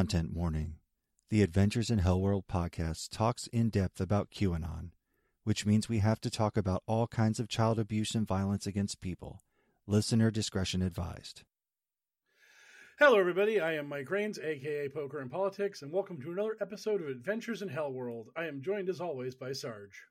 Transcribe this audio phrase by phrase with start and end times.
[0.00, 0.76] Content warning.
[1.28, 4.92] The Adventures in Hellworld podcast talks in depth about QAnon,
[5.44, 9.02] which means we have to talk about all kinds of child abuse and violence against
[9.02, 9.42] people.
[9.86, 11.42] Listener discretion advised.
[12.98, 13.60] Hello, everybody.
[13.60, 17.60] I am Mike Rains, aka Poker and Politics, and welcome to another episode of Adventures
[17.60, 18.28] in Hellworld.
[18.34, 20.04] I am joined, as always, by Sarge.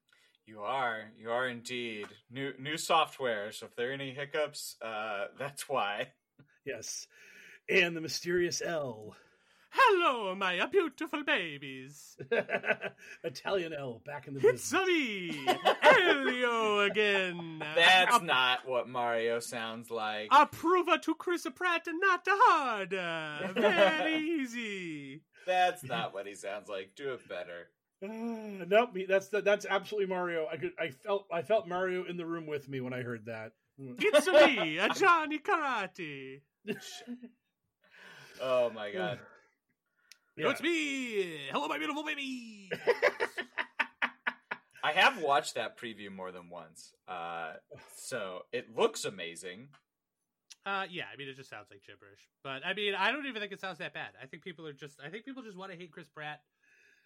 [0.46, 2.06] You are, you are indeed.
[2.30, 3.52] New new software.
[3.52, 6.10] So if there are any hiccups, uh, that's why.
[6.64, 7.08] Yes,
[7.68, 9.16] and the mysterious L,
[9.72, 12.18] Hello, my beautiful babies.
[13.24, 14.88] Italian L, back in the It's business.
[14.88, 15.48] me,
[15.84, 17.64] Elio again.
[17.76, 20.30] That's A- not what Mario sounds like.
[20.32, 22.90] Approver to Chris Pratt and not hard.
[23.56, 25.22] Very easy.
[25.46, 26.92] That's not what he sounds like.
[26.96, 27.70] Do it better.
[28.04, 30.48] Uh, nope, me- that's that's absolutely Mario.
[30.52, 33.26] I could, I felt, I felt Mario in the room with me when I heard
[33.26, 33.52] that.
[33.78, 36.42] It's me, a Johnny Karate.
[38.42, 39.20] Oh my god.
[40.40, 41.38] No, It's me.
[41.52, 42.72] Hello, my beautiful baby.
[44.84, 46.94] I have watched that preview more than once.
[47.10, 47.56] Uh,
[47.98, 49.68] so it looks amazing.
[50.66, 52.22] Uh, yeah, I mean, it just sounds like gibberish.
[52.42, 54.12] But I mean, I don't even think it sounds that bad.
[54.22, 56.40] I think people are just, I think people just want to hate Chris Pratt,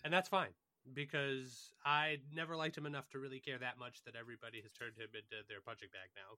[0.04, 0.54] and that's fine
[0.94, 4.94] because I never liked him enough to really care that much that everybody has turned
[4.96, 6.38] him into their punching bag now.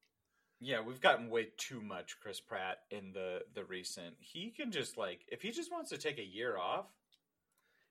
[0.62, 4.16] Yeah, we've gotten way too much Chris Pratt in the the recent.
[4.20, 6.86] He can just like if he just wants to take a year off.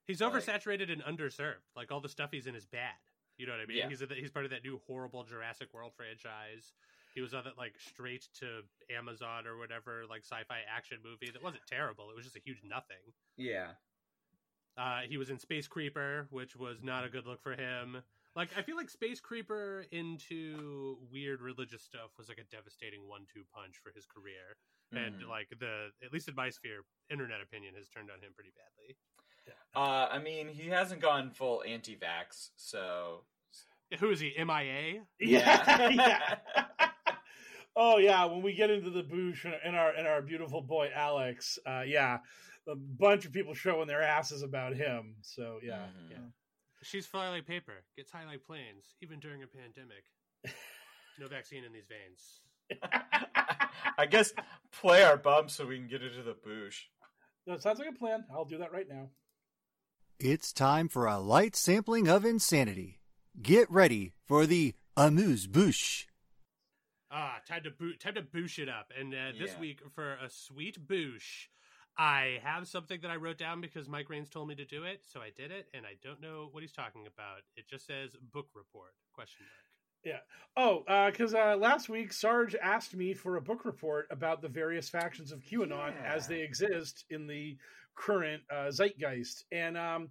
[0.07, 1.65] He's Like- oversaturated and underserved.
[1.77, 2.93] Like all the stuff he's in is bad.
[3.39, 3.79] You know what I mean?
[3.79, 3.89] Yeah.
[3.89, 6.73] He's a, he's part of that new horrible Jurassic World franchise.
[7.15, 8.63] He was on that like straight to
[8.97, 12.11] Amazon or whatever like sci-fi action movie that wasn't terrible.
[12.11, 12.97] It was just a huge nothing.
[13.37, 13.69] Yeah.
[14.77, 17.99] Uh, he was in Space Creeper, which was not a good look for him.
[18.37, 23.43] Like I feel like Space Creeper into weird religious stuff was like a devastating one-two
[23.55, 24.56] punch for his career,
[24.93, 25.28] and Mhm.
[25.28, 28.97] like the at least in my sphere, internet opinion has turned on him pretty badly.
[29.75, 33.25] Uh, I mean, he hasn't gone full anti-vax, so
[34.00, 34.34] Who is he?
[34.37, 35.06] MIA?
[35.21, 36.39] Yeah, yeah.
[37.77, 41.59] oh yeah, when we get into the boosh and our and our beautiful boy Alex,
[41.66, 42.19] uh, yeah,
[42.66, 45.16] a bunch of people showing their asses about him.
[45.22, 46.10] So yeah, Mhm.
[46.10, 46.19] yeah.
[46.84, 50.04] She's fly like paper, gets high like planes, even during a pandemic.
[51.16, 52.41] No vaccine in these veins.
[53.98, 54.33] I guess
[54.72, 56.81] play our bump so we can get into the boosh.
[57.47, 58.25] No, it sounds like a plan.
[58.34, 59.10] I'll do that right now.
[60.19, 62.98] It's time for a light sampling of insanity.
[63.41, 66.07] Get ready for the amuse bouche.
[67.13, 68.91] Ah, time to boot, time to boosh it up.
[68.98, 69.60] And uh, this Yeah.
[69.60, 71.47] week for a sweet boosh,
[71.97, 75.05] I have something that I wrote down because Mike Rains told me to do it,
[75.05, 77.43] so I did it, and I don't know what he's talking about.
[77.57, 79.65] It just says book report question mark.
[80.05, 80.21] Yeah.
[80.57, 84.49] Oh, because uh, uh, last week Sarge asked me for a book report about the
[84.49, 86.15] various factions of QAnon Yeah.
[86.15, 87.57] as they exist in the
[87.95, 90.11] current uh, zeitgeist, and um,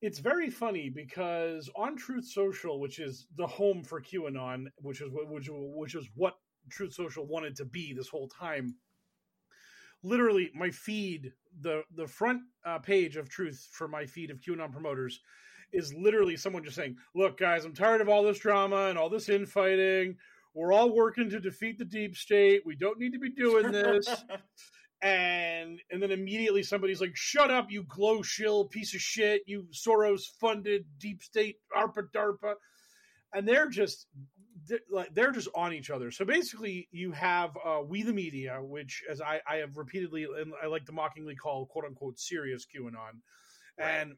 [0.00, 5.10] it's very funny because on Truth Social, which is the home for QAnon, which is
[5.12, 6.38] what which which is what
[6.70, 8.74] Truth Social wanted to be this whole time.
[10.02, 14.72] Literally, my feed the the front uh, page of Truth for my feed of QAnon
[14.72, 15.20] promoters
[15.72, 19.10] is literally someone just saying, "Look, guys, I'm tired of all this drama and all
[19.10, 20.16] this infighting.
[20.54, 22.62] We're all working to defeat the deep state.
[22.64, 24.24] We don't need to be doing this."
[25.00, 29.42] and and then immediately somebody's like, "Shut up, you glow shill piece of shit!
[29.46, 32.54] You Soros funded deep state ARPA DARPA,"
[33.32, 34.06] and they're just
[34.68, 36.10] they're, like they're just on each other.
[36.10, 40.52] So basically, you have uh, we the media, which as I I have repeatedly and
[40.62, 43.20] I like to mockingly call quote unquote serious QAnon,
[43.78, 44.14] and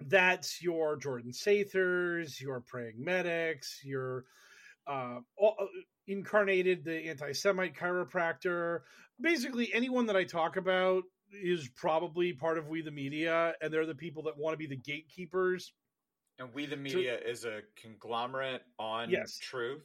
[0.00, 4.24] that's your Jordan Sathers, your praying medics, your
[4.86, 5.56] uh, all,
[6.06, 8.80] incarnated the anti-Semite chiropractor.
[9.20, 13.86] Basically, anyone that I talk about is probably part of We the Media, and they're
[13.86, 15.72] the people that want to be the gatekeepers.
[16.38, 19.38] And we the media is a conglomerate on Yes.
[19.38, 19.82] truth.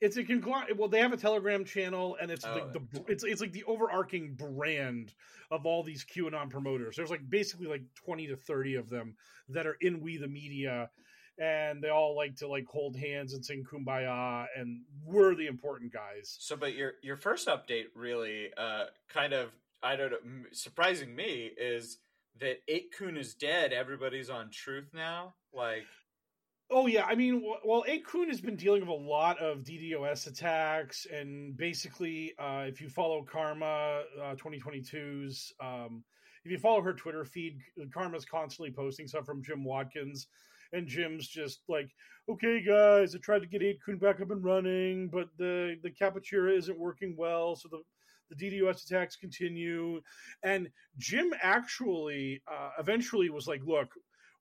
[0.00, 0.76] It's a conglomerate.
[0.76, 3.64] Well, they have a Telegram channel, and it's Oh, like the it's it's like the
[3.64, 5.14] overarching brand
[5.50, 6.96] of all these QAnon promoters.
[6.96, 9.16] There's like basically like twenty to thirty of them
[9.48, 10.90] that are in We the Media,
[11.38, 15.92] and they all like to like hold hands and sing "Kumbaya," and we're the important
[15.92, 16.36] guys.
[16.38, 19.52] So, but your your first update really uh kind of
[19.82, 21.98] I don't know surprising me is
[22.40, 23.72] that Eight Kun is dead.
[23.72, 25.34] Everybody's on truth now.
[25.52, 25.84] Like,
[26.70, 31.06] Oh yeah, I mean, well, 8kun has been dealing with a lot of DDoS attacks,
[31.06, 36.02] and basically, uh, if you follow Karma uh, 2022's, um,
[36.44, 37.58] if you follow her Twitter feed,
[37.92, 40.26] Karma's constantly posting stuff from Jim Watkins,
[40.72, 41.90] and Jim's just like,
[42.30, 46.56] "Okay, guys, I tried to get 8kun back up and running, but the the Capuchira
[46.56, 47.82] isn't working well, so the
[48.30, 50.00] the DDoS attacks continue."
[50.42, 50.68] And
[50.98, 53.88] Jim actually uh, eventually was like, "Look."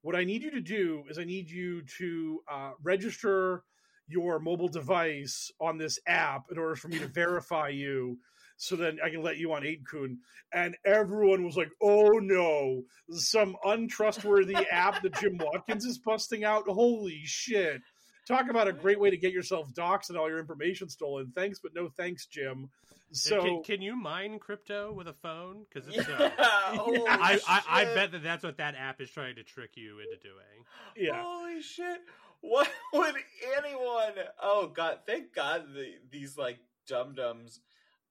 [0.04, 3.64] what I need you to do is I need you to uh, register
[4.08, 8.20] your mobile device on this app in order for me to verify you
[8.58, 10.18] so then I can let you on 8kun.
[10.54, 16.68] And everyone was like, oh no, some untrustworthy app that Jim Watkins is busting out.
[16.68, 17.82] Holy shit.
[18.28, 21.32] Talk about a great way to get yourself doxxed and all your information stolen.
[21.34, 22.70] Thanks, but no thanks, Jim.
[23.14, 25.66] So can, can you mine crypto with a phone?
[25.72, 29.44] Because yeah, uh, I, I, I bet that that's what that app is trying to
[29.44, 30.66] trick you into doing.
[30.96, 31.22] yeah.
[31.22, 32.02] Holy shit!
[32.42, 33.16] What would
[33.58, 34.14] anyone?
[34.42, 35.00] Oh god!
[35.06, 37.62] Thank God the, these like dum dums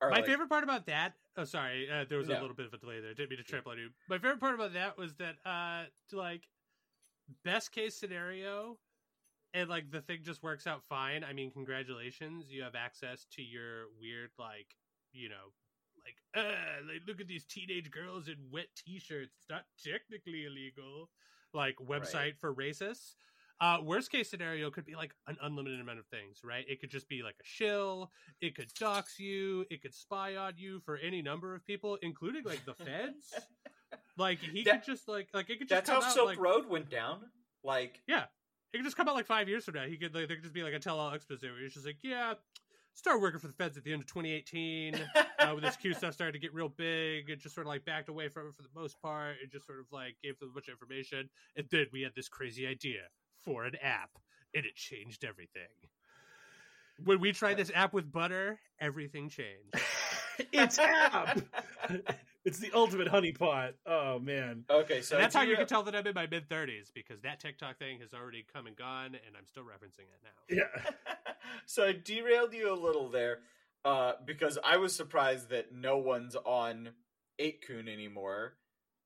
[0.01, 0.11] are.
[0.11, 1.15] My like, favorite part about that.
[1.37, 3.15] Oh, sorry, uh, there was a little bit of a delay there.
[3.15, 3.89] Didn't mean to trample on you.
[4.09, 6.43] My favorite part about that was that, uh, like,
[7.43, 8.77] best case scenario,
[9.55, 11.25] and like the thing just works out fine.
[11.25, 14.77] I mean, congratulations, you have access to your weird, like,
[15.13, 15.53] you know,
[16.05, 19.35] like, uh, like look at these teenage girls in wet t-shirts.
[19.39, 21.09] It's not technically illegal.
[21.55, 22.39] Like website Right.
[22.41, 23.15] for racists.
[23.61, 26.65] Uh, worst case scenario could be like an unlimited amount of things, right?
[26.69, 28.11] It could just be like a shill.
[28.41, 29.65] It could dox you.
[29.71, 33.33] It could spy on you for any number of people, including like the feds.
[34.17, 36.27] like he That- could just like like it could just That's come how out, Silk
[36.29, 37.21] like, Road went down.
[37.63, 38.25] Like, Yeah,
[38.73, 39.85] it could just come out like five years from now.
[39.85, 41.99] He could like there could just be like a tell-all expose where he's just like,
[42.03, 42.35] yeah,
[42.95, 44.95] start working for the feds at the end of 2018.
[44.95, 47.85] uh, when this Q stuff started to get real big, it just sort of like
[47.85, 49.37] backed away from it for the most part.
[49.43, 52.13] It just sort of like gave them a bunch of information, and then we had
[52.15, 53.01] this crazy idea
[53.45, 54.11] for an app,
[54.55, 55.63] and it changed everything.
[57.05, 59.75] When we tried this app with butter, everything changed.
[60.53, 61.41] it's app.
[62.45, 63.73] it's the ultimate honeypot.
[63.87, 64.65] Oh man.
[64.71, 66.93] okay, so And that's how you derail- can tell that I'm in my mid 30s
[66.95, 70.57] because that TikTok thing has already come and gone, and I'm still referencing it now.
[70.57, 70.93] Yeah.
[71.67, 73.41] so I derailed you a little there
[73.85, 76.91] uh, because I was surprised that no one's on
[77.39, 78.55] 8 Kun anymore.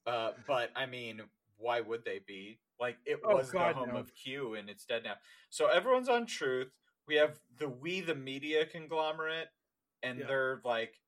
[0.07, 1.23] Uh, but I mean,
[1.59, 2.59] why would they be?
[2.79, 4.01] Like, it Oh, was God, the home no.
[4.01, 5.15] of Q and it's dead now.
[5.51, 6.69] So everyone's on Truth.
[7.09, 9.49] We have the We the Media conglomerate,
[10.03, 10.27] and Yeah.
[10.27, 11.01] they're like,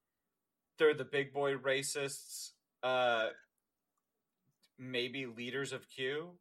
[0.79, 2.53] they're the big boy racists,
[2.83, 3.29] uh,
[4.79, 6.39] maybe leaders of Q.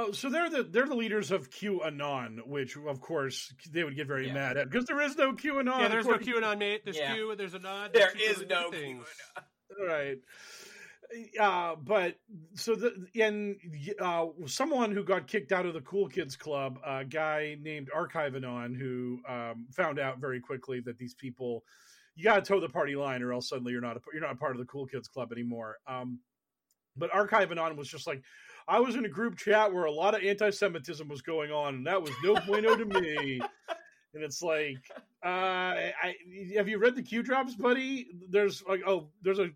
[0.00, 4.06] Oh, so they're the they're the leaders of QAnon, which of course they would get
[4.06, 4.34] very Yeah.
[4.34, 5.80] mad at because there is no QAnon.
[5.80, 6.82] yeah, there's no QAnon, mate.
[6.84, 7.14] There's Yeah.
[7.14, 7.92] Q, there's a nod.
[7.92, 9.86] There there's is no different QAnon.
[9.88, 10.18] right.
[11.40, 12.16] Uh, but
[12.54, 13.56] so the and
[13.98, 18.76] uh, someone who got kicked out of the Cool Kids Club, a guy named Archivanon,
[18.78, 21.64] who um, found out very quickly that these people,
[22.14, 24.32] you got to toe the party line, or else suddenly you're not a, you're not
[24.32, 25.78] a part of the Cool Kids Club anymore.
[25.88, 26.20] Um,
[26.94, 28.22] but Archivanon was just like,
[28.68, 31.86] I was in a group chat where a lot of anti-Semitism was going on, and
[31.86, 33.40] that was no bueno to me.
[34.14, 34.76] and it's like,
[35.24, 36.14] uh, I
[36.56, 38.08] have you read the Q drops, buddy?
[38.28, 39.48] There's like, oh, there's a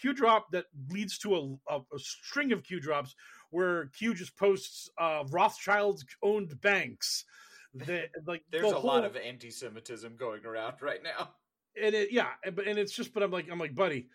[0.00, 3.14] Q drop that leads to a, a, a string of Q drops
[3.50, 7.24] where Q just posts uh, Rothschild's owned banks.
[7.74, 11.30] That like There's the a whole- lot of anti-Semitism going around right now.
[11.82, 14.06] and it yeah and, but- and it's just but i'm like i'm like buddy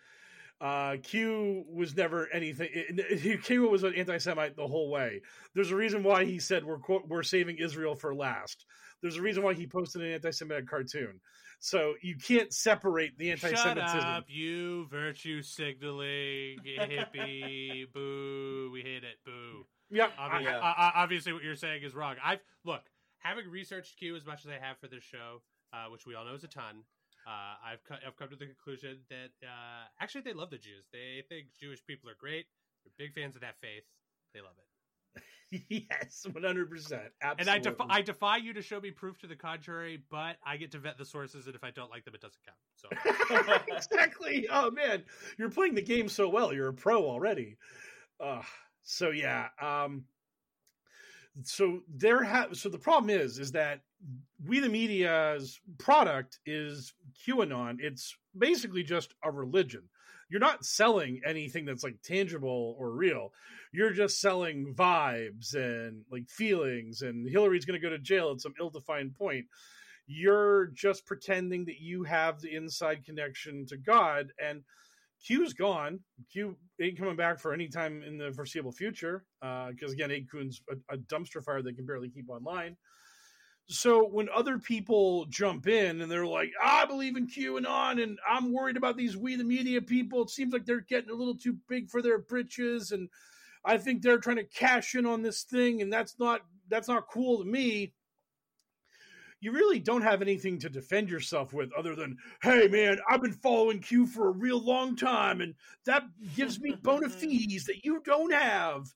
[0.60, 5.20] uh q was never anything it, q was an anti-semite the whole way
[5.54, 8.66] there's a reason why he said we're quote, we're saving israel for last
[9.02, 11.20] there's a reason why he posted an anti-semitic cartoon
[11.62, 17.84] so you can't separate the anti-semitism Shut up, you virtue signaling hippie.
[17.92, 18.70] boo.
[18.72, 19.16] We hate it.
[19.26, 19.66] Boo.
[19.90, 20.56] yeah Obvi- Yeah.
[20.58, 22.16] uh, uh, obviously, what you're saying is wrong.
[22.24, 22.80] I've look
[23.18, 25.42] having researched Q as much as I have for this show,
[25.74, 26.84] uh, which we all know is a ton.
[27.30, 30.88] Uh, I've co- I've come to the conclusion that uh, actually they love the Jews.
[30.92, 32.46] They think Jewish people are great.
[32.82, 33.84] They're big fans of that faith.
[34.34, 34.66] They love it.
[35.68, 39.34] yes 100% absolutely And I defy I defy you to show me proof to the
[39.34, 42.20] contrary, but I get to vet the sources, and if I don't like them, it
[42.20, 42.58] doesn't count.
[42.76, 44.46] So exactly.
[44.50, 45.02] Oh man,
[45.38, 46.52] you're playing the game so well.
[46.52, 47.56] You're a pro already.
[48.20, 48.42] Uh,
[48.82, 49.48] so yeah.
[49.60, 50.04] Um,
[51.42, 52.56] so there have.
[52.56, 53.80] So the problem is, is that
[54.46, 56.94] we the media's product is
[57.26, 57.76] QAnon.
[57.80, 59.82] It's basically just a religion.
[60.28, 63.32] You're not selling anything that's like tangible or real.
[63.72, 67.02] You're just selling vibes and like feelings.
[67.02, 69.46] And Hillary's going to go to jail at some ill-defined point
[70.10, 74.32] you're just pretending that you have the inside connection to God.
[74.44, 74.62] And
[75.24, 76.00] Q's gone.
[76.32, 79.24] Q ain't coming back for any time in the foreseeable future.
[79.40, 82.76] Uh, because again, 8kun's a, a dumpster fire that can barely keep online.
[83.70, 88.52] So when other people jump in and they're like, I believe in QAnon and I'm
[88.52, 91.56] worried about these we the media people, it seems like they're getting a little too
[91.68, 93.08] big for their britches and
[93.64, 97.08] I think they're trying to cash in on this thing and that's not that's not
[97.08, 97.92] cool to me
[99.40, 103.32] you really don't have anything to defend yourself with other than, hey man, I've been
[103.32, 105.54] following Q for a real long time, and
[105.86, 106.04] that
[106.36, 108.92] gives me bona fides that you don't have.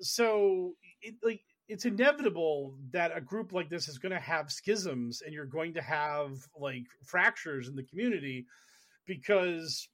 [0.00, 5.22] So it like it's inevitable that a group like this is going to have schisms
[5.22, 8.46] and you're going to have like fractures in the community
[9.06, 9.88] because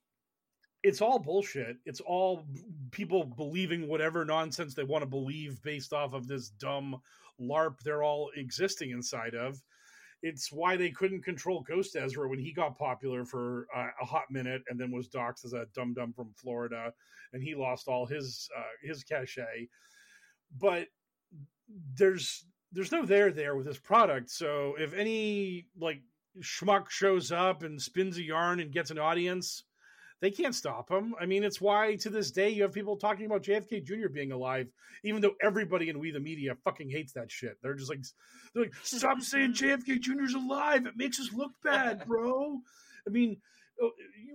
[0.83, 1.77] it's all bullshit.
[1.85, 2.45] It's all
[2.91, 7.01] people believing whatever nonsense they want to believe based off of this dumb
[7.41, 9.61] LARP they're all existing inside of.
[10.21, 14.31] It's why they couldn't control Ghost Ezra when he got popular for uh, a hot
[14.31, 16.93] minute and then was doxxed as a dum dum from Florida,
[17.33, 19.67] and he lost all his uh, his cachet.
[20.57, 20.87] But
[21.95, 24.29] there's there's no there there with this product.
[24.29, 26.01] So if any like
[26.41, 29.63] schmuck shows up and spins a yarn and gets an audience,
[30.21, 31.15] they can't stop him.
[31.19, 34.09] I mean, it's why to this day you have people talking about JFK Jr.
[34.09, 34.67] being alive,
[35.03, 37.57] even though everybody in We the Media fucking hates that shit.
[37.61, 38.03] They're just like,
[38.53, 40.85] they're like, stop saying JFK Jr.'s alive.
[40.85, 42.59] It makes us look bad, bro.
[43.07, 43.37] I mean,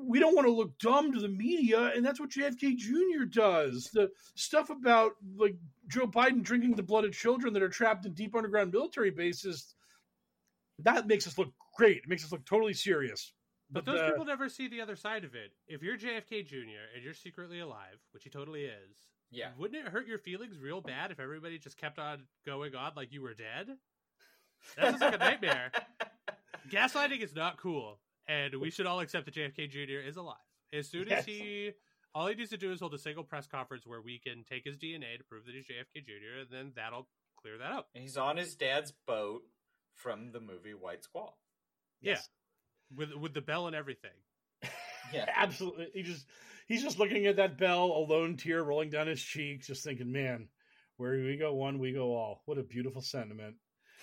[0.03, 3.25] we don't want to look dumb to the media, and that's what JFK Jr.
[3.29, 3.91] does.
[3.93, 5.57] The stuff about like
[5.89, 9.75] Joe Biden drinking the blood of children that are trapped in deep underground military bases,
[10.81, 11.99] that makes us look great.
[11.99, 13.33] It makes us look totally serious.
[13.71, 15.53] But those uh, people never see the other side of it.
[15.69, 16.91] If you're JFK Jr.
[16.95, 18.97] and you're secretly alive, which he totally is,
[19.31, 19.51] Yeah.
[19.57, 23.13] wouldn't it hurt your feelings real bad if everybody just kept on going on like
[23.13, 23.77] you were dead?
[24.77, 25.71] That sounds like a nightmare.
[26.71, 27.99] Gaslighting is not cool,
[28.31, 30.07] and we should all accept that JFK Jr.
[30.07, 30.37] is alive.
[30.73, 31.73] As soon as he,
[32.15, 34.65] all he needs to do is hold a single press conference where we can take
[34.65, 37.89] his DNA to prove that he's JFK Jr., and then that'll clear that up.
[37.93, 39.43] He's on his dad's boat
[39.97, 41.39] from the movie White Squall.
[42.01, 42.29] Yes.
[42.91, 44.11] Yeah, with with the bell and everything.
[45.13, 45.25] Yeah.
[45.35, 45.89] Absolutely.
[45.93, 46.25] He just
[46.69, 50.13] he's just looking at that bell, a lone tear rolling down his cheeks, just thinking,
[50.13, 50.47] Man,
[50.99, 52.43] where we go one, we go all.
[52.45, 53.57] What a beautiful sentiment.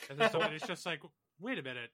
[0.09, 0.99] And then somebody's just like,
[1.39, 1.91] wait a minute,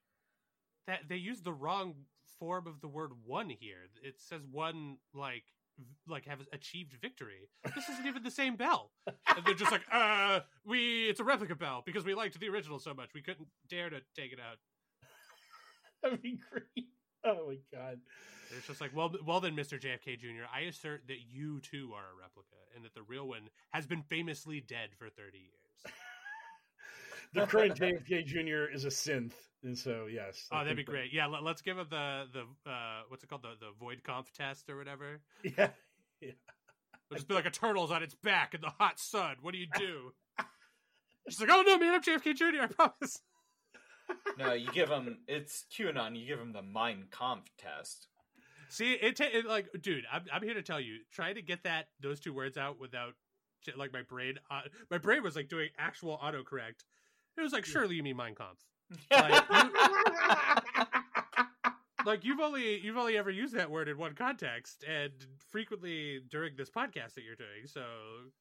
[0.87, 1.93] that they used the wrong
[2.39, 3.89] form of the word "one" here.
[4.03, 5.43] It says "one" like
[5.77, 7.49] v- like have achieved victory.
[7.75, 8.91] This isn't even the same bell.
[9.07, 12.79] And they're just like, uh, we it's a replica bell because we liked the original
[12.79, 14.57] so much we couldn't dare to take it out.
[16.03, 16.87] That'd be great.
[17.23, 17.99] Oh my god.
[18.55, 22.13] It's just like, well, well then, Mister JFK Jr., I assert that you too are
[22.13, 25.93] a replica, and that the real one has been famously dead for thirty years.
[27.33, 28.71] The current JFK Jr.
[28.73, 29.33] is a synth.
[29.63, 30.47] And so yes.
[30.51, 31.13] I Oh, that'd be think that- great.
[31.13, 34.69] Yeah, let, us give him the the uh, what's it called the the Voight-Kampff test
[34.69, 35.19] or whatever.
[35.43, 35.69] Yeah.
[36.21, 39.35] It'll just be like a turtle's on its back in the hot sun.
[39.41, 40.13] What do you do?
[41.29, 42.61] She's like, oh no, man, I'm JFK Jr.
[42.63, 43.19] I promise.
[44.37, 46.19] No, you give him it's QAnon.
[46.19, 48.07] You give him the mind Kampf test.
[48.67, 51.63] See, it, ta- it like, dude, I'm I'm here to tell you, try to get
[51.63, 53.13] that those two words out without
[53.77, 54.35] like my brain.
[54.51, 54.61] Uh,
[54.91, 56.83] my brain was like doing actual autocorrect.
[57.37, 58.61] It was like, surely you mean Mein Kampf.
[59.11, 60.85] Like, you,
[62.05, 65.11] like you've only you've only ever used that word in one context and
[65.49, 67.65] frequently during this podcast that you're doing.
[67.65, 67.81] So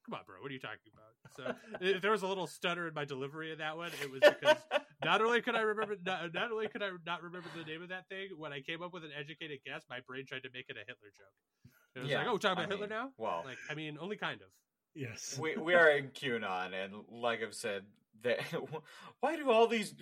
[0.04, 1.12] come on, bro, what are you talking about?
[1.36, 4.20] So if there was a little stutter in my delivery of that one, it was
[4.20, 4.56] because
[5.04, 7.88] not only could I remember not, not only could I not remember the name of
[7.90, 10.66] that thing, when I came up with an educated guess, my brain tried to make
[10.68, 11.72] it a Hitler joke.
[11.94, 13.10] It was Yeah, like, oh, we're talking about I Hitler mean, now?
[13.16, 14.48] well- like I mean, only kind of.
[14.94, 15.38] yes.
[15.40, 17.84] we we are in QAnon, and like I've said,
[18.22, 18.40] that
[19.20, 19.94] why do all these?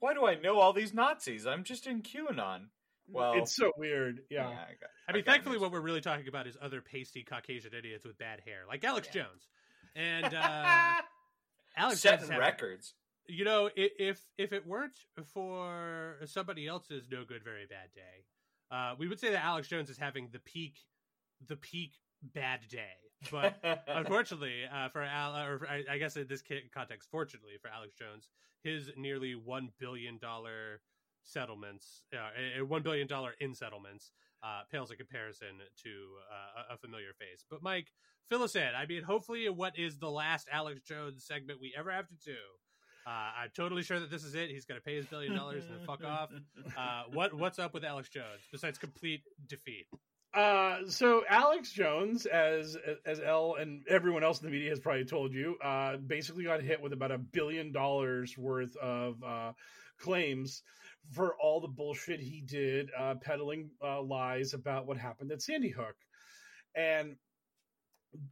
[0.00, 1.46] Why do I know all these Nazis?
[1.46, 2.66] I'm just in QAnon.
[3.08, 4.20] Well, it's so weird.
[4.30, 4.46] Yeah.
[4.48, 7.72] I, got, I mean, got thankfully, what we're really talking about is other pasty Caucasian
[7.74, 9.22] idiots with bad hair, like Alex Yeah.
[9.24, 9.48] Jones.
[9.94, 10.34] And uh,
[11.76, 12.94] Alex Jones setting having- records.
[13.28, 14.98] you know, i- if if it weren't
[15.34, 18.24] for somebody else's no good, very bad day,
[18.70, 20.78] uh, we would say that Alex Jones is having the peak,
[21.46, 21.92] the peak
[22.34, 22.88] bad day.
[23.30, 23.54] But
[23.86, 26.42] unfortunately, uh, for Al, or for, I, I guess in this
[26.74, 28.28] context, fortunately for Alex Jones,
[28.64, 30.80] his nearly one billion dollar
[31.22, 34.10] settlements, uh, one billion dollar in settlements,
[34.42, 35.50] uh, pales in comparison
[35.84, 35.90] to
[36.30, 37.44] uh, a- a familiar face.
[37.48, 37.92] But Mike,
[38.28, 38.74] fill us in.
[38.76, 42.36] I mean, hopefully, what is the last Alex Jones segment we ever have to do?
[43.06, 43.10] Uh,
[43.42, 44.50] I'm totally sure that this is it.
[44.50, 46.30] He's going to pay his billion dollars and then fuck off.
[46.76, 49.86] Uh, what what's up with Alex Jones besides complete defeat?
[50.34, 55.04] Uh, so Alex Jones, as as L and everyone else in the media has probably
[55.04, 59.52] told you, uh, basically got hit with about a billion dollars worth of uh,
[59.98, 60.62] claims
[61.12, 65.70] for all the bullshit he did, uh, peddling uh, lies about what happened at Sandy
[65.70, 65.96] Hook,
[66.74, 67.16] and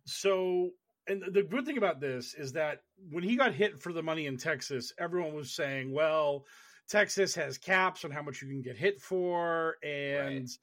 [0.07, 0.71] so.
[1.07, 4.27] And the good thing about this is that when he got hit for the money
[4.27, 6.45] in Texas, everyone was saying, "Well,
[6.89, 10.59] Texas has caps on how much you can get hit for, and Right.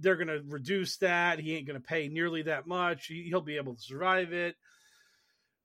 [0.00, 1.38] They're going to reduce that.
[1.38, 3.06] He ain't going to pay nearly that much.
[3.06, 4.56] He, he'll be able to survive it.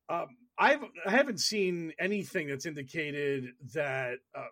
[0.09, 0.27] Um,
[0.57, 4.45] I've I haven't seen anything that's indicated that uh,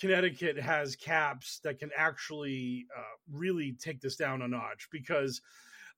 [0.00, 5.40] Connecticut has caps that can actually uh, really take this down a notch because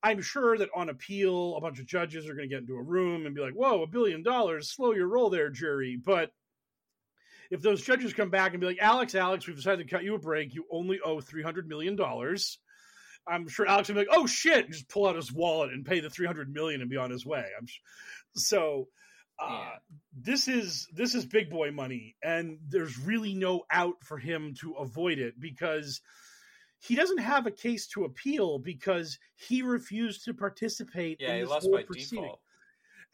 [0.02, 2.82] I'm sure that on appeal, a bunch of judges are going to get into a
[2.82, 4.70] room and be like, "Whoa, a billion dollars!
[4.70, 6.32] Slow your roll there, jury." But
[7.50, 10.14] if those judges come back and be like, "Alex, Alex, we've decided to cut you
[10.14, 10.54] a break.
[10.54, 12.58] You only owe three hundred million dollars,"
[13.26, 15.84] I'm sure Alex would be like, "Oh shit!" and just pull out his wallet and
[15.84, 17.44] pay the three hundred million and be on his way.
[17.58, 17.80] I'm sh-
[18.34, 18.88] so.
[19.38, 19.70] Uh.
[20.12, 24.72] This is this is big boy money, and there's really no out for him to
[24.74, 26.02] avoid it because
[26.78, 31.44] he doesn't have a case to appeal because he refused to participate Yeah, in he
[31.44, 32.24] lost by proceeding.
[32.24, 32.40] default.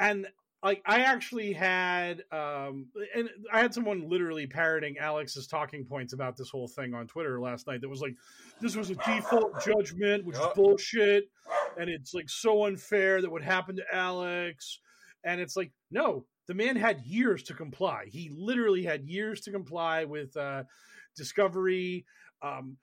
[0.01, 0.27] And
[0.67, 6.37] like I actually had um and I had someone literally parroting Alex's talking points about
[6.37, 8.17] this whole thing on Twitter last night that was like
[8.61, 11.31] this was a default judgment which is bullshit
[11.79, 14.81] and it's like so unfair that what happened to Alex
[15.25, 18.05] and it's like no the man had years to comply.
[18.09, 20.65] He literally had years to comply with uh
[21.17, 22.05] discovery
[22.43, 22.77] um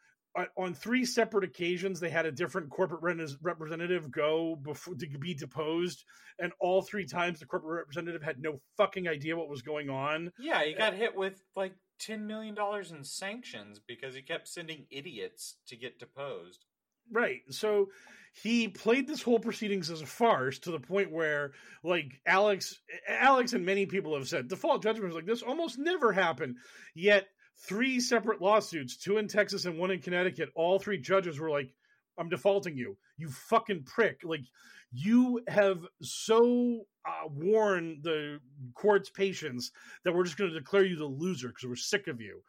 [0.58, 3.02] on- three separate occasions they had a different corporate
[3.42, 6.04] representative go before to be deposed
[6.40, 10.32] and all three times the corporate representative had no fucking idea what was going on
[10.40, 14.48] Yeah, he uh, got hit with like ten million dollars in sanctions because he kept
[14.48, 16.66] sending idiots to get deposed.
[17.12, 17.42] Right.
[17.50, 17.90] So
[18.34, 21.52] he played this whole proceedings as a farce to the point where,
[21.84, 26.12] like, Alex, Alex and many people have said default judgment was like this almost never
[26.12, 26.58] happened.
[26.96, 31.50] Yet three separate lawsuits, two in Texas and one in Connecticut, all three judges were
[31.50, 31.74] like,
[32.18, 34.46] "I'm defaulting you, you fucking prick!" Like,
[34.92, 38.40] you have so uh, worn the
[38.76, 39.72] court's patience
[40.04, 42.42] that we're just going to declare you the loser because we're sick of you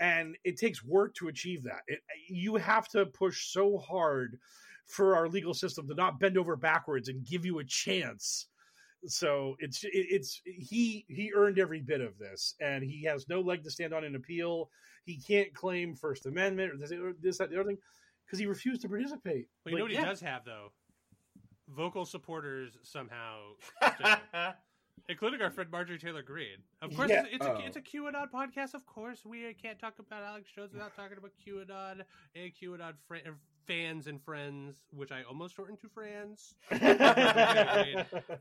[0.00, 1.82] and it takes work to achieve that.
[1.86, 4.38] It, you have to push so hard
[4.86, 8.46] for our legal system to not bend over backwards and give you a chance.
[9.06, 13.62] So it's it's he he earned every bit of this, and he has no leg
[13.64, 14.70] to stand on in appeal.
[15.04, 17.78] He can't claim First Amendment or this, or this that, the other thing
[18.26, 19.48] because he refused to participate.
[19.64, 20.72] Well, you know Like, what he does have though?
[21.68, 23.52] Vocal supporters somehow,
[25.08, 26.58] including our friend Marjorie Taylor Greene.
[26.82, 27.24] Of course, Yeah.
[27.24, 27.60] it's, it's a Oh.
[27.64, 27.82] it's a oh.
[27.82, 28.74] QAnon podcast.
[28.74, 32.02] Of course, we can't talk about Alex Jones without talking about QAnon
[32.34, 33.16] and QAnon fr-
[33.70, 36.54] fans and friends, which I almost shortened to friends.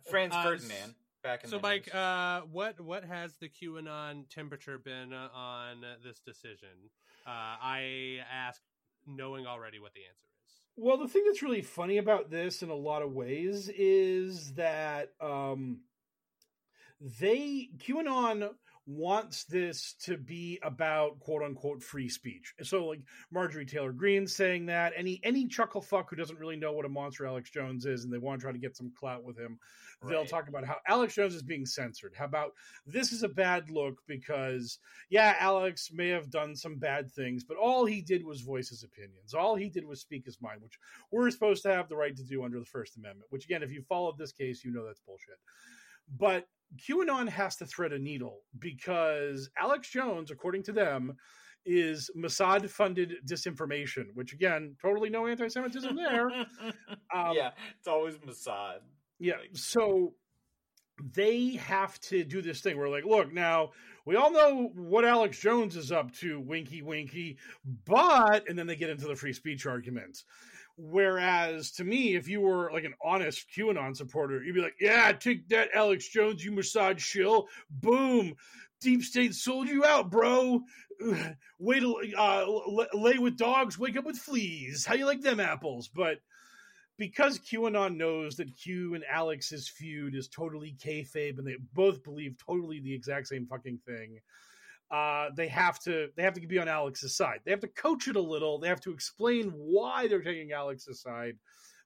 [0.10, 4.80] Franz Uh, Ferdinand back in So, the Mike, uh, what what has the QAnon temperature
[4.80, 6.89] been on this decision?
[7.28, 7.30] Uh,
[7.62, 8.60] I ask,
[9.06, 10.62] knowing already what the answer is.
[10.76, 15.12] Well, the thing that's really funny about this in a lot of ways is that
[15.22, 15.82] um,
[17.00, 18.50] they QAnon
[18.89, 22.56] wants this to be about quote unquote free speech.
[22.63, 26.73] So like Marjorie Taylor Greene saying that any any chuckle fuck who doesn't really know
[26.73, 29.23] what a monster Alex Jones is and they want to try to get some clout
[29.23, 29.60] with him,
[30.08, 32.13] they'll talk about how Alex Jones is being censored.
[32.17, 32.54] How about
[32.88, 34.80] this is a bad look because
[35.12, 38.84] yeah, Alex may have done some bad things, but all he did was voice his
[38.84, 39.36] opinions.
[39.36, 40.80] All he did was speak his mind, which
[41.12, 43.28] we're supposed to have the right to do under the First Amendment.
[43.30, 45.38] Which again, if you followed this case, you know that's bullshit.
[46.17, 46.45] But
[46.88, 51.15] QAnon has to thread a needle because Alex Jones, according to them,
[51.65, 56.30] is Mossad funded disinformation, which again, totally no anti Semitism there.
[57.13, 58.80] Um, yeah, it's always Mossad.
[59.19, 59.38] Yeah.
[59.38, 60.13] Like- So
[61.13, 63.72] they have to do this thing where, like, look, now
[64.06, 67.38] we all know what Alex Jones is up to, winky, winky,
[67.86, 70.24] but, and then they get into the free speech argument.
[70.82, 75.12] Whereas to me, if you were like an honest QAnon supporter, you'd be like, yeah,
[75.12, 77.50] take that, Alex Jones, you Mossad shill.
[77.70, 78.36] Boom.
[78.80, 80.62] Deep state sold you out, bro.
[81.60, 82.46] Wait till uh,
[82.94, 84.86] lay with dogs, wake up with fleas.
[84.86, 85.89] How you like them apples?
[85.94, 86.20] But
[86.98, 92.38] because QAnon knows that Q and Alex's feud is totally kayfabe, and they both believe
[92.38, 94.20] totally the exact same fucking thing,
[94.91, 97.39] uh, they have to they have to be on Alex's side.
[97.45, 98.60] They have to coach it a little.
[98.60, 101.38] They have to explain why they're taking Alex's side,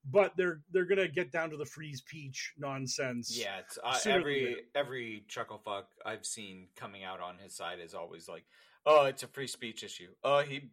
[0.10, 3.38] but they're they're gonna get down to the freeze peach nonsense.
[3.38, 4.62] Yeah, it's uh, sooner every later.
[4.76, 8.46] every chuckle fuck I've seen coming out on his side is always like,
[8.86, 10.70] "Oh, it's a free speech issue." Oh, he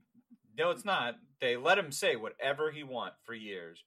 [0.56, 1.16] no, it's not.
[1.40, 3.82] They let him say whatever he want for years,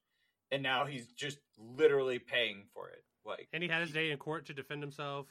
[0.50, 3.04] and now he's just literally paying for it.
[3.26, 5.26] Like, And he had his day in court to defend himself,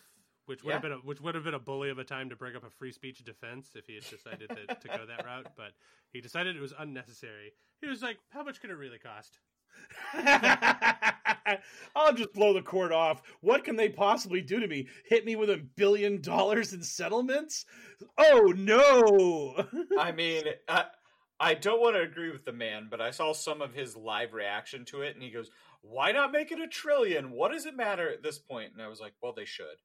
[0.45, 0.75] which would Yeah.
[0.75, 2.63] have been a, which would have been a bully of a time to bring up
[2.63, 5.47] a free speech defense if he had decided to, to go that route.
[5.56, 5.73] But
[6.12, 7.53] he decided it was unnecessary.
[7.82, 9.39] He was like, "How much could it really cost?"
[11.95, 13.21] I'll just blow the court off.
[13.41, 14.88] What can they possibly do to me?
[15.06, 17.65] Hit me with a billion dollars in settlements?
[18.17, 19.65] Oh no!
[19.99, 20.86] I mean, I,
[21.39, 24.34] I don't want to agree with the man, but I saw some of his live
[24.34, 25.49] reaction to it, and he goes,
[25.82, 27.32] "Why not make it a trillion?
[27.32, 29.82] What does it matter at this point?" And I was like, "Well, they should.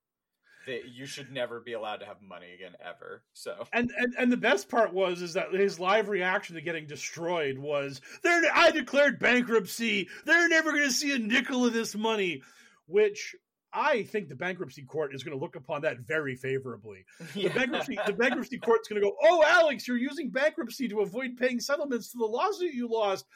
[0.68, 4.30] They, you should never be allowed to have money again ever." So and, and and
[4.30, 8.70] the best part was is that his live reaction to getting destroyed was they're I
[8.70, 10.08] declared bankruptcy.
[10.26, 12.42] They're never going to see a nickel of this money,
[12.86, 13.34] which
[13.80, 17.04] I think the bankruptcy court is going to look upon that very favorably.
[17.34, 21.36] The bankruptcy the bankruptcy court's going to go, "Oh, Alex, you're using bankruptcy to avoid
[21.36, 23.26] paying settlements to the lawsuit you lost.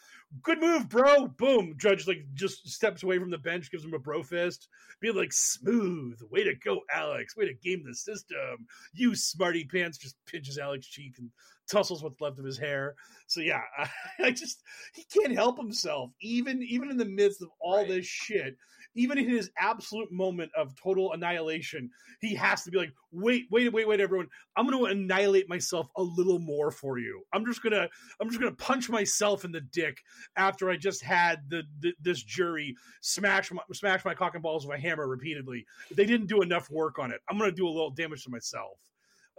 [0.42, 1.74] Good move, bro." Boom.
[1.78, 4.68] Judge like just steps away from the bench, gives him a bro fist,
[5.00, 7.36] be like, "Smooth, way to go, Alex.
[7.36, 8.66] Way to game the system.
[8.92, 11.30] You smarty pants." Just pinches Alex cheek and
[11.70, 12.94] tussles what's left of his hair.
[13.28, 13.62] So yeah,
[14.18, 14.62] I just
[14.94, 17.88] he can't help himself, even even in the midst of all Right.
[17.88, 18.56] this shit
[18.94, 23.72] even in his absolute moment of total annihilation, he has to be like, wait, wait,
[23.72, 24.28] wait, wait, everyone.
[24.56, 27.22] I'm going to annihilate myself a little more for you.
[27.32, 27.88] I'm just to,
[28.20, 29.98] I'm just to punch myself in the dick
[30.36, 34.66] after I just had the, the this jury smash my, smash my cock and balls
[34.66, 35.64] with a hammer repeatedly.
[35.90, 37.20] They didn't do enough work on it.
[37.28, 38.78] I'm to do a little damage to myself.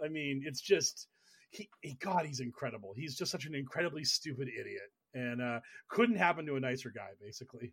[0.04, 1.08] I mean, it's just,
[1.50, 2.92] he, he, God, he's incredible.
[2.96, 4.90] He's just such an incredibly stupid idiot.
[5.14, 7.72] And uh, couldn't happen to a nicer guy, basically.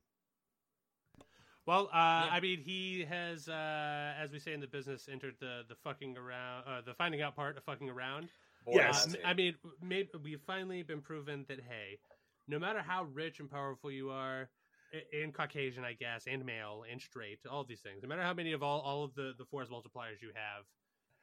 [1.67, 5.61] Well, uh, I mean, he has, uh, as we say in the business, entered the
[5.67, 8.29] the fucking around, uh, the finding out part of fucking around.
[8.67, 9.05] Yes.
[9.05, 9.15] Um.
[9.23, 11.99] I mean, maybe we've finally been proven that hey,
[12.47, 14.49] no matter how rich and powerful you are,
[15.13, 18.51] in Caucasian, I guess, and male and straight, all these things, no matter how many
[18.53, 20.65] of all all of the the force multipliers you have,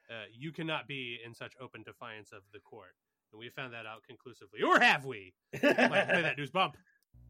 [0.09, 2.95] uh, you cannot be in such open defiance of the court.
[3.31, 5.33] And we found that out conclusively, or have we?
[5.53, 6.77] Like, play that news bump.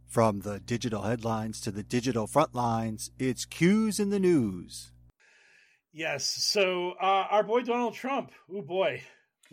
[0.09, 4.91] From the digital headlines to the digital front lines, it's Cues in the news.
[5.93, 6.25] Yes.
[6.25, 8.31] So uh, our boy Donald Trump.
[8.51, 9.03] Oh boy.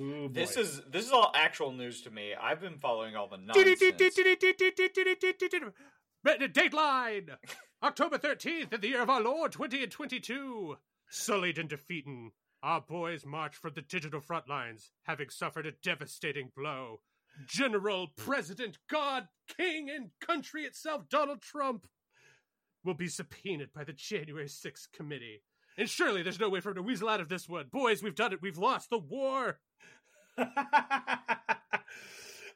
[0.01, 0.33] Ooh, boy.
[0.33, 2.33] This is this is all actual news to me.
[2.35, 3.67] I've been following all the nonsense.
[6.27, 7.37] Dateline!
[7.83, 10.77] October 13th in the year of our Lord twenty and twenty-two.
[11.11, 12.31] Sullied and defeated,
[12.63, 17.01] our boys march from the digital front lines, having suffered a devastating blow.
[17.47, 21.87] General, President, God, King, and country itself, Donald Trump,
[22.85, 25.43] will be subpoenaed by the January 6th committee.
[25.79, 27.67] And surely there's no way for him to weasel out of this one.
[27.71, 28.41] Boys, we've done it.
[28.41, 29.59] We've lost the war.
[30.39, 30.47] uh,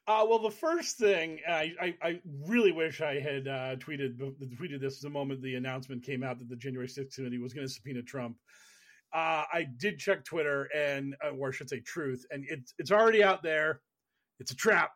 [0.06, 4.18] well, the first thing I, I, I really wish I had uh, tweeted
[4.58, 7.66] tweeted this the moment the announcement came out that the January 6th committee was going
[7.66, 8.36] to subpoena Trump.
[9.12, 12.92] Uh, I did check Twitter and, uh, or I should say, Truth, and it's it's
[12.92, 13.80] already out there.
[14.40, 14.92] It's a trap.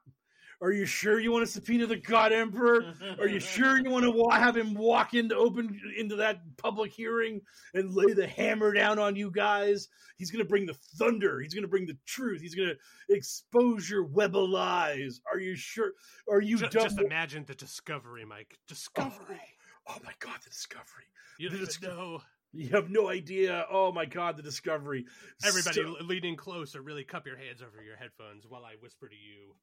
[0.60, 2.94] Are you sure you want to subpoena the God Emperor?
[3.18, 7.42] Are you sure you want to have him walk into open into that public hearing
[7.74, 9.88] and lay the hammer down on you guys?
[10.16, 11.40] He's going to bring the thunder.
[11.40, 12.40] He's going to bring the truth.
[12.40, 15.20] He's going to expose your web of lies.
[15.30, 15.92] Are you sure?
[16.30, 16.84] Are you Ju- dumb?
[16.84, 18.56] just imagine the discovery, Mike.
[18.66, 19.40] Discovery.
[19.86, 21.04] Oh, oh my God, the discovery!
[21.38, 22.22] you the know.
[22.54, 23.66] You have no idea.
[23.70, 25.06] Oh my God, the discovery!
[25.44, 29.14] Everybody leaning close or really cup your hands over your headphones while I whisper to
[29.14, 29.56] you,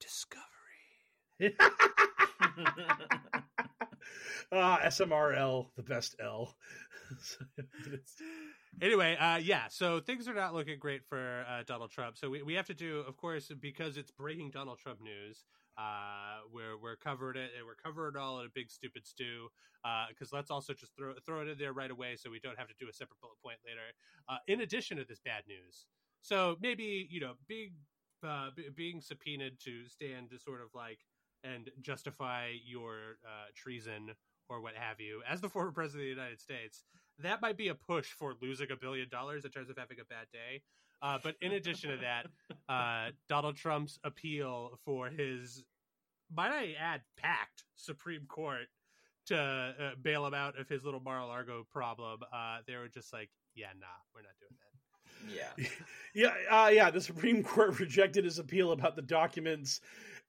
[0.00, 1.56] Discovery.
[4.52, 6.54] Ah, SMRL, the best L.
[8.82, 12.16] Anyway, uh, yeah, so things are not looking great for uh, Donald Trump.
[12.18, 15.44] So we, we have to do, of course, because it's breaking Donald Trump news.
[15.76, 19.48] Uh, we're we're covering it, and we're covering it all in a big stupid stew.
[20.08, 22.68] Because let's also just throw throw it in there right away, so we don't have
[22.68, 23.92] to do a separate bullet point later.
[24.28, 25.86] Uh, in addition to this bad news,
[26.22, 27.72] so maybe you know, being
[28.26, 31.00] uh, b- being subpoenaed to stand to sort of like
[31.42, 34.12] and justify your uh, treason
[34.48, 36.84] or what have you as the former president of the United States
[37.18, 40.04] that might be a push for losing a billion dollars in terms of having a
[40.04, 40.62] bad day.
[41.02, 42.26] Uh, but in addition to that,
[42.68, 45.64] uh, Donald Trump's appeal for his,
[46.34, 48.68] might I add, packed Supreme Court
[49.26, 53.30] to uh, bail him out of his little Mar-a-Lago problem, uh, they were just like,
[53.54, 55.66] yeah, nah, we're not doing that.
[56.14, 56.30] yeah.
[56.50, 56.90] yeah, uh, yeah.
[56.90, 59.80] The Supreme Court rejected his appeal about the documents,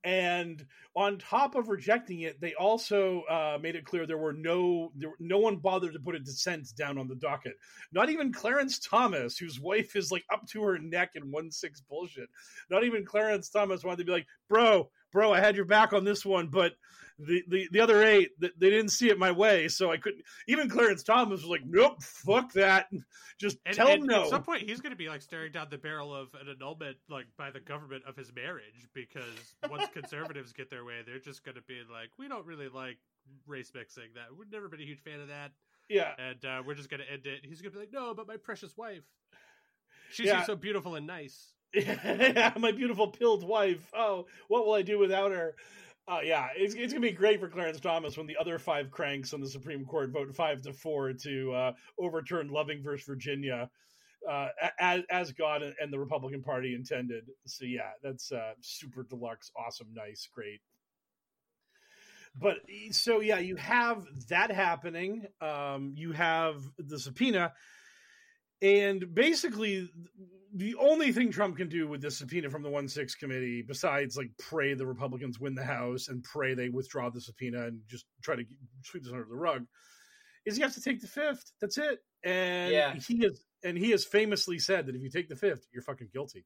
[0.06, 0.64] and
[0.96, 5.14] on top of rejecting it, they also uh, made it clear there were no, there,
[5.20, 7.56] no one bothered to put a dissent down on the docket.
[7.92, 11.82] Not even Clarence Thomas, whose wife is like up to her neck in one six
[11.82, 12.30] bullshit.
[12.70, 16.04] Not even Clarence Thomas wanted to be like, bro, bro, I had your back on
[16.04, 16.74] this one, but
[17.18, 20.26] the the, the other eight, they didn't see it my way, so I couldn't.
[20.50, 22.88] Even Clarence Thomas was like, nope, fuck that.
[23.40, 24.24] Just And, tell and him no.
[24.24, 26.98] At some point, he's going to be like staring down the barrel of an annulment,
[27.10, 31.46] like by the government of his marriage, because once conservatives get their way, they're just
[31.46, 32.98] going to be like, we don't really like
[33.48, 34.10] race mixing.
[34.16, 35.52] That we've never been a huge fan of that,
[35.88, 37.42] yeah, and uh, we're just going to end it.
[37.46, 39.04] He's going to be like, no, but my precious wife,
[40.12, 40.44] she's Yeah.
[40.44, 41.54] so beautiful and nice.
[42.60, 43.92] my beautiful pilled wife.
[43.96, 45.56] Oh, what will I do without her?
[46.08, 49.34] Uh, yeah, it's, it's gonna be great for Clarence Thomas when the other five cranks
[49.34, 53.70] on the Supreme Court vote five to four to uh, overturn Loving versus Virginia,
[54.30, 57.26] uh, as as God and the Republican Party intended.
[57.48, 60.62] So yeah, that's uh, super deluxe, awesome, nice, great.
[62.40, 62.58] But
[62.92, 65.26] so yeah, you have that happening.
[65.42, 67.54] Um, you have the subpoena,
[68.62, 69.90] and basically,
[70.56, 74.16] the only thing Trump can do with this subpoena from the one six committee, besides
[74.16, 78.06] like pray the Republicans win the House and pray they withdraw the subpoena and just
[78.24, 78.44] try to
[78.84, 79.66] sweep this under the rug,
[80.46, 81.52] is he has to take the fifth.
[81.60, 82.00] That's it.
[82.24, 82.96] And Yeah.
[82.96, 86.10] he is, and he has famously said that if you take the fifth, you're fucking
[86.14, 86.46] guilty.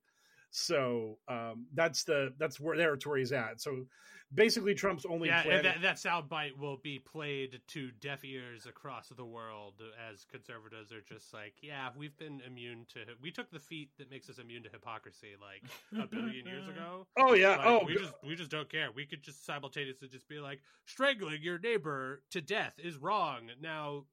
[0.51, 3.62] So um, that's the that's where territory is at.
[3.62, 3.85] So
[4.33, 9.25] basically, Trump's only yeah, that, that soundbite will be played to deaf ears across the
[9.25, 9.75] world
[10.12, 12.99] as conservatives are just like, yeah, we've been immune to.
[13.21, 15.63] We took the feat that makes us immune to hypocrisy like
[16.01, 17.07] a billion years ago.
[17.17, 17.57] oh yeah.
[17.57, 18.89] Like, oh, we just we just don't care.
[18.93, 23.49] We could just simultaneously just be like, strangling your neighbor to death is wrong.
[23.62, 24.05] Now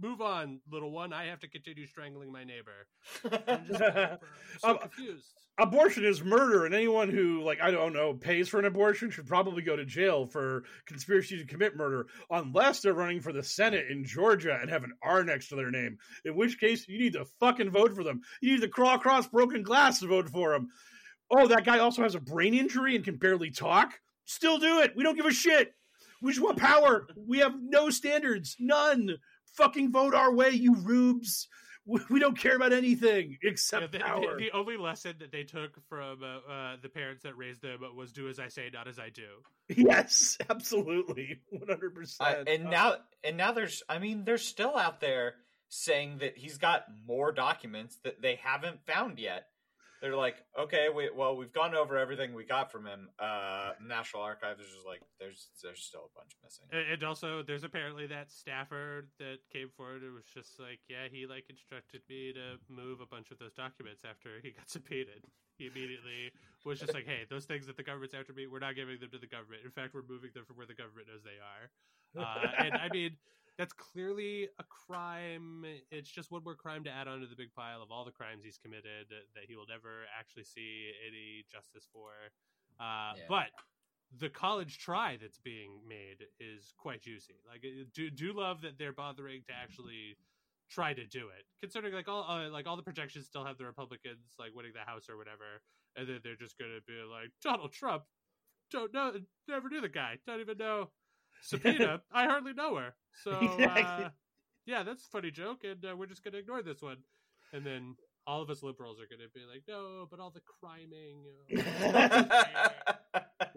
[0.00, 1.12] move on, little one.
[1.12, 2.86] I have to continue strangling my neighbor.
[3.48, 4.18] I'm just I'm
[4.60, 5.26] so Um, confused.
[5.58, 9.26] abortion is murder, and anyone who, like, I don't know, pays for an abortion should
[9.26, 13.90] probably go to jail for conspiracy to commit murder, unless they're running for the Senate
[13.90, 15.98] in Georgia and have an R next to their name.
[16.24, 18.20] In which case, you need to fucking vote for them.
[18.40, 20.68] You need to crawl across broken glass to vote for them.
[21.30, 23.98] Oh, that guy also has a brain injury and can barely talk.
[24.26, 24.94] Still do it.
[24.96, 25.72] We don't give a shit.
[26.22, 27.06] We just want power.
[27.16, 29.16] We have no standards, none.
[29.56, 31.48] Fucking vote our way, you rubes.
[31.88, 34.36] We we don't care about anything Yeah, except the, power.
[34.36, 37.78] the, the only lesson that they took from uh, uh, the parents that raised them
[37.94, 39.28] was do as I say, not as I do.
[39.68, 42.48] Yes, absolutely, one hundred Uh, percent.
[42.48, 45.34] and now and now there's i mean they're still out there
[45.68, 49.46] saying that he's got more documents that they haven't found yet
[50.06, 54.22] they're like okay we, well we've gone over everything we got from him uh national
[54.22, 58.30] archives is just like there's there's still a bunch missing And, also, there's apparently that
[58.30, 63.00] staffer that came forward and was just like, yeah, he like instructed me to move
[63.00, 65.24] a bunch of those documents after he got subpoenaed.
[65.58, 66.30] He immediately
[66.64, 69.10] was just like, hey, those things that the government's after me, we're not giving them
[69.10, 69.62] to the government.
[69.64, 71.64] In fact, we're moving them from where the government knows they are.
[72.16, 73.16] Uh, and I mean,
[73.58, 75.64] that's clearly a crime.
[75.90, 78.44] It's just one more crime to add onto the big pile of all the crimes
[78.44, 82.10] he's committed that he will never actually see any justice for.
[82.78, 83.22] Uh, Yeah.
[83.28, 83.48] But
[84.18, 87.40] the college try that's being made is quite juicy.
[87.48, 90.16] Like, uh, do do love that they're bothering to actually
[90.68, 93.64] try to do it, considering like all uh, like all the projections still have the
[93.64, 95.62] Republicans like winning the House or whatever,
[95.96, 98.04] and then they're just going to be like Donald Trump
[98.70, 99.12] don't know,
[99.48, 100.90] never knew the guy, don't even know
[101.42, 102.00] Subpoena.
[102.12, 102.94] I hardly know her.
[103.24, 104.04] So Exactly.
[104.06, 104.10] uh,
[104.66, 106.98] yeah, that's a funny joke, and uh, we're just gonna ignore this one.
[107.52, 107.96] And then
[108.26, 111.24] all of us liberals are gonna be like, no, but all the criming.
[111.56, 112.78] uh,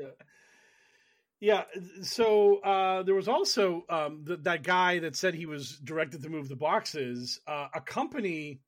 [1.42, 1.64] Yeah.
[2.04, 6.30] So uh, there was also um, th- that guy that said he was directed to
[6.30, 7.40] move the boxes.
[7.48, 8.60] Uh, a company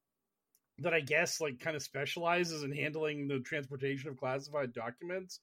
[0.79, 5.41] that I guess like kind of specializes in handling the transportation of classified documents.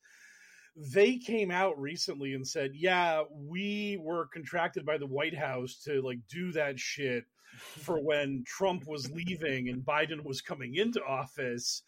[0.78, 6.00] They came out recently and said, "Yeah, we were contracted by the White House to
[6.02, 7.24] like do that shit
[7.58, 11.82] for when Trump was leaving and Biden was coming into office."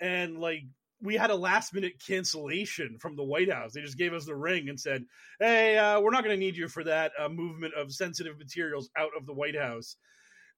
[0.00, 0.64] And like
[1.00, 3.72] we had a last minute cancellation from the White House.
[3.72, 5.04] They just gave us the ring and said,
[5.38, 8.90] "Hey, uh, we're not going to need you for that uh, movement of sensitive materials
[8.96, 9.96] out of the White House."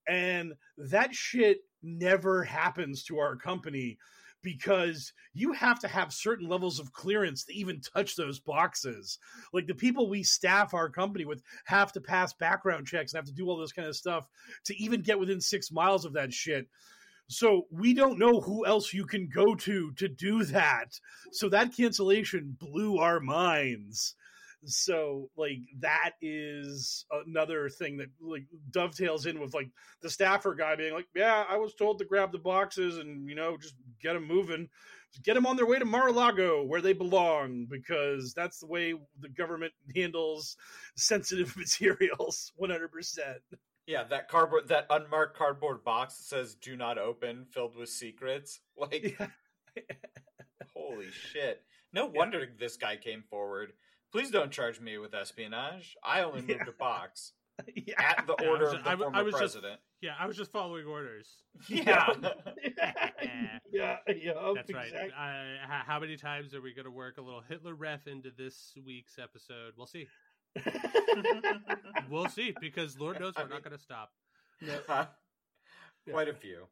[0.09, 3.99] And that shit never happens to our company
[4.45, 9.19] because you have to have certain levels of clearance to even touch those boxes.
[9.53, 13.27] Like the people we staff our company with have to pass background checks and have
[13.27, 14.29] to do all this kind of stuff
[14.67, 16.69] to even get within six miles of that shit.
[17.27, 21.01] So we don't know who else you can go to to do that.
[21.33, 24.15] So that cancellation blew our minds.
[24.67, 29.71] So like that is another thing that like dovetails in with like
[30.03, 33.35] the staffer guy being like, "Yeah, I was told to grab the boxes and you
[33.35, 34.69] know just get them moving,
[35.13, 38.95] just get them on their way to Mar-a-Lago where they belong because that's the way
[39.21, 40.57] the government handles
[40.97, 43.39] sensitive materials 100%."
[43.87, 48.61] Yeah, that cardboard, that unmarked cardboard box that says "Do not open," filled with secrets.
[48.77, 49.27] Like, Yeah.
[50.75, 51.63] holy shit!
[51.93, 53.73] No wonder this guy came forward.
[54.15, 55.97] Please don't charge me with espionage.
[56.05, 56.69] I only moved Yeah.
[56.69, 57.33] a box
[57.75, 57.95] yeah.
[57.99, 59.81] at the Yeah, I order was of the I w- former I was just- president.
[60.01, 61.29] yeah, I was just following orders.
[61.69, 62.13] Yeah.
[63.73, 64.87] yeah, yeah, That's right.
[64.87, 65.13] exactly.
[65.19, 68.31] I, h- how many times are we going to work a little Hitler ref into
[68.37, 69.73] this week's episode?
[69.77, 70.07] We'll see.
[72.09, 74.13] We'll see because Lord knows we're not mean- going to stop.
[76.11, 76.67] Quite a few.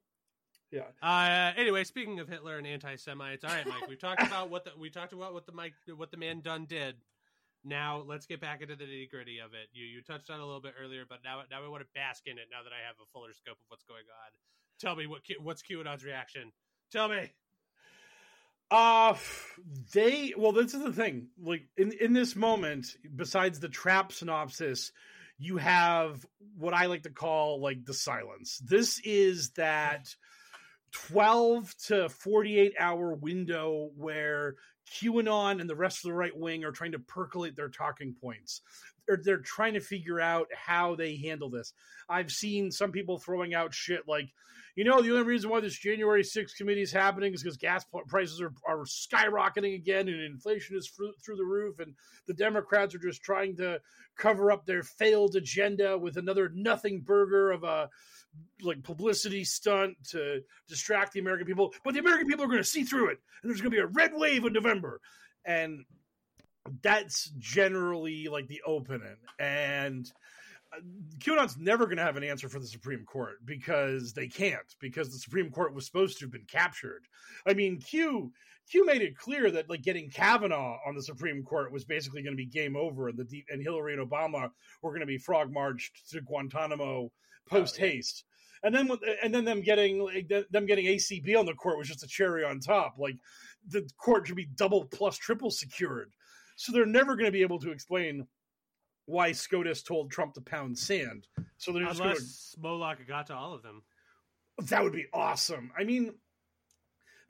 [0.70, 0.82] yeah.
[1.02, 4.72] Uh, anyway, speaking of Hitler and anti-Semites, all right, Mike, we talked about what the
[4.78, 6.96] we talked about what the Mike what the man done did.
[7.64, 9.68] Now let's get back into the nitty gritty of it.
[9.72, 12.26] You you touched on a little bit earlier, but now now I want to bask
[12.26, 12.46] in it.
[12.50, 14.30] Now that I have a fuller scope of what's going on,
[14.80, 16.52] tell me what what's QAnon's reaction?
[16.90, 17.30] Tell me.
[18.70, 19.14] Uh
[19.92, 21.28] they well this is the thing.
[21.40, 24.90] Like in in this moment, besides the trap synopsis,
[25.38, 26.24] you have
[26.56, 28.60] what I like to call like the silence.
[28.64, 30.14] This is that
[30.92, 34.56] 12 to 48 hour window where
[34.90, 38.62] QAnon and the rest of the right wing are trying to percolate their talking points.
[39.06, 41.72] They're, they're trying to figure out how they handle this.
[42.08, 44.28] I've seen some people throwing out shit like,
[44.74, 47.84] you know, the only reason why this January 6th committee is happening is because gas
[48.08, 51.78] prices are, are skyrocketing again and inflation is through the roof.
[51.78, 51.94] And
[52.26, 53.80] the Democrats are just trying to
[54.16, 57.90] cover up their failed agenda with another nothing burger of a
[58.62, 61.74] like publicity stunt to distract the American people.
[61.84, 63.82] But the American people are going to see through it, and there's going to be
[63.82, 65.00] a red wave in November,
[65.44, 65.84] and
[66.82, 69.16] that's generally like the opening.
[69.38, 70.10] And
[70.72, 70.80] uh,
[71.18, 75.10] QAnon's never going to have an answer for the Supreme Court because they can't because
[75.10, 77.06] the Supreme Court was supposed to have been captured.
[77.46, 78.32] I mean, Q
[78.70, 82.36] Q made it clear that like getting Kavanaugh on the Supreme Court was basically going
[82.36, 84.50] to be game over, and the and Hillary and Obama
[84.82, 87.10] were going to be frog marched to Guantanamo
[87.50, 88.24] Oh, post haste.
[88.64, 88.90] And then,
[89.22, 92.44] and then them getting like, them getting ACB on the court was just a cherry
[92.44, 92.94] on top.
[92.98, 93.16] Like
[93.68, 96.12] the court should be double plus triple secured,
[96.56, 98.26] so they're never going to be able to explain
[99.06, 101.26] why SCOTUS told Trump to pound sand.
[101.58, 103.82] So they're just Unless Moloch got to all of them.
[104.68, 105.72] that would be awesome.
[105.76, 106.14] I mean,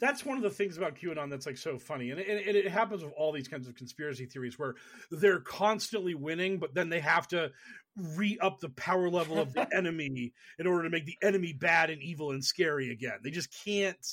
[0.02, 2.66] that's one of the things about QAnon that's like so funny, and, and, and it
[2.66, 4.74] happens with all these kinds of conspiracy theories where
[5.12, 7.52] they're constantly winning, but then they have to
[7.96, 11.88] re up the power level of the enemy in order to make the enemy bad
[11.88, 13.18] and evil and scary again.
[13.22, 14.06] They just can't.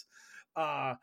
[0.56, 0.94] uh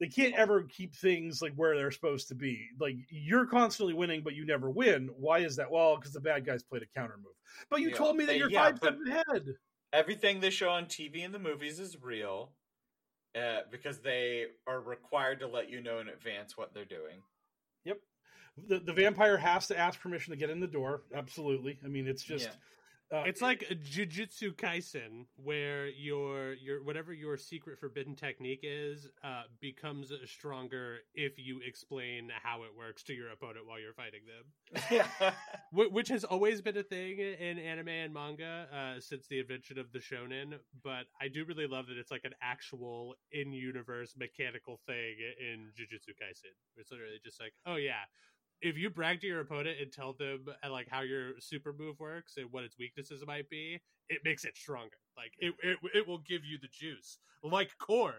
[0.00, 2.68] they can't ever keep things like where they're supposed to be.
[2.80, 5.08] Like you're constantly winning, but you never win.
[5.16, 5.70] Why is that?
[5.70, 7.32] Well, because the bad guys played a counter move.
[7.70, 7.96] But you Yeah.
[7.96, 9.54] told me that you're yeah, five steps ahead.
[9.92, 12.50] Everything they show on TV and the movies is real
[13.36, 17.22] uh, because they are required to let you know in advance what they're doing.
[17.84, 17.98] Yep.
[18.68, 21.02] The the vampire has to ask permission to get in the door.
[21.14, 21.78] Absolutely.
[21.84, 22.48] I mean, it's just
[23.14, 29.08] uh, It's like a Jujutsu Kaisen, where your your whatever your secret forbidden technique is
[29.22, 34.22] uh, becomes stronger if you explain how it works to your opponent while you're fighting
[34.26, 35.32] them.
[35.72, 39.78] Wh- which has always been a thing in anime and manga uh, since the invention
[39.78, 40.58] of the shonen.
[40.82, 46.10] But I do really love that it's like an actual in-universe mechanical thing in Jujutsu
[46.20, 46.54] Kaisen.
[46.76, 48.04] It's literally just like, oh yeah,
[48.64, 52.00] if you brag to your opponent and tell them uh, like how your super move
[52.00, 54.96] works and what its weaknesses might be, it makes it stronger.
[55.16, 58.14] Like it, it, it will give you the juice, like corn.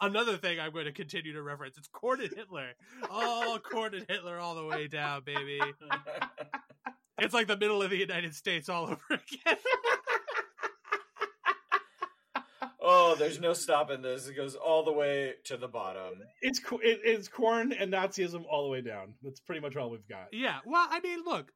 [0.00, 2.70] Another thing I'm going to continue to reference: it's corn and Hitler.
[3.10, 5.60] Oh, corn and Hitler all the way down, baby.
[7.20, 9.58] It's like the middle of the United States all over again.
[12.80, 14.26] Oh, there's no stopping this.
[14.26, 16.22] It goes all the way to the bottom.
[16.40, 19.14] It's it, it's corn and Nazism all the way down.
[19.22, 20.28] That's pretty much all we've got.
[20.32, 20.58] Yeah.
[20.64, 21.52] Well, I mean, look,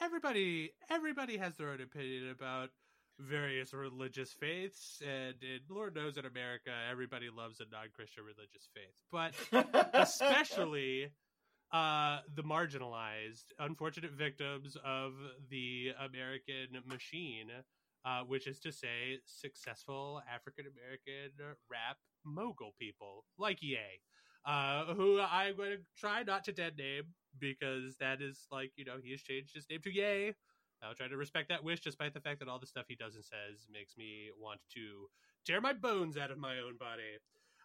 [0.00, 2.70] everybody everybody has their own opinion about
[3.18, 8.94] various religious faiths, and, and Lord knows in America, everybody loves a non-Christian religious faith,
[9.10, 11.10] but especially
[11.72, 15.12] uh, the marginalized, unfortunate victims of
[15.50, 17.48] the American machine,
[18.04, 23.78] uh, which is to say, successful African American rap mogul people like Ye,
[24.44, 27.04] uh, who I'm going to try not to dead name
[27.38, 30.34] because that is like, you know, he has changed his name to Ye.
[30.82, 33.16] I'll try to respect that wish, despite the fact that all the stuff he does
[33.16, 35.08] and says makes me want to
[35.44, 37.18] tear my bones out of my own body.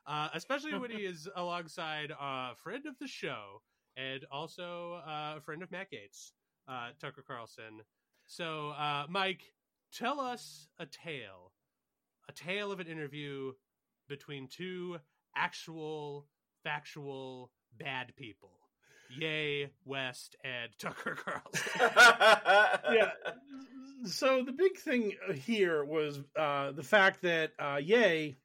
[0.06, 3.62] Uh, especially when he is alongside a friend of the show
[3.96, 6.32] and also uh, a friend of Matt Gaetz,
[6.68, 7.82] uh, Tucker Carlson.
[8.26, 9.53] So, uh, Mike,
[9.98, 11.52] tell us a tale,
[12.30, 13.54] a tale of an interview
[14.08, 14.98] between two
[15.36, 16.28] actual,
[16.64, 18.52] factual bad people.
[19.20, 21.72] Yay, West, and Tucker Carlson.
[22.94, 23.12] yeah.
[24.06, 28.36] So the big thing here was uh, the fact that uh, Ye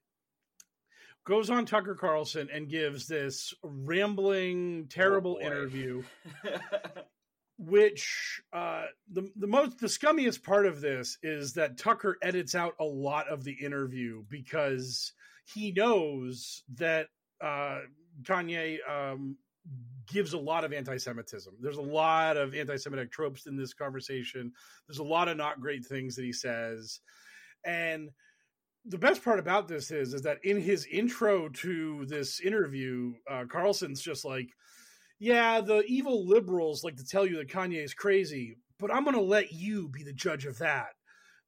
[1.25, 5.41] goes on Tucker Carlson and gives this rambling, terrible boy.
[5.47, 6.03] interview,
[7.59, 12.75] which uh, the the most the scummiest part of this is that Tucker edits out
[12.79, 15.13] a lot of the interview because
[15.45, 17.09] he knows that
[17.41, 17.81] uh,
[18.23, 19.37] Kanye um,
[20.07, 21.55] gives a lot of anti-Semitism.
[21.61, 24.53] There's a lot of anti-Semitic tropes in this conversation.
[24.87, 27.01] There's a lot of not great things that he says,
[27.65, 28.11] and
[28.85, 33.45] the best part about this is is that in his intro to this interview, uh,
[33.49, 34.49] Carlson's just like,
[35.19, 39.17] "Yeah, the evil liberals like to tell you that Kanye is crazy, but I'm going
[39.17, 40.89] to let you be the judge of that."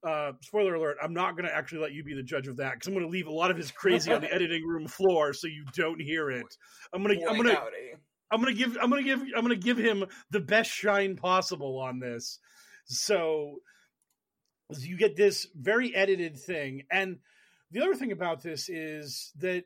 [0.06, 2.74] Uh, spoiler alert: I'm not going to actually let you be the judge of that
[2.74, 5.32] because I'm going to leave a lot of his crazy on the editing room floor
[5.32, 6.46] so you don't hear it.
[6.92, 7.94] I'm gonna, I'm gonna, howdy.
[8.30, 11.98] I'm gonna give I'm gonna give I'm gonna give him the best shine possible on
[11.98, 12.38] this.
[12.86, 13.56] So
[14.78, 16.84] you get this very edited thing.
[16.90, 17.18] And
[17.70, 19.64] the other thing about this is that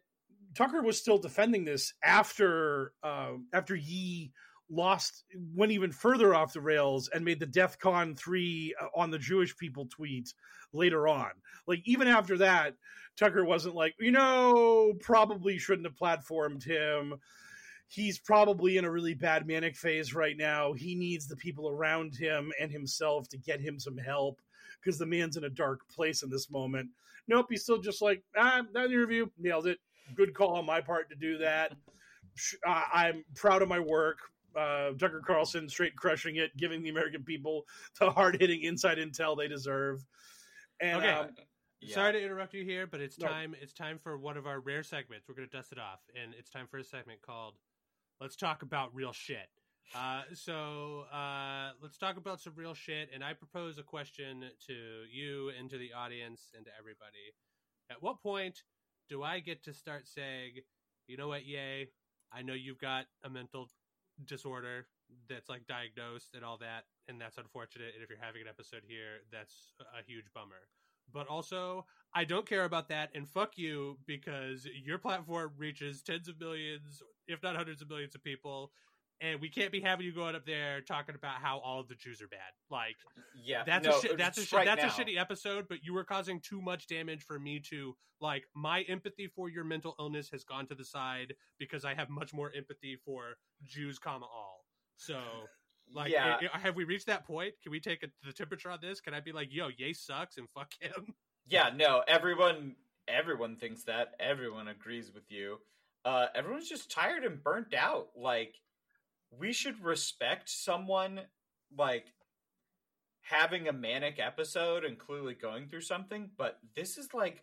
[0.55, 4.33] Tucker was still defending this after uh, after Yee
[4.71, 5.25] lost
[5.55, 9.57] went even further off the rails and made the DEFCON three uh, on the Jewish
[9.57, 10.33] people tweet
[10.73, 11.31] later on.
[11.67, 12.75] Like even after that,
[13.17, 17.15] Tucker wasn't like you know probably shouldn't have platformed him
[17.95, 20.73] he's probably in a really bad manic phase right now.
[20.73, 24.41] He needs the people around him and himself to get him some help
[24.83, 26.91] because the man's in a dark place in this moment.
[27.29, 29.79] Nope, he's still just like, ah, that interview nailed it.
[30.15, 31.73] Good call on my part to do that.
[32.67, 34.19] I- I'm proud of my work.
[34.55, 37.67] Uh, Tucker Carlson straight crushing it, giving the American people
[37.99, 40.05] the hard hitting inside intel they deserve.
[40.81, 41.11] And Okay.
[41.11, 41.37] um,
[41.81, 41.95] Yeah.
[41.97, 43.27] Sorry to interrupt you here, but it's No.
[43.27, 43.55] time.
[43.61, 45.29] It's time for one of our rare segments.
[45.29, 47.59] We're going to dust it off, and it's time for a segment called
[48.21, 49.51] "Let's Talk About Real Shit."
[49.95, 55.05] Uh, so uh, let's talk about some real shit, and I propose a question to
[55.11, 57.35] you and to the audience and to everybody.
[57.91, 58.63] At what point
[59.09, 60.61] do I get to start saying,
[61.07, 61.91] "You know what, Yay?
[62.33, 63.71] I know you've got a mental
[64.25, 64.87] disorder
[65.29, 67.95] that's like diagnosed and all that, and that's unfortunate.
[67.95, 70.69] And if you're having an episode here, that's a huge bummer."
[71.13, 76.29] but also I don't care about that and fuck you because your platform reaches tens
[76.29, 78.73] of millions, if not hundreds of millions of people,
[79.25, 81.95] and we can't be having you going up there talking about how all of the
[81.95, 82.41] Jews are bad.
[82.71, 82.97] Like
[83.43, 84.89] Yeah, that's no, a that's a right that's now.
[84.89, 88.83] a shitty episode, but you were causing too much damage for me to like my
[88.83, 92.53] empathy for your mental illness has gone to the side because I have much more
[92.57, 94.65] empathy for Jews, comma all.
[94.97, 95.19] So
[95.93, 97.55] like, yeah, have we reached that point?
[97.63, 99.01] Can we take a, the temperature on this?
[99.01, 101.15] Can I be like, yo, Ye sucks and fuck him?
[101.47, 101.71] yeah.
[101.75, 102.77] No, everyone,
[103.09, 104.15] everyone thinks that.
[104.19, 105.59] Everyone agrees with you.
[106.05, 108.09] Uh, everyone's just tired and burnt out.
[108.17, 108.55] Like,
[109.39, 111.21] we should respect someone
[111.77, 112.13] like
[113.23, 116.31] having a manic episode and clearly going through something.
[116.37, 117.43] But this is like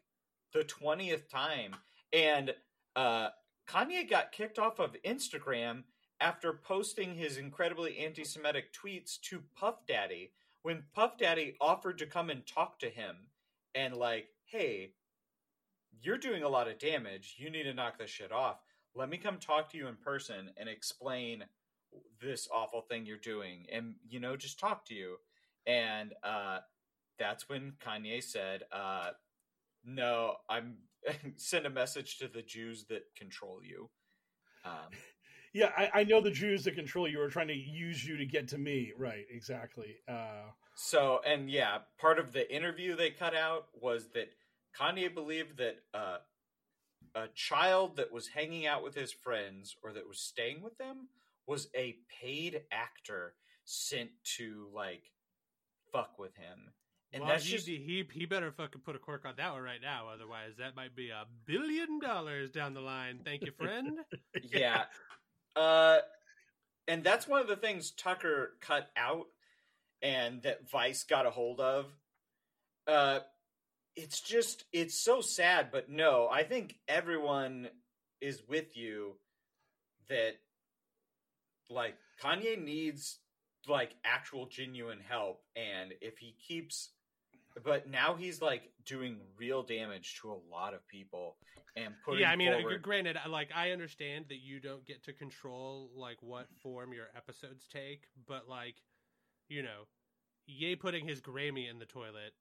[0.53, 1.75] the twentieth time,
[2.13, 2.53] and
[2.95, 3.29] uh,
[3.67, 5.83] Kanye got kicked off of Instagram
[6.19, 12.29] after posting his incredibly anti-Semitic tweets to Puff Daddy when Puff Daddy offered to come
[12.29, 13.15] and talk to him
[13.73, 14.93] and like, hey,
[16.03, 17.35] you're doing a lot of damage.
[17.37, 18.57] You need to knock this shit off.
[18.93, 21.45] Let me come talk to you in person and explain
[22.21, 25.17] this awful thing you're doing and you know just talk to you
[25.65, 26.59] and uh
[27.17, 29.09] that's when kanye said uh
[29.83, 30.77] no i'm
[31.35, 33.89] send a message to the jews that control you
[34.65, 34.89] um
[35.53, 38.25] Yeah, I, I know the Jews that control you are trying to use you to
[38.25, 38.93] get to me.
[38.97, 39.97] Right, exactly.
[40.07, 44.29] Uh, so and yeah part of the interview they cut out was that
[44.79, 46.17] kanye believed that uh
[47.13, 51.09] a child that was hanging out with his friends or that was staying with them
[51.47, 53.33] was a paid actor
[53.65, 55.03] sent to like
[55.91, 56.71] fuck with him.
[57.13, 59.61] And well, that's he, just he he better fucking put a cork on that one
[59.61, 63.19] right now, otherwise that might be a billion dollars down the line.
[63.23, 63.99] Thank you, friend.
[64.43, 64.83] yeah.
[65.53, 65.97] Uh
[66.87, 69.25] and that's one of the things Tucker cut out
[70.01, 71.87] and that Vice got a hold of.
[72.87, 73.19] Uh
[73.97, 77.67] it's just it's so sad, but no, I think everyone
[78.21, 79.15] is with you
[80.07, 80.37] that
[81.71, 83.19] like Kanye needs
[83.67, 86.89] like actual genuine help and if he keeps
[87.63, 91.35] but now he's like doing real damage to a lot of people
[91.75, 92.81] and putting yeah, I mean, forward...
[92.81, 97.67] granted, like I understand that you don't get to control like what form your episodes
[97.71, 98.75] take, but like,
[99.49, 99.87] you know,
[100.47, 102.33] Ye putting his Grammy in the toilet,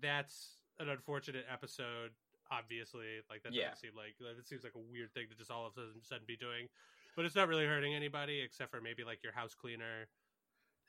[0.00, 2.10] that's an unfortunate episode.
[2.50, 3.70] Obviously, like that Yeah.
[3.70, 6.24] doesn't seem like it seems like a weird thing to just all of a sudden
[6.26, 6.68] be doing,
[7.16, 10.08] but it's not really hurting anybody except for maybe like your house cleaner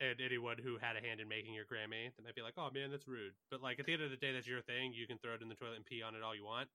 [0.02, 2.12] and anyone who had a hand in making your Grammy.
[2.12, 3.34] They might be like, oh man, that's rude.
[3.50, 4.92] But like at the end of the day, that's your thing.
[4.94, 6.68] You can throw it in the toilet and pee on it all you want,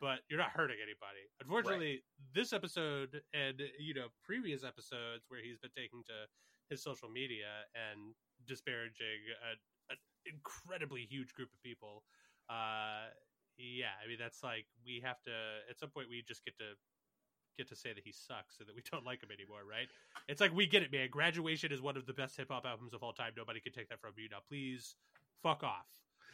[0.00, 1.28] but you're not hurting anybody.
[1.40, 2.02] Unfortunately,
[2.34, 6.26] this episode and you know previous episodes where he's been taking to
[6.70, 8.14] his social media and
[8.46, 9.58] disparaging a,
[9.92, 12.04] an incredibly huge group of people.
[12.48, 13.12] Uh,
[13.58, 15.32] yeah, I mean that's like we have to
[15.68, 16.72] at some point we just get to
[17.56, 19.88] get to say that he sucks and that we don't like him anymore, right?
[20.28, 21.08] It's like we get it, man.
[21.10, 23.32] Graduation is one of the best hip hop albums of all time.
[23.36, 24.28] Nobody can take that from you.
[24.30, 24.96] Now, please,
[25.42, 25.86] fuck off.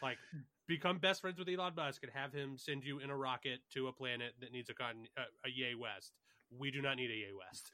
[0.03, 0.19] Like,
[0.67, 3.89] become best friends with Elon Musk and have him send you in a rocket to
[3.89, 6.13] a planet that needs a con- uh, a Yay West.
[6.57, 7.73] We do not need a Yay West.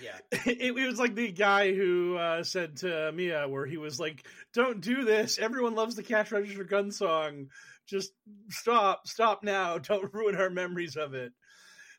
[0.00, 0.18] Yeah.
[0.46, 4.24] it, it was like the guy who uh, said to Mia, where he was like,
[4.54, 5.38] "Don't do this.
[5.38, 7.48] Everyone loves the Cash Register Gun song.
[7.86, 8.12] Just
[8.48, 9.78] stop, stop now.
[9.78, 11.32] Don't ruin our memories of it."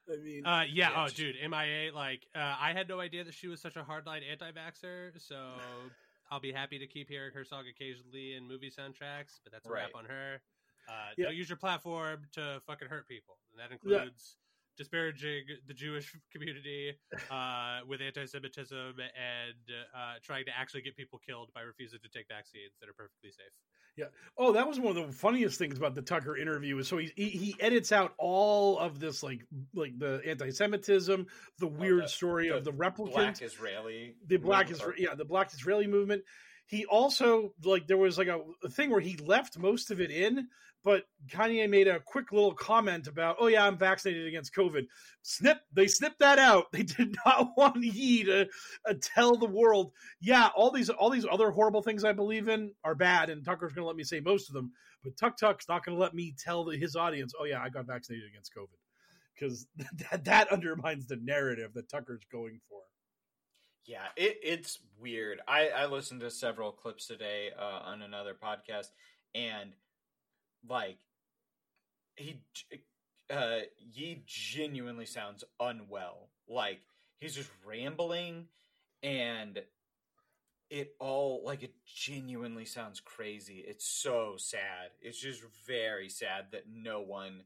[0.11, 0.89] I mean, Uh, yeah.
[0.91, 1.93] Yeah, oh, dude, MIA.
[1.93, 5.19] Like, uh, I had no idea that she was such a hardline anti-vaxer.
[5.21, 5.35] So
[6.31, 9.39] I'll be happy to keep hearing her song occasionally in movie soundtracks.
[9.43, 10.41] But that's a wrap on her.
[10.87, 11.25] Uh, Yeah.
[11.25, 14.01] Don't use your platform to fucking hurt people, and that Yeah.
[14.03, 14.37] includes
[14.75, 16.97] disparaging the Jewish community
[17.29, 19.53] uh, with anti-Semitism and
[19.95, 23.29] uh, trying to actually get people killed by refusing to take vaccines that are perfectly
[23.31, 23.53] safe.
[24.37, 26.77] Oh, that was one of the funniest things about the Tucker interview.
[26.79, 31.27] Is so he he, he edits out all of this like like the anti-Semitism,
[31.59, 34.15] the oh, weird Oh, the- story of the replicant, Black Israeli.
[34.27, 36.23] the black movement, Isra- or- yeah the black Israeli movement.
[36.65, 40.11] He also like there was like a, a thing where he left most of it
[40.11, 40.47] in,
[40.83, 44.87] but Kanye made a quick little comment about, "Oh yeah, I'm vaccinated against COVID."
[45.21, 46.65] Snip, they snipped that out.
[46.71, 48.47] They did not want Yee to
[48.87, 52.73] uh, tell the world, "Yeah, all these all these other horrible things I believe in
[52.83, 54.71] are bad," and Tucker's going to let me say most of them,
[55.03, 57.69] but Tuck Tuck's not going to let me tell the, his audience, "Oh yeah, I
[57.69, 58.79] got vaccinated against COVID,"
[59.33, 59.67] because
[60.11, 62.79] that that undermines the narrative that Tucker's going for.
[63.85, 65.41] Yeah, it, it's weird.
[65.47, 68.87] I, I listened to several clips today uh, on another podcast,
[69.35, 69.71] and
[70.67, 70.97] like
[72.15, 72.41] he,
[73.29, 76.29] uh, he genuinely sounds unwell.
[76.47, 76.81] Like
[77.19, 78.47] he's just rambling,
[79.01, 79.61] and
[80.69, 83.63] it all like it genuinely sounds crazy.
[83.67, 84.91] It's so sad.
[85.01, 87.43] It's just very sad that no one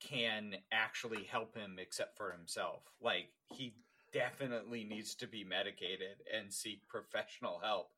[0.00, 2.82] can actually help him except for himself.
[3.00, 3.74] Like he
[4.12, 7.90] definitely needs to be medicated and seek professional help.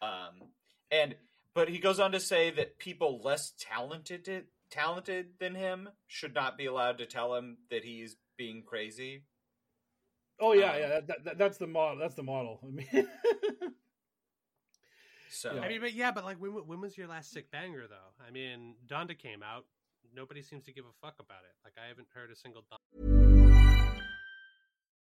[0.00, 0.48] Um,
[0.90, 1.14] and
[1.54, 6.56] but he goes on to say that people less talented talented than him should not
[6.56, 9.24] be allowed to tell him that he's being crazy.
[10.40, 11.98] Oh yeah, Um, yeah, that, that, that's the model.
[11.98, 12.58] That's the model.
[12.62, 13.08] I mean,
[15.32, 15.62] So Yeah.
[15.62, 18.24] I mean, but yeah, but like, when when was your last sick banger though?
[18.26, 19.64] I mean, Donda came out.
[20.14, 21.54] Nobody seems to give a fuck about it.
[21.64, 22.64] Like, I haven't heard a single.
[22.70, 23.91] Donda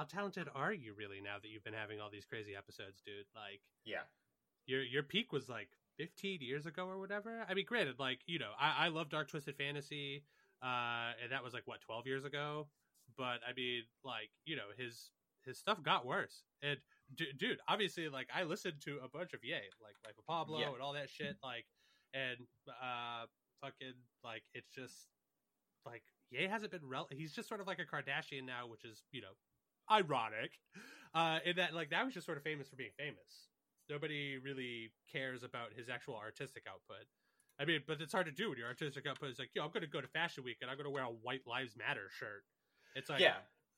[0.00, 3.26] How talented are you really now that you've been having all these crazy episodes, dude?
[3.34, 4.04] Like, Yeah.
[4.66, 7.44] your your peak was like 15 years ago or whatever.
[7.46, 10.24] I mean, granted, like you know, I, I love Dark Twisted Fantasy,
[10.62, 12.68] uh, and that was like what 12 years ago.
[13.18, 15.10] But I mean, like you know, his
[15.44, 16.44] his stuff got worse.
[16.62, 16.78] And
[17.14, 20.60] d- dude, obviously, like I listened to a bunch of Yay, like Life of Pablo
[20.60, 20.68] Yeah.
[20.72, 21.66] and all that shit, like,
[22.14, 22.38] and
[22.68, 23.26] uh,
[23.60, 23.94] fucking
[24.24, 25.08] like it's just
[25.84, 29.02] like Ye hasn't been rel- he's just sort of like a Kardashian now, which is
[29.12, 29.34] you know
[29.90, 30.52] ironic.
[31.14, 33.48] Uh, in that like that was just sort of famous for being famous.
[33.88, 37.04] Nobody really cares about his actual artistic output.
[37.60, 39.70] I mean, but it's hard to do when your artistic output is like, yo, I'm
[39.70, 42.08] going to go to Fashion Week and I'm going to wear a White Lives Matter
[42.18, 42.44] shirt.
[42.94, 43.34] It's like, yeah.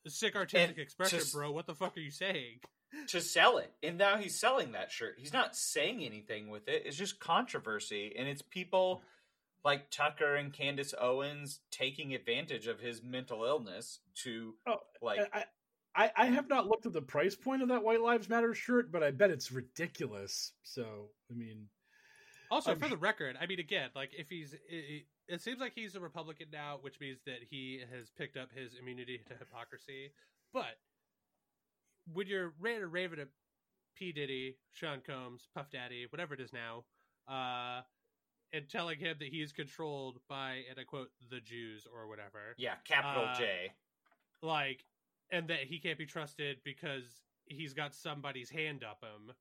[0.06, 1.50] sick artistic And expression, just- bro.
[1.50, 2.60] What the fuck are you saying?
[3.08, 3.72] to sell it.
[3.82, 5.14] And now he's selling that shirt.
[5.18, 6.82] He's not saying anything with it.
[6.84, 8.14] It's just controversy.
[8.18, 9.00] And it's people
[9.64, 15.44] like Tucker and Candace Owens taking advantage of his mental illness to Oh, like I,
[15.94, 18.90] I, I have not looked at the price point of that White Lives Matter shirt,
[18.90, 20.52] but I bet it's ridiculous.
[20.62, 21.68] So, I mean,
[22.50, 25.60] Also, I'm for the record, I mean, again, like if he's, it, it- it seems
[25.60, 29.34] like he's a Republican now, which means that he has picked up his immunity to
[29.36, 30.12] hypocrisy.
[30.52, 30.76] But
[32.12, 33.28] when you're ranting and raving at
[33.94, 36.84] P Diddy, Sean Combs, Puff Daddy, whatever it is now,
[37.28, 37.82] uh,
[38.52, 42.74] and telling him that he's controlled by, and I quote, the Jews or whatever, yeah,
[42.84, 43.72] capital Uh, J.
[44.42, 44.84] like,
[45.32, 49.34] and that he can't be trusted because he's got somebody's hand up him.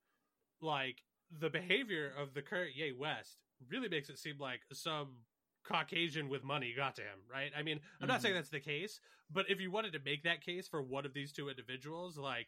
[0.61, 1.03] Like
[1.39, 3.37] the behavior of the current Ye West
[3.69, 5.17] really makes it seem like some
[5.63, 7.51] Caucasian with money got to him, right?
[7.57, 8.23] I mean, I'm not mm-hmm.
[8.23, 8.99] saying that's the case,
[9.31, 12.47] but if you wanted to make that case for one of these two individuals, like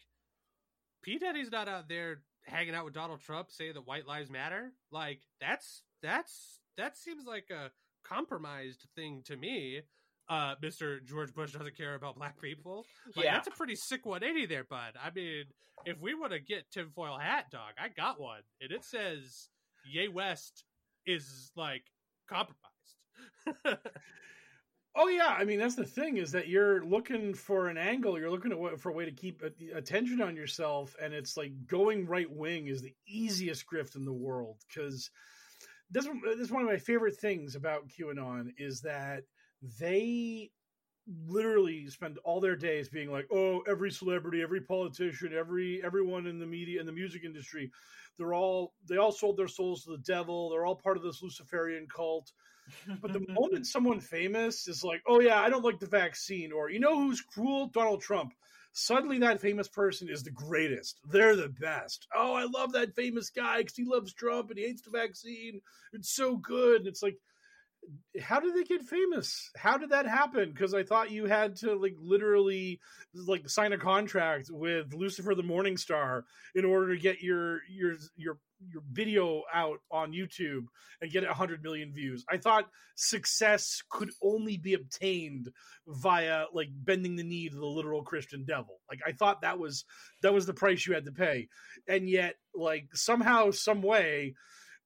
[1.03, 4.71] P Daddy's not out there hanging out with Donald Trump saying that white lives matter.
[4.91, 7.71] Like that's that's that seems like a
[8.07, 9.81] compromised thing to me.
[10.29, 11.03] Uh, Mr.
[11.05, 12.85] George Bush doesn't care about black people.
[13.15, 13.33] Like, Yeah.
[13.33, 14.93] that's a pretty sick 180 there, bud.
[15.01, 15.45] I mean,
[15.85, 19.49] if we want to get tinfoil hat, dog, I got one, and it says
[19.85, 20.63] Yay West
[21.05, 21.83] is like
[22.29, 22.57] compromised.
[24.95, 28.31] oh yeah, I mean that's the thing is that you're looking for an angle, you're
[28.31, 29.41] looking at for a way to keep
[29.75, 34.13] attention on yourself, and it's like going right wing is the easiest grift in the
[34.13, 35.09] world because
[35.91, 39.23] this this is one of my favorite things about QAnon is that
[39.79, 40.51] they
[41.27, 46.39] literally spend all their days being like, oh, every celebrity, every politician, every everyone in
[46.39, 47.71] the media and the music industry,
[48.17, 50.49] they're all they all sold their souls to the devil.
[50.49, 52.31] They're all part of this Luciferian cult.
[53.01, 56.69] But the moment someone famous is like, oh yeah, I don't like the vaccine, or
[56.69, 57.67] you know who's cruel?
[57.67, 58.33] Donald Trump.
[58.75, 60.99] Suddenly, that famous person is the greatest.
[61.07, 62.07] They're the best.
[62.15, 65.61] Oh, I love that famous guy because he loves Trump and he hates the vaccine.
[65.91, 66.79] It's so good.
[66.79, 67.19] And it's like,
[68.21, 69.49] how did they get famous?
[69.57, 70.51] How did that happen?
[70.51, 72.79] Because I thought you had to like literally
[73.13, 76.25] like sign a contract with Lucifer the Morning Star
[76.55, 78.37] in order to get your your your
[78.71, 80.65] your video out on YouTube
[81.01, 82.23] and get 100 million views.
[82.29, 85.51] I thought success could only be obtained
[85.87, 88.79] via like bending the knee to the literal Christian devil.
[88.89, 89.85] Like I thought that was
[90.21, 91.49] that was the price you had to pay.
[91.87, 94.35] And yet like somehow some way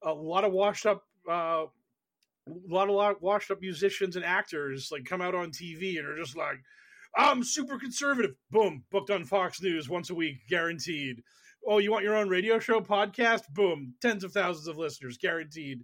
[0.02, 1.66] a lot of washed up uh
[2.48, 6.08] a lot of lot washed up musicians and actors like come out on TV and
[6.08, 6.60] are just like
[7.16, 8.36] I'm super conservative.
[8.52, 11.24] Boom, booked on Fox News once a week, guaranteed.
[11.68, 13.42] Oh, you want your own radio show podcast?
[13.54, 15.84] Boom, tens of thousands of listeners, guaranteed.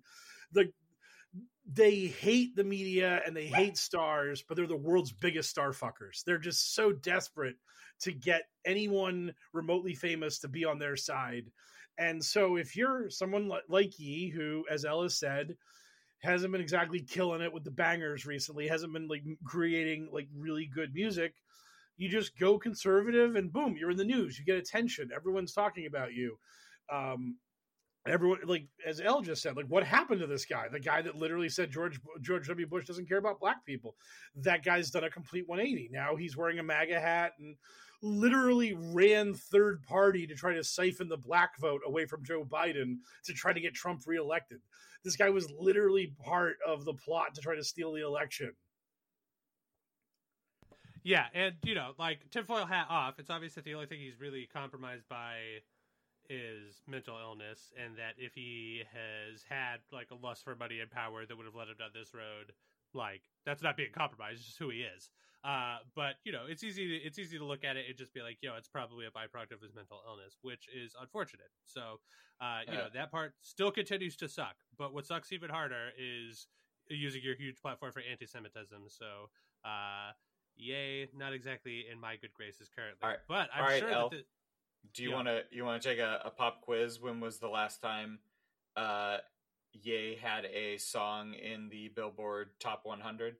[0.51, 0.71] The
[1.65, 6.23] they hate the media and they hate stars, but they're the world's biggest star fuckers.
[6.25, 7.55] They're just so desperate
[8.01, 11.45] to get anyone remotely famous to be on their side.
[11.97, 15.55] And so if you're someone like Ye, who, as Ellis said,
[16.23, 20.65] hasn't been exactly killing it with the bangers recently, hasn't been like creating like really
[20.73, 21.33] good music,
[21.97, 24.39] You just go conservative, and boom, you're in the news.
[24.39, 25.09] You get attention.
[25.15, 26.37] Everyone's talking about you.
[26.91, 27.37] Um,
[28.07, 30.67] everyone, like as El just said, like what happened to this guy?
[30.69, 32.67] The guy that literally said George George W.
[32.67, 33.95] Bush doesn't care about black people.
[34.35, 35.89] That guy's done a complete 180.
[35.91, 37.55] Now he's wearing a MAGA hat and
[38.03, 42.97] literally ran third party to try to siphon the black vote away from Joe Biden
[43.23, 44.59] to try to get Trump reelected.
[45.03, 48.51] This guy was literally part of the plot to try to steal the election.
[51.03, 54.19] Yeah, and you know, like tinfoil hat off, it's obvious that the only thing he's
[54.19, 55.35] really compromised by
[56.29, 60.89] is mental illness, and that if he has had like a lust for money and
[60.89, 62.53] power that would have led him down this road,
[62.93, 65.09] like that's not being compromised; it's just who he is.
[65.43, 66.87] Uh, but you know, it's easy.
[66.87, 69.09] To, it's easy to look at it and just be like, "Yo, it's probably a
[69.09, 71.49] byproduct of his mental illness," which is unfortunate.
[71.65, 71.99] So,
[72.39, 74.55] uh, you know, that part still continues to suck.
[74.77, 76.47] But what sucks even harder is
[76.89, 78.83] using your huge platform for anti-Semitism.
[78.87, 79.29] So,
[79.65, 80.11] uh,
[80.55, 83.07] yay, not exactly in my good graces currently.
[83.07, 83.17] Right.
[83.27, 84.11] But I'm All right, sure that.
[84.11, 84.23] The,
[84.93, 87.01] Do you want to you want to take a, a pop quiz?
[87.01, 88.19] When was the last time
[88.75, 89.17] uh,
[89.73, 93.35] Ye had a song in the Billboard Top 100?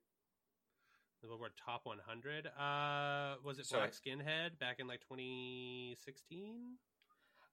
[1.24, 2.47] The Billboard Top 100.
[2.47, 3.82] Uh, was it Sorry.
[3.84, 6.76] Black Skinhead back in like 2016?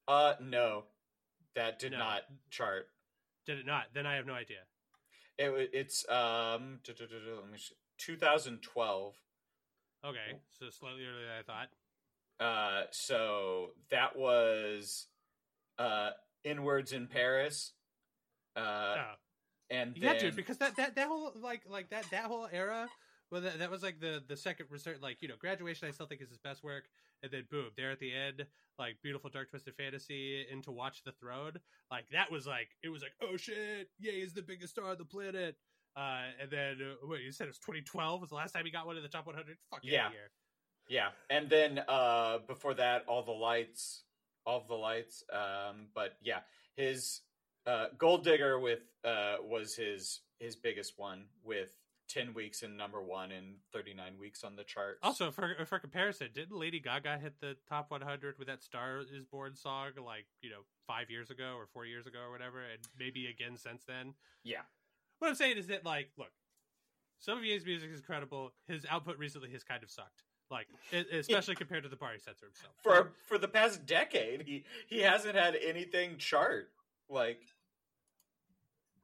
[0.09, 0.85] Uh, no,
[1.55, 1.99] that did No.
[1.99, 2.89] not chart.
[3.47, 3.85] Did it not?
[3.95, 4.59] Then I have no idea.
[5.39, 9.15] It it's um duh, duh, duh, duh, let me sh- 2012.
[10.05, 11.69] Okay, so slightly earlier than I thought.
[12.45, 15.07] Uh, so that was
[15.79, 16.11] uh
[16.45, 17.73] inwards in Paris.
[18.57, 18.61] Uh,
[18.99, 19.15] oh.
[19.71, 22.89] and Yeah, then, dude, because that, that that whole like like that that whole era,
[23.31, 25.89] well, that, that was like the the second research, like you know, graduation.
[25.89, 26.85] I still think is his best work,
[27.23, 28.47] and then boom, there at the end,
[28.79, 31.53] like beautiful dark twisted fantasy into Watch the Throne.
[31.91, 34.99] Like that was like it was like oh shit, yeah, he's the biggest star on
[34.99, 35.57] the planet.
[35.97, 38.71] Uh, and then uh, wait, you said it was 2012 was the last time he
[38.71, 39.57] got one in the top 100.
[39.71, 40.09] Fuck Yeah.
[40.89, 44.03] Yeah, and then uh before that, all the lights,
[44.45, 45.23] all of the lights.
[45.33, 46.41] Um, but yeah,
[46.75, 47.21] his
[47.65, 51.77] uh Gold Digger with uh was his his biggest one with
[52.11, 54.99] ten weeks in number one and thirty nine weeks on the chart.
[55.03, 59.25] Also, for for comparison, didn't Lady Gaga hit the top 100 with that "Star Is
[59.25, 62.81] Born" song like you know five years ago or four years ago or whatever, and
[62.99, 64.15] maybe again since then?
[64.43, 64.63] yeah,
[65.19, 66.33] What I'm saying is that like, look,
[67.19, 68.53] some of Ye's music is incredible.
[68.67, 70.67] His output recently has kind of sucked, like
[71.13, 72.75] especially compared to the party censor himself.
[72.83, 76.71] for for the past decade, he he hasn't had anything chart
[77.09, 77.41] like.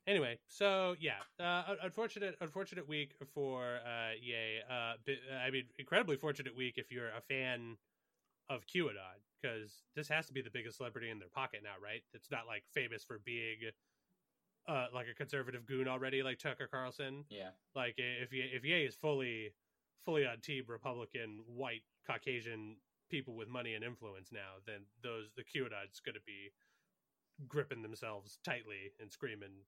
[0.06, 4.60] Anyway, so yeah, uh, unfortunate, unfortunate week for uh, Ye.
[4.70, 4.94] Uh,
[5.44, 7.76] I mean, incredibly fortunate week if you're a fan
[8.48, 12.02] of QAnon, because this has to be the biggest celebrity in their pocket now, right?
[12.14, 13.56] It's not like famous for being
[14.68, 17.24] uh, like a conservative goon already, like Tucker Carlson.
[17.28, 19.52] Yeah, Like if Ye, if Ye is fully
[20.04, 22.76] fully on team Republican, white, Caucasian
[23.10, 26.52] people with money and influence now, then those the QAnon's going to be
[27.48, 29.64] gripping themselves tightly and screaming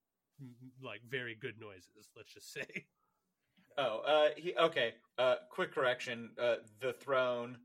[0.83, 2.09] like very good noises.
[2.17, 2.67] Let's just say.
[3.81, 4.95] Oh, uh, he okay.
[5.19, 6.31] Uh, quick correction.
[6.37, 7.59] Uh, the throne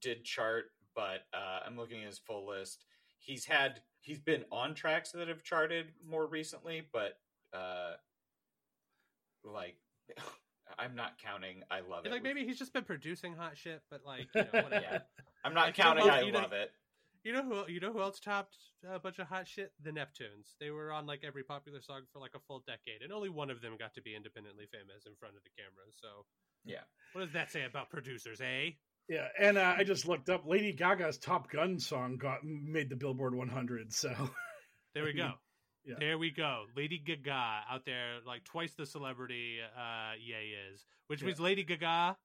[0.00, 2.84] did chart, but uh, I'm looking at his full list.
[3.18, 7.18] He's had he's been on tracks that have charted more recently, but
[7.52, 7.94] uh,
[9.42, 9.74] like
[10.78, 11.64] I'm not counting.
[11.68, 12.12] I love it.
[12.12, 14.84] like maybe he's just been producing hot shit, but like you know, whatever.
[14.88, 14.98] Yeah.
[15.44, 16.10] I'm not Like, you know, counting.
[16.10, 16.70] I you know- love it.
[17.26, 18.56] You know who you know who else topped
[18.88, 19.72] a bunch of hot shit?
[19.82, 20.54] The Neptunes.
[20.60, 23.50] They were on like every popular song for like a full decade, and only one
[23.50, 25.86] of them got to be independently famous in front of the camera.
[26.00, 26.24] So,
[26.64, 26.82] Yeah.
[27.14, 28.70] what does that say about producers, eh?
[29.08, 32.96] Yeah, and uh, I just looked up Lady Gaga's Top Gun song got made the
[32.96, 33.92] Billboard 100.
[33.92, 34.14] So
[34.94, 35.32] There we go.
[35.84, 35.96] Yeah.
[35.98, 36.66] There we go.
[36.76, 41.26] Lady Gaga out there, like twice the celebrity uh, Ye is, which Yeah.
[41.26, 42.16] means Lady Gaga,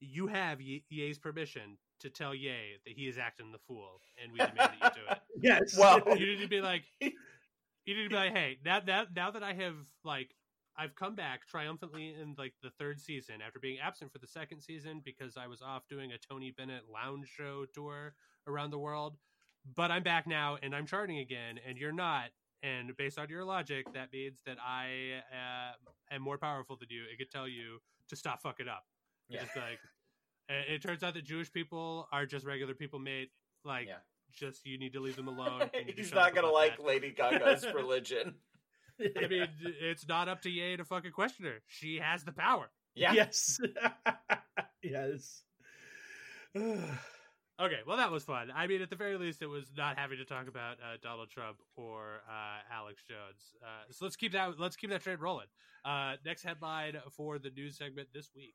[0.00, 4.32] you have Ye- Ye's permission to tell Ye that he is acting the fool, and
[4.32, 5.18] we demand that you do it.
[5.42, 9.04] yes, Well- you need to be like you need to be like hey now now
[9.14, 10.34] now that i have like
[10.76, 14.60] i've come back triumphantly in like the third season after being absent for the second
[14.60, 18.14] season because i was off doing a tony bennett lounge show tour
[18.48, 19.16] around the world
[19.76, 22.30] but i'm back now and i'm charting again and you're not
[22.64, 27.04] and based on your logic that means that i uh, am more powerful than you
[27.12, 27.78] it could tell you
[28.08, 28.84] to stop fucking up
[29.28, 29.44] Yeah.
[29.44, 29.78] just like
[30.48, 33.30] it, it turns out that jewish people are just regular people mate
[33.64, 33.96] like Yeah.
[34.32, 35.70] just you need to leave them alone.
[35.74, 36.84] You need to He's not gonna like that.
[36.84, 38.34] Lady Gaga's religion.
[39.00, 41.58] I mean, it's not up to Ye to fucking question her.
[41.66, 42.70] She has the power.
[42.94, 43.12] Yeah.
[43.12, 43.60] Yes.
[44.82, 45.42] yes.
[47.58, 48.52] Okay, well that was fun.
[48.54, 51.30] I mean, at the very least, it was not having to talk about uh, Donald
[51.30, 53.54] Trump or uh, Alex Jones.
[53.62, 55.46] Uh, so let's keep that let's keep that trade rolling.
[55.82, 58.52] Uh, next headline for the news segment this week: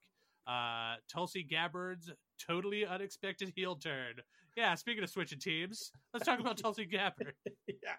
[0.47, 2.09] Uh, Tulsi Gabbard's
[2.45, 4.15] totally unexpected heel turn.
[4.57, 7.33] Yeah, speaking of switching teams, let's talk about Tulsi Gabbard.
[7.67, 7.95] yeah.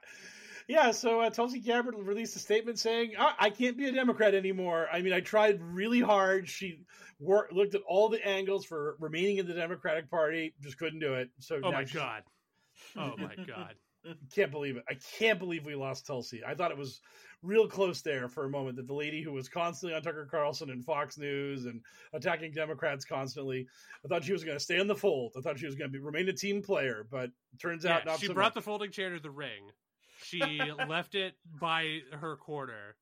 [0.68, 4.34] Yeah, so uh, Tulsi Gabbard released a statement saying, I-, "I can't be a Democrat
[4.34, 4.86] anymore.
[4.93, 6.49] I mean, I tried really hard.
[6.49, 6.84] She
[7.18, 11.14] worked, looked at all the angles for remaining in the Democratic Party, just couldn't do
[11.14, 11.30] it.
[11.40, 12.22] So, oh my god,
[12.97, 13.74] oh my god,
[14.34, 14.84] can't believe it.
[14.88, 16.42] I can't believe we lost Tulsi.
[16.46, 17.00] I thought it was
[17.42, 20.70] real close there for a moment that the lady who was constantly on Tucker Carlson
[20.70, 21.80] and Fox News and
[22.12, 23.66] attacking Democrats constantly,
[24.05, 25.32] I thought she was going to stay in the fold.
[25.36, 27.30] I thought she was going to be remain a team player, but
[27.61, 28.55] turns yeah, out not she so brought much.
[28.55, 29.70] the folding chair to the ring.
[30.24, 30.40] She
[30.88, 32.96] left it by her corner.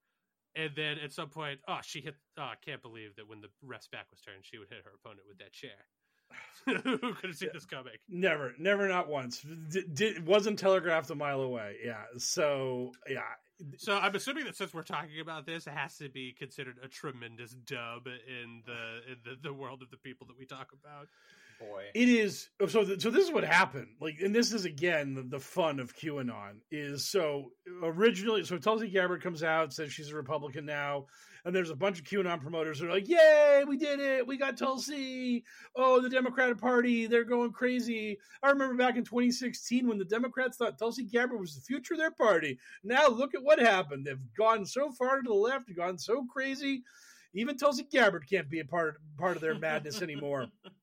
[0.57, 2.17] And then at some point, oh, she hit.
[2.37, 4.91] Oh, I can't believe that when the ref's back was turned, she would hit her
[4.97, 5.87] opponent with that chair.
[6.67, 7.93] Who could have seen this coming?
[8.09, 9.41] Never, never, not once.
[9.71, 11.77] D- did, wasn't telegraphed a mile away.
[11.85, 12.03] Yeah.
[12.19, 13.21] So yeah,
[13.79, 16.89] So I'm assuming that since we're talking about this, it has to be considered a
[16.89, 21.09] tremendous dub in the in the, the world of the people that we talk about.
[21.59, 21.85] Boy.
[21.95, 22.85] It is so.
[22.85, 23.89] th- So this is what happened.
[24.01, 27.53] Like, and this is again the, the fun of QAnon is so
[27.83, 28.45] originally.
[28.45, 31.07] So Tulsi Gabbard comes out says she's a Republican now,
[31.45, 34.27] and there's a bunch of QAnon promoters who are like, "Yay, we did it!
[34.27, 35.45] We got Tulsi!
[35.75, 40.57] Oh, the Democratic Party, they're going crazy." I remember back in 2016 when the Democrats
[40.57, 42.59] thought Tulsi Gabbard was the future of their party.
[42.85, 44.07] Now look at what happened.
[44.07, 46.83] They've gone so far to the left, gone so crazy.
[47.35, 50.47] Even Tulsi Gabbard can't be a part part of their madness anymore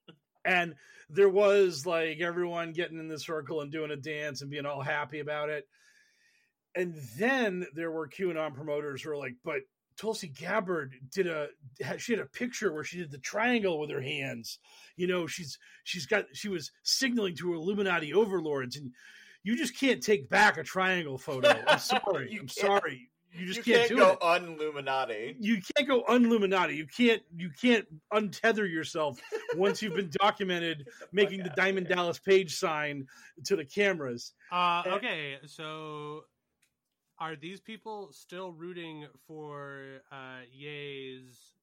[0.47, 0.75] and
[1.09, 4.81] there was like everyone getting in the circle and doing a dance and being all
[4.81, 5.67] happy about it.
[6.75, 9.61] And then there were QAnon promoters who were like, but
[9.97, 11.47] Tulsi Gabbard did a
[11.97, 14.59] she had a picture where she did the triangle with her hands.
[14.95, 18.91] You know, she's she's got she was signaling to her Illuminati overlords, and
[19.43, 21.53] you just can't take back a triangle photo.
[21.67, 22.31] I'm sorry.
[22.31, 23.09] You I'm can't- sorry.
[23.33, 25.35] You just you can't, can't do go it unluminati.
[25.39, 26.75] you can't go unluminati.
[26.75, 29.19] You can't you can't untether yourself
[29.55, 33.05] once you've been documented making the Diamond Dallas Page sign
[33.43, 34.33] to the cameras.
[34.51, 36.23] Uh, okay, so
[37.19, 41.53] are these people still rooting for uh, Ye's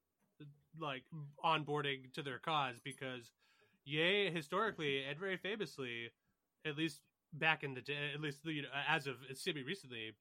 [0.81, 1.05] like
[1.45, 2.77] onboarding to their cause?
[2.83, 3.31] Because
[3.85, 6.11] Ye historically and very famously,
[6.65, 7.01] at least
[7.33, 10.13] back in the day, at least you know, as of semi recently,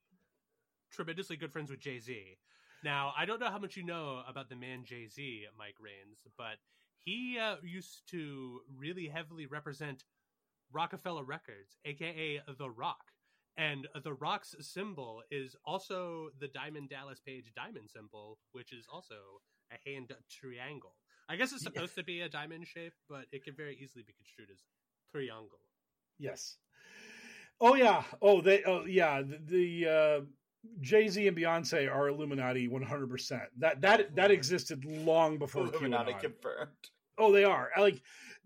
[0.91, 2.37] tremendously good friends with Jay Z.
[2.83, 6.27] Now, I don't know how much you know about the man Jay Z, Mike Rains,
[6.37, 6.57] but
[6.97, 10.03] he uh, used to really heavily represent
[10.73, 13.12] Roc-A-Fella Records, aka The Roc.
[13.57, 19.15] And The Roc's symbol is also the Diamond Dallas Page diamond symbol, which is also
[19.71, 20.95] a hand triangle.
[21.29, 24.13] I guess it's supposed to be a diamond shape, but it can very easily be
[24.13, 24.59] construed as
[25.11, 25.59] triangle.
[26.19, 26.57] Yes.
[27.61, 28.03] Oh yeah.
[28.21, 28.63] Oh they.
[28.63, 29.21] Oh yeah.
[29.21, 30.21] The, the uh,
[30.81, 33.43] Jay Z and Beyonce are Illuminati one hundred percent.
[33.59, 36.21] That that that existed long before Illuminati QAnon.
[36.21, 36.89] confirmed.
[37.17, 37.69] Oh, they are.
[37.75, 38.01] I Like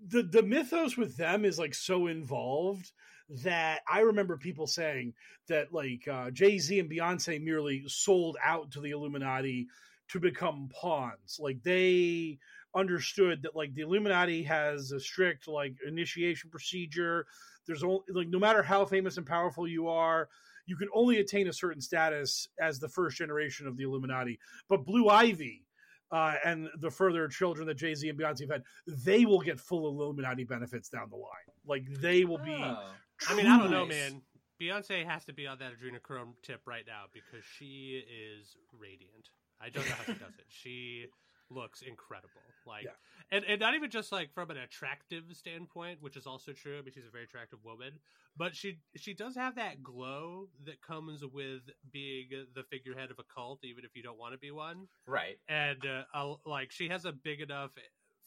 [0.05, 2.91] the the mythos with them is like so involved
[3.29, 5.13] that I remember people saying
[5.47, 9.67] that like uh, Jay Z and Beyonce merely sold out to the Illuminati
[10.09, 11.37] to become pawns.
[11.39, 12.39] Like they
[12.75, 17.25] understood that like the Illuminati has a strict like initiation procedure.
[17.65, 20.29] There's only like no matter how famous and powerful you are,
[20.65, 24.39] you can only attain a certain status as the first generation of the Illuminati.
[24.69, 25.65] But Blue Ivy
[26.11, 29.59] uh, and the further children that Jay Z and Beyonce have had, they will get
[29.59, 31.31] full Illuminati benefits down the line.
[31.65, 32.55] Like they will be.
[32.55, 32.91] Oh.
[33.29, 34.21] I mean, I don't know, man.
[34.61, 39.29] Beyonce has to be on that adrenochrome tip right now because she is radiant.
[39.61, 40.45] I don't know how she does it.
[40.49, 41.05] She
[41.49, 42.41] looks incredible.
[42.65, 42.91] Like, Yeah.
[43.31, 46.77] and, and not even just like from an attractive standpoint, which is also true.
[46.77, 47.93] I mean, she's a very attractive woman,
[48.35, 51.61] but she she does have that glow that comes with
[51.91, 54.87] being the figurehead of a cult, even if you don't want to be one.
[55.05, 55.37] Right.
[55.47, 57.71] And uh, like, she has a big enough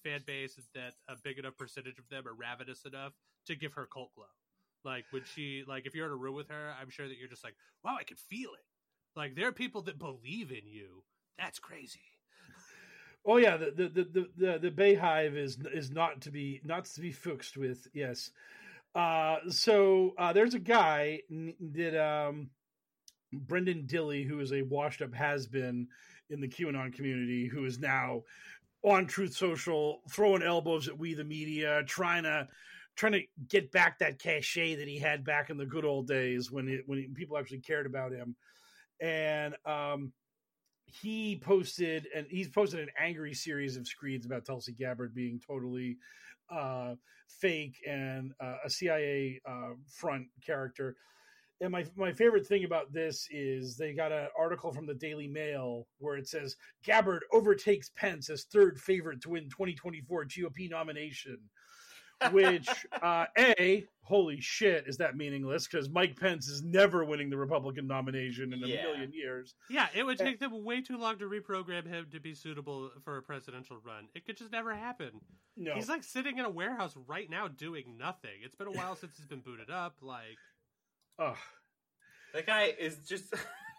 [0.05, 3.13] fan base that a big enough percentage of them are ravenous enough
[3.47, 4.25] to give her cult glow.
[4.85, 7.29] Like when she like if you're in a room with her, I'm sure that you're
[7.29, 7.55] just like,
[7.85, 9.19] wow, I can feel it.
[9.19, 11.03] Like there are people that believe in you.
[11.39, 12.01] That's crazy.
[13.25, 17.01] Oh yeah, the the the the, the, Beyhive is is not to be not to
[17.01, 17.87] be fuxed with.
[17.93, 18.31] Yes.
[18.95, 22.51] Uh, so uh, there's a guy that um,
[23.33, 25.87] Brendan Dilley, who is a washed up has been
[26.31, 28.23] in the QAnon community, who is now
[28.83, 32.49] on Truth Social, throwing elbows at we the media, trying to
[32.97, 36.51] trying to get back that cachet that he had back in the good old days
[36.51, 38.37] when it, when people actually cared about him,
[39.01, 40.13] and um,
[40.87, 45.97] he posted and he's posted an angry series of screeds about Tulsi Gabbard being totally
[46.51, 46.95] uh,
[47.29, 50.97] fake and uh, a CIA uh, front character.
[51.61, 55.29] and my my favorite thing about this is they got an article from the Daily
[55.29, 61.39] Mail where it says Gabbard overtakes Pence as third favorite to win 2024 GOP nomination.
[62.33, 62.69] Which
[63.03, 67.87] uh, a holy shit is that meaningless because Mike Pence is never winning the Republican
[67.87, 68.83] nomination in a Yeah.
[68.83, 69.55] million years.
[69.71, 73.17] Yeah, it would take them way too long to reprogram him to be suitable for
[73.17, 74.09] a presidential run.
[74.15, 75.21] It could just never happen.
[75.57, 78.41] No, He's like sitting in a warehouse right now doing nothing.
[78.43, 79.97] It's been a while since he's been booted up.
[80.03, 80.39] Like,
[81.19, 81.37] Ugh.
[82.35, 83.33] That guy is just.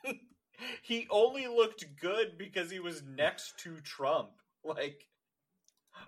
[0.83, 4.29] he only looked good because he was next to Trump.
[4.63, 5.07] Like,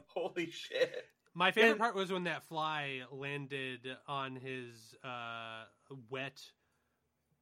[0.07, 1.05] holy shit.
[1.33, 5.63] My favorite And- part was when that fly landed on his uh,
[6.09, 6.41] wet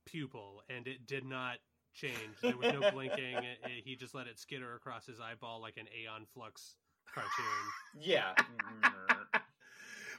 [0.05, 1.57] pupil and it did not
[1.93, 2.15] change.
[2.41, 3.35] There was no blinking.
[3.35, 6.75] It- it- he just let it skitter across his eyeball like an Aeon Flux
[7.13, 7.31] cartoon.
[7.99, 8.33] Yeah.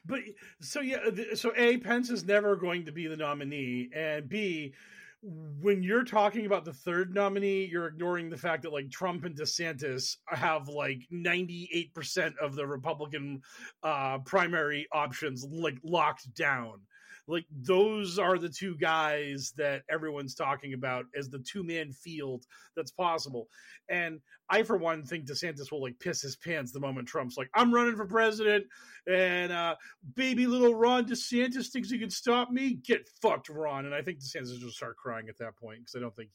[0.05, 0.21] But
[0.61, 0.99] so yeah,
[1.35, 4.75] so A Pence is never going to be the nominee, and B,
[5.23, 9.37] when you're talking about the third nominee, you're ignoring the fact that like Trump and
[9.37, 13.43] DeSantis have like 98 percent of the Republican
[13.83, 16.81] uh, primary options like locked down.
[17.29, 22.45] Like those are the two guys that everyone's talking about as the two man field
[22.77, 23.49] that's possible.
[23.89, 24.21] And
[24.51, 27.73] I, for one, think DeSantis will like piss his pants the moment Trump's like, "I'm
[27.73, 28.67] running for president,"
[29.07, 29.77] and uh,
[30.15, 32.75] baby little Ron DeSantis thinks he can stop me.
[32.75, 33.87] Get fucked, Ron.
[33.87, 36.31] And I think DeSantis will start crying at that point because I don't think,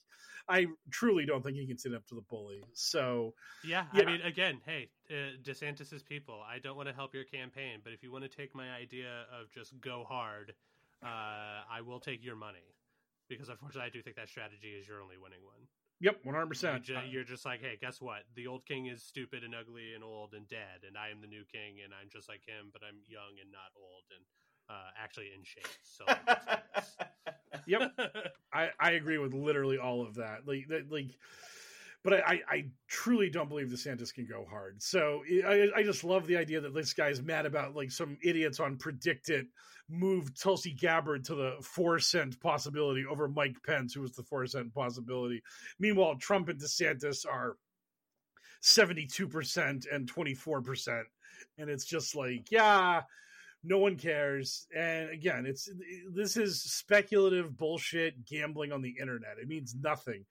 [0.50, 2.64] I truly don't think he can sit up to the bully.
[2.74, 3.34] So
[3.64, 4.04] Yeah, Yeah.
[4.04, 6.42] I mean, again, hey, uh, DeSantis's people.
[6.48, 9.26] I don't want to help your campaign, but if you want to take my idea
[9.32, 10.54] of just go hard,
[11.04, 12.76] uh, I will take your money
[13.30, 15.68] because unfortunately, I do think that strategy is your only winning one.
[16.00, 16.88] yep, one hundred percent.
[17.10, 18.24] you're just like, hey, guess what?
[18.36, 21.28] The old king is stupid and ugly and old and dead, and I am the
[21.28, 24.24] new king, and I'm just like him, but I'm young and not old and
[24.70, 25.68] uh, actually in shape.
[25.84, 27.62] So like, let's do this.
[27.68, 28.00] Yep.
[28.54, 30.48] I, I agree with literally all of that.
[30.48, 31.10] Like that, like,
[32.08, 34.82] but I, I, truly don't believe DeSantis can go hard.
[34.82, 38.62] So I, I just love the idea that this guy's mad about like some idiots
[38.62, 39.48] on Predictit
[39.90, 44.48] moved Tulsi Gabbard to the four cent possibility over Mike Pence, who was the four
[44.48, 45.42] cent possibility.
[45.80, 47.58] Meanwhile, Trump and DeSantis are
[48.62, 51.08] seventy two percent and twenty four percent,
[51.58, 53.02] and it's just like, yeah
[53.64, 55.68] no one cares and again it's
[56.14, 60.24] this is speculative bullshit gambling on the internet it means nothing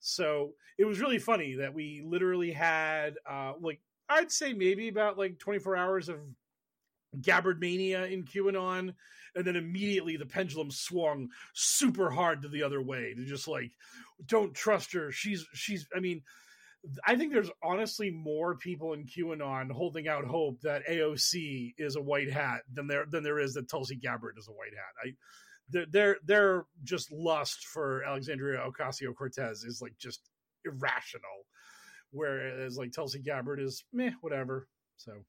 [0.00, 5.18] so it was really funny that we literally had uh like i'd say maybe about
[5.18, 6.16] like 24 hours of
[7.20, 8.94] gabbard mania in qanon
[9.34, 13.70] and then immediately the pendulum swung super hard to the other way to just like
[14.26, 16.22] don't trust her she's she's i mean
[17.04, 22.02] I think there's honestly more people in QAnon holding out hope that AOC is a
[22.02, 24.94] white hat than there than there is that Tulsi Gabbard is a white hat.
[25.04, 25.14] I
[25.70, 30.20] their their their just lust for Alexandria Ocasio Cortez is like just
[30.64, 31.46] irrational,
[32.10, 34.68] whereas like Tulsi Gabbard is meh whatever.
[34.96, 35.24] So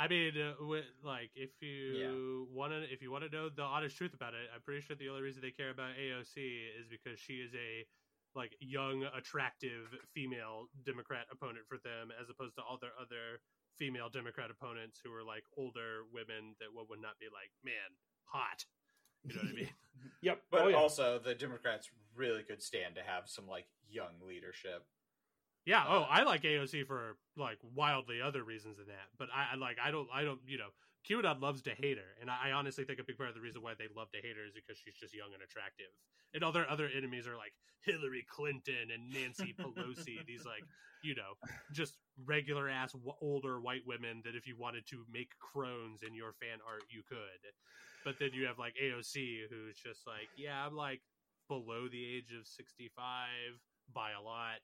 [0.00, 3.60] I mean, uh, wi- like if you want to, if you want to know the
[3.60, 6.40] honest truth about it, I'm pretty sure the only reason they care about AOC
[6.80, 7.84] is because she is a
[8.34, 13.44] like young, attractive female Democrat opponent for them, as opposed to all their other
[13.76, 17.92] female Democrat opponents who are like older women that would would not be like, man,
[18.24, 18.64] hot.
[19.24, 19.68] You know what I mean?
[20.22, 20.76] yep, But Oh, yeah.
[20.76, 24.84] also, the Democrats really could stand to have some like young leadership.
[25.66, 25.84] Yeah.
[25.86, 29.08] Oh, uh, I like AOC for like wildly other reasons than that.
[29.18, 30.68] But I, I like I don't I don't you know
[31.08, 33.40] QAnon loves to hate her, and I, I honestly think a big part of the
[33.40, 35.90] reason why they love to hate her is because she's just young and attractive.
[36.34, 37.52] And all their other enemies are like
[37.84, 40.24] Hillary Clinton and Nancy Pelosi.
[40.26, 40.64] these like
[41.02, 41.32] you know
[41.72, 46.14] just regular ass w- older white women that if you wanted to make crones in
[46.14, 47.40] your fan art, you could.
[48.04, 51.00] But then you have like AOC, who's just like, yeah, I'm like
[51.48, 52.92] below the age of 65
[53.92, 54.60] by a lot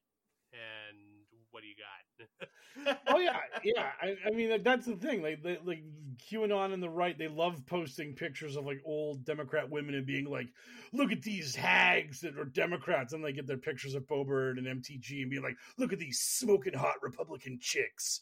[0.52, 1.15] and
[1.50, 2.98] what do you got?
[3.08, 3.90] oh yeah, yeah.
[4.00, 5.22] I, I mean, that's the thing.
[5.22, 5.82] Like, they, like
[6.30, 10.26] QAnon and the right, they love posting pictures of like old Democrat women and being
[10.26, 10.48] like,
[10.92, 14.66] "Look at these hags that are Democrats," and they get their pictures of Boebert and
[14.66, 18.20] MTG and being like, "Look at these smoking hot Republican chicks.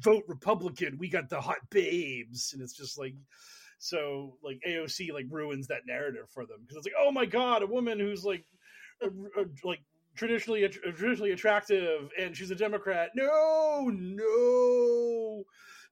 [0.00, 0.96] Vote Republican.
[0.98, 3.14] We got the hot babes." And it's just like.
[3.78, 7.62] So like AOC like ruins that narrative for them because it's like oh my god
[7.62, 8.44] a woman who's like
[9.02, 9.80] a, a- like
[10.14, 15.44] traditionally traditionally attractive and she's a democrat no no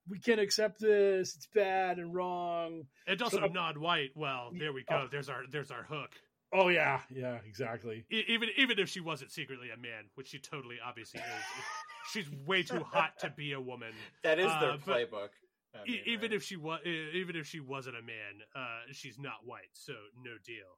[0.09, 4.11] we can't accept this it's bad and wrong and also So- non-white.
[4.15, 5.07] Well, there we go.
[5.11, 6.11] There's our there's our hook.
[6.53, 10.39] oh yeah yeah exactly E- even even if she wasn't secretly a man, which she
[10.39, 11.45] totally obviously is,
[12.11, 13.93] she's way too hot to be a woman.
[14.23, 15.29] That is their Uh, but playbook.
[15.73, 16.33] I mean, even right?
[16.33, 19.93] if she was even if she wasn't a man, uh, she's not white, so
[20.25, 20.71] no deal.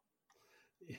[0.88, 0.98] Yeah.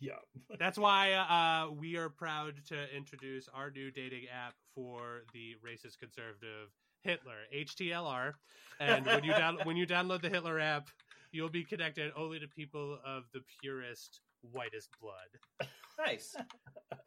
[0.58, 5.98] That's why uh, we are proud to introduce our new dating app for the racist
[5.98, 6.68] conservative
[7.02, 8.32] Hitler, HTLR.
[8.80, 10.88] And when you down- when you download the Hitler app,
[11.32, 14.20] you'll be connected only to people of the purest,
[14.52, 15.68] whitest blood.
[15.98, 16.36] Nice.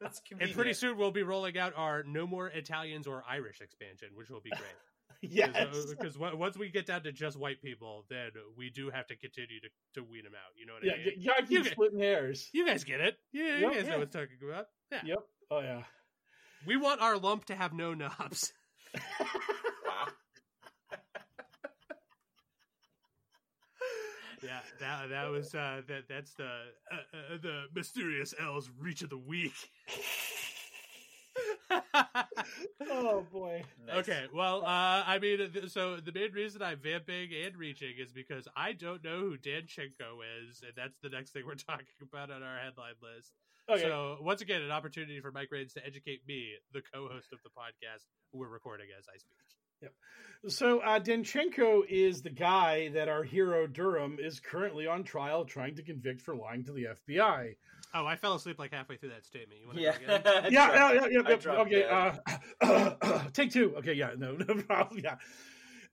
[0.01, 0.49] That's convenient.
[0.51, 4.29] And pretty soon we'll be rolling out our No More Italians or Irish expansion, which
[4.29, 4.75] will be great.
[5.31, 5.85] yes.
[5.89, 9.59] Because once we get down to just white people, then we do have to continue
[9.61, 10.51] to, to wean them out.
[10.55, 11.13] You know what Yeah, I mean?
[11.17, 12.49] yeah, I keep You splitting hairs.
[12.53, 13.17] You guys get it.
[13.33, 13.73] Yeah, you Yep.
[13.73, 14.65] guys know what I'm talking about.
[14.91, 15.01] Yeah.
[15.05, 15.19] Yep.
[15.51, 15.83] Oh yeah.
[16.65, 18.53] We want our lump to have no knobs.
[19.85, 20.07] Wow.
[24.43, 29.09] Yeah, that that was uh that that's the uh, uh, the mysterious L's reach of
[29.09, 29.53] the week.
[32.91, 33.63] Oh boy.
[33.85, 33.97] Nice.
[33.97, 38.11] Okay, well, uh, I mean, th- so the main reason I'm vamping and reaching is
[38.11, 42.31] because I don't know who Danchenko is, and that's the next thing we're talking about
[42.31, 43.33] on our headline list.
[43.69, 43.83] Okay.
[43.83, 47.49] So, once again, an opportunity for Mike Rains to educate me, the co-host of the
[47.49, 48.05] podcast.
[48.33, 49.37] We're recording as I speak.
[50.47, 55.75] So uh, Danchenko is the guy that our hero Durham is currently on trial trying
[55.75, 57.55] to convict for lying to the FBI.
[57.93, 59.59] Oh, I fell asleep like halfway through that statement.
[59.61, 59.97] You want to Yeah.
[59.97, 60.43] go again?
[60.53, 61.83] Yeah, yeah, yeah, yeah, yeah, Okay,
[62.61, 63.75] uh, take two.
[63.77, 65.01] Okay, yeah, no, no problem.
[65.03, 65.15] Yeah,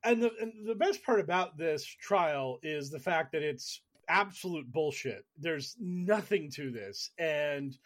[0.05, 4.71] and the and the best part about this trial is the fact that it's absolute
[4.71, 5.25] bullshit.
[5.39, 7.77] There's nothing to this, and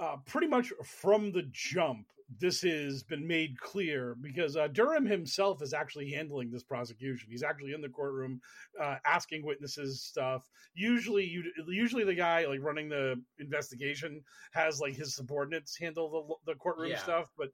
[0.00, 2.06] uh, pretty much from the jump,
[2.36, 7.30] this has been made clear because uh, Durham himself is actually handling this prosecution.
[7.30, 8.40] He's actually in the courtroom,
[8.80, 10.48] uh, asking witnesses stuff.
[10.74, 14.22] Usually, you usually the guy like running the investigation
[14.52, 16.98] has like his subordinates handle the the courtroom Yeah.
[16.98, 17.50] stuff, but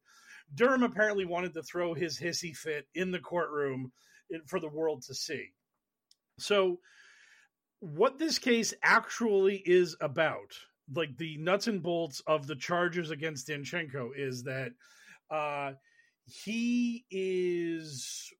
[0.55, 3.93] Durham apparently wanted to throw his hissy fit in the courtroom
[4.47, 5.53] for the world to see.
[6.39, 6.81] So,
[7.81, 10.55] what this case actually is about,
[10.93, 14.73] like the nuts and bolts of the charges against Danchenko, is that
[15.31, 15.73] uh,
[16.25, 18.33] he is.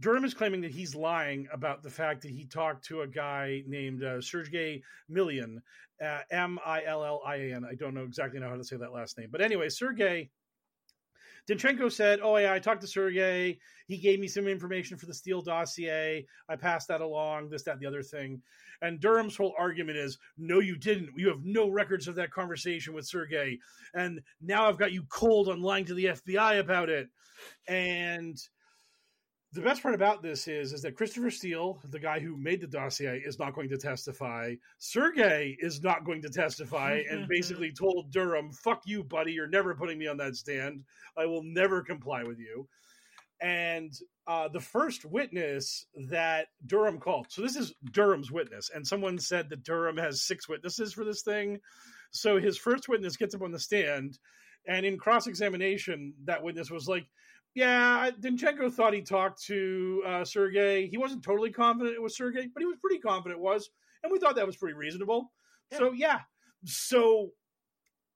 [0.00, 3.62] Durham is claiming that he's lying about the fact that he talked to a guy
[3.66, 5.56] named uh, Sergei Millian,
[6.04, 7.64] uh, M I L L I A N.
[7.64, 10.30] I don't know exactly know how to say that last name, but anyway, Sergei
[11.48, 13.58] Danchenko said, "Oh yeah, I talked to Sergey.
[13.86, 16.26] He gave me some information for the Steele dossier.
[16.48, 17.50] I passed that along.
[17.50, 18.42] This, that, the other thing."
[18.82, 21.10] And Durham's whole argument is, "No, you didn't.
[21.16, 23.58] You have no records of that conversation with Sergey,
[23.94, 27.08] and now I've got you cold on lying to the FBI about it."
[27.68, 28.36] And
[29.56, 32.66] the best part about this is is that Christopher Steele, the guy who made the
[32.66, 34.54] dossier, is not going to testify.
[34.78, 39.32] Sergey is not going to testify, and basically told Durham, "Fuck you, buddy.
[39.32, 40.84] You're never putting me on that stand.
[41.16, 42.68] I will never comply with you."
[43.40, 43.92] And
[44.26, 49.48] uh, the first witness that Durham called, so this is Durham's witness, and someone said
[49.48, 51.60] that Durham has six witnesses for this thing.
[52.10, 54.18] So his first witness gets up on the stand,
[54.66, 57.06] and in cross examination, that witness was like,
[57.56, 60.88] yeah, Danchenko thought he talked to uh, Sergey.
[60.88, 63.70] He wasn't totally confident it was Sergey, but he was pretty confident it was,
[64.02, 65.32] and we thought that was pretty reasonable.
[65.72, 66.20] So yeah,
[66.66, 67.30] so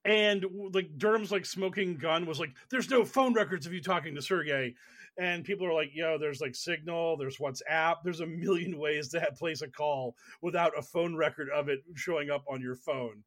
[0.05, 4.15] and like Durham's like smoking gun was like, there's no phone records of you talking
[4.15, 4.75] to Sergey,
[5.19, 9.21] and people are like, yo, there's like Signal, there's WhatsApp, there's a million ways to
[9.21, 13.25] have, place a call without a phone record of it showing up on your phone,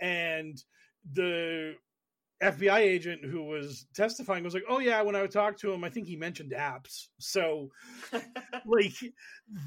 [0.00, 0.62] and
[1.12, 1.74] the
[2.42, 5.90] FBI agent who was testifying was like, "Oh yeah, when I talked to him, I
[5.90, 7.70] think he mentioned apps." So,
[8.66, 8.94] like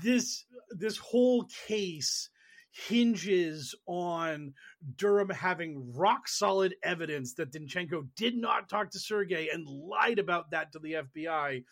[0.03, 2.29] this this whole case
[2.71, 4.53] hinges on
[4.97, 10.51] Durham having rock solid evidence that Danchenko did not talk to Sergey and lied about
[10.51, 11.63] that to the FBI.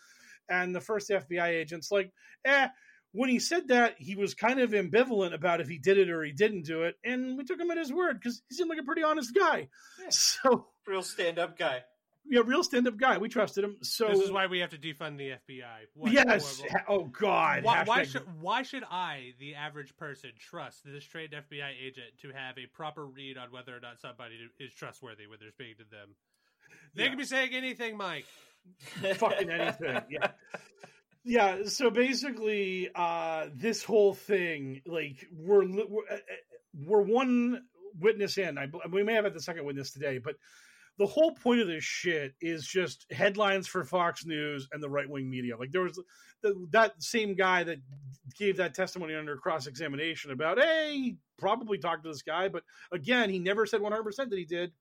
[0.49, 2.11] And the first FBI agent's like,
[2.45, 2.69] "Eh."
[3.15, 6.23] When he said that, he was kind of ambivalent about if he did it or
[6.23, 8.79] he didn't do it, and we took him at his word because he seemed like
[8.79, 9.67] a pretty honest guy.
[10.01, 10.07] Yeah.
[10.09, 11.81] So, Real stand up guy.
[12.29, 13.17] yeah, real stand up guy.
[13.17, 13.77] We trusted him.
[13.81, 15.87] So this is why we have to defund the FBI.
[15.95, 16.59] What yes.
[16.59, 17.63] horrible- Oh God.
[17.63, 22.29] Why, why should why should I, the average person, trust this trained FBI agent to
[22.31, 25.89] have a proper read on whether or not somebody is trustworthy when they're speaking to
[25.89, 26.15] them?
[26.95, 27.09] They Yeah.
[27.09, 28.25] can be saying anything, Mike.
[29.15, 30.01] fucking anything.
[30.09, 30.31] Yeah.
[31.25, 36.17] Yeah, so basically, uh, this whole thing, like, we're we're, uh, uh,
[36.85, 37.63] we're one
[37.97, 38.57] witness in.
[38.57, 40.35] I, we may have had the second witness today, but
[40.99, 45.09] the whole point of this shit is just headlines for Fox News and the right
[45.09, 45.57] wing media.
[45.57, 45.99] Like, there was
[46.41, 47.79] the, that same guy that
[48.37, 52.63] gave that testimony under cross examination about, hey, he probably talked to this guy, but
[52.91, 54.71] again, he never said 100% that he did.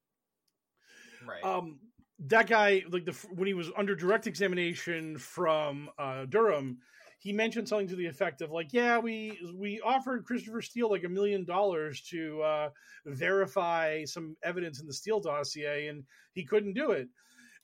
[1.27, 1.45] Right.
[1.45, 1.79] um
[2.27, 6.79] that guy like the when he was under direct examination from uh durham
[7.23, 11.05] he mentioned something to the effect of like, yeah, we we offered Christopher Steele like
[11.05, 12.71] a million dollars to uh,
[13.07, 17.09] verify some evidence in the Steele dossier, and he couldn't do it.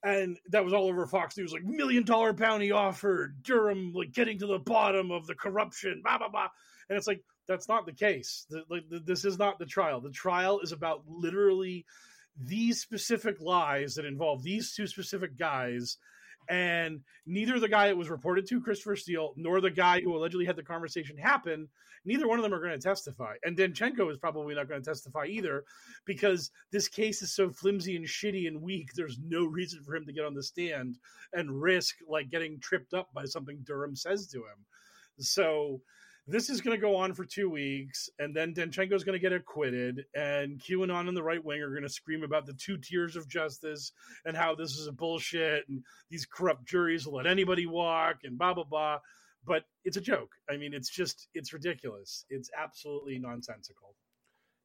[0.05, 4.39] And that was all over Fox News, like million dollar bounty offered, Durham like getting
[4.39, 6.49] to the bottom of the corruption, blah blah blah.
[6.89, 8.47] And it's like that's not the case.
[8.49, 10.01] The, the, this is not the trial.
[10.01, 11.85] The trial is about literally
[12.41, 15.97] these specific lies that involve these two specific guys
[16.49, 20.47] and neither the guy that was reported to Christopher Steele nor the guy who allegedly
[20.47, 21.69] had the conversation happen,
[22.05, 23.35] neither one of them are going to testify.
[23.45, 25.65] And Danchenko is probably not going to testify either
[26.07, 28.91] because this case is so flimsy and shitty and weak.
[28.95, 30.97] There's no reason for him to get on the stand
[31.33, 34.65] and risk like getting tripped up by something Durham says to him.
[35.19, 35.83] So
[36.29, 39.23] this is going to go on for two weeks, and then Danchenko is going to
[39.23, 42.77] get acquitted, and QAnon and the right wing are going to scream about the two
[42.77, 43.93] tiers of justice
[44.27, 48.39] and how this is a bullshit, and these corrupt juries will let anybody walk, and
[48.39, 48.99] blah blah blah.
[49.47, 50.33] But it's a joke.
[50.51, 52.27] I mean, it's just it's ridiculous.
[52.29, 53.95] It's absolutely nonsensical.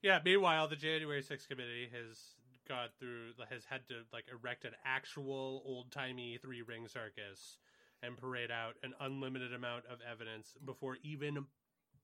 [0.01, 0.19] Yeah.
[0.23, 2.19] Meanwhile, the January 6th committee has
[2.67, 7.57] gone through, has had to like erect an actual old timey three ring circus
[8.03, 11.45] and parade out an unlimited amount of evidence before even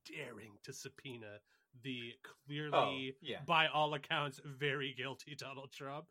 [0.05, 1.39] daring to subpoena
[1.84, 2.13] the
[2.47, 3.39] clearly, Oh, yeah.
[3.45, 6.05] by all accounts, very guilty Donald Trump.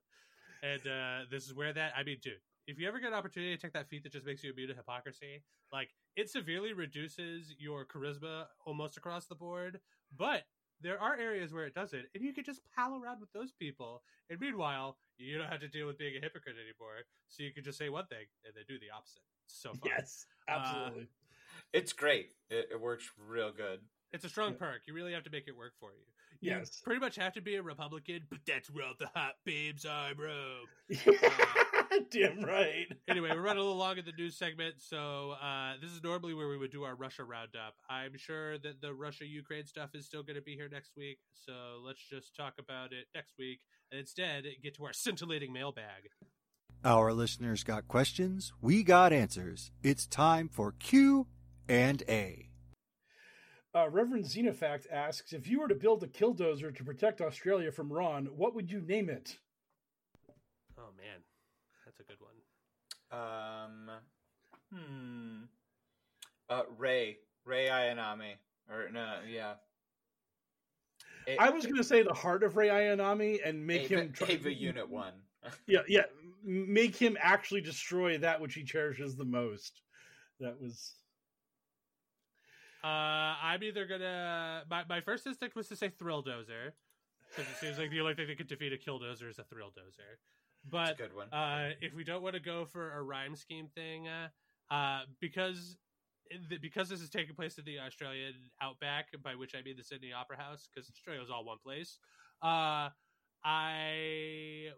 [0.63, 2.35] And uh, this is where that, I mean, dude,
[2.67, 4.69] if you ever get an opportunity to take that feat that just makes you immune
[4.69, 5.43] to hypocrisy,
[5.73, 9.81] like it severely reduces your charisma almost across the board.
[10.17, 10.43] But
[10.81, 14.03] there are areas where it doesn't, and you can just pal around with those people.
[14.31, 17.03] And meanwhile, you don't have to deal with being a hypocrite anymore.
[17.29, 19.23] So you can just say one thing and then do the opposite.
[19.49, 19.81] It's so fun.
[19.87, 21.09] Yes, absolutely.
[21.73, 22.33] It's great.
[22.51, 23.81] It, it works real good.
[24.13, 24.83] It's a strong perk.
[24.87, 26.05] You really have to make it work for you.
[26.41, 26.81] You Yes.
[26.85, 30.15] pretty much have to be a Republican, but that's where all the hot babes are,
[30.15, 30.61] bro.
[32.11, 32.87] Damn right.
[33.09, 36.35] anyway, we're running a little long in the news segment, so uh, this is normally
[36.35, 37.75] where we would do our Russia roundup.
[37.91, 41.19] I'm sure that the Russia Ukraine stuff is still going to be here next week,
[41.33, 41.53] so
[41.85, 43.61] let's just talk about it next week,
[43.91, 46.09] and instead get to our scintillating mailbag.
[46.85, 49.73] Our listeners got questions, we got answers.
[49.83, 51.27] It's time for Q
[51.69, 52.49] and A.
[53.75, 57.93] Uh, Reverend Xenofact asks if you were to build a killdozer to protect Australia from
[57.93, 59.37] Ron, what would you name it?
[60.79, 61.21] Oh man,
[61.85, 63.21] that's a good one.
[63.21, 63.91] Um,
[64.73, 65.43] hmm.
[66.49, 68.35] Uh, Ray, Rei Ayanami,
[68.71, 69.55] or no, yeah.
[71.27, 74.13] A- I was going to say the heart of Rei Ayanami and make Ava, him
[74.13, 75.13] try- Eva Unit One.
[75.67, 76.05] Yeah, yeah,
[76.45, 79.83] make him actually destroy that which he cherishes the most.
[80.41, 80.95] That was
[82.85, 84.63] Uh, I'm either gonna.
[84.71, 86.73] My, my first instinct was to say Thrill Dozer
[87.31, 89.71] because it seems like the only thing that could defeat a Killdozer is a Thrill
[89.71, 90.19] Dozer.
[90.71, 91.29] But a good one.
[91.33, 94.29] uh, if we don't want to go for a rhyme scheme thing, uh,
[94.71, 95.77] uh, because
[96.49, 99.85] th- because this is taking place in the Australian outback, by which I mean the
[99.85, 101.99] Sydney Opera House, because Australia is all one place.
[102.43, 102.91] Uh,
[103.45, 104.69] I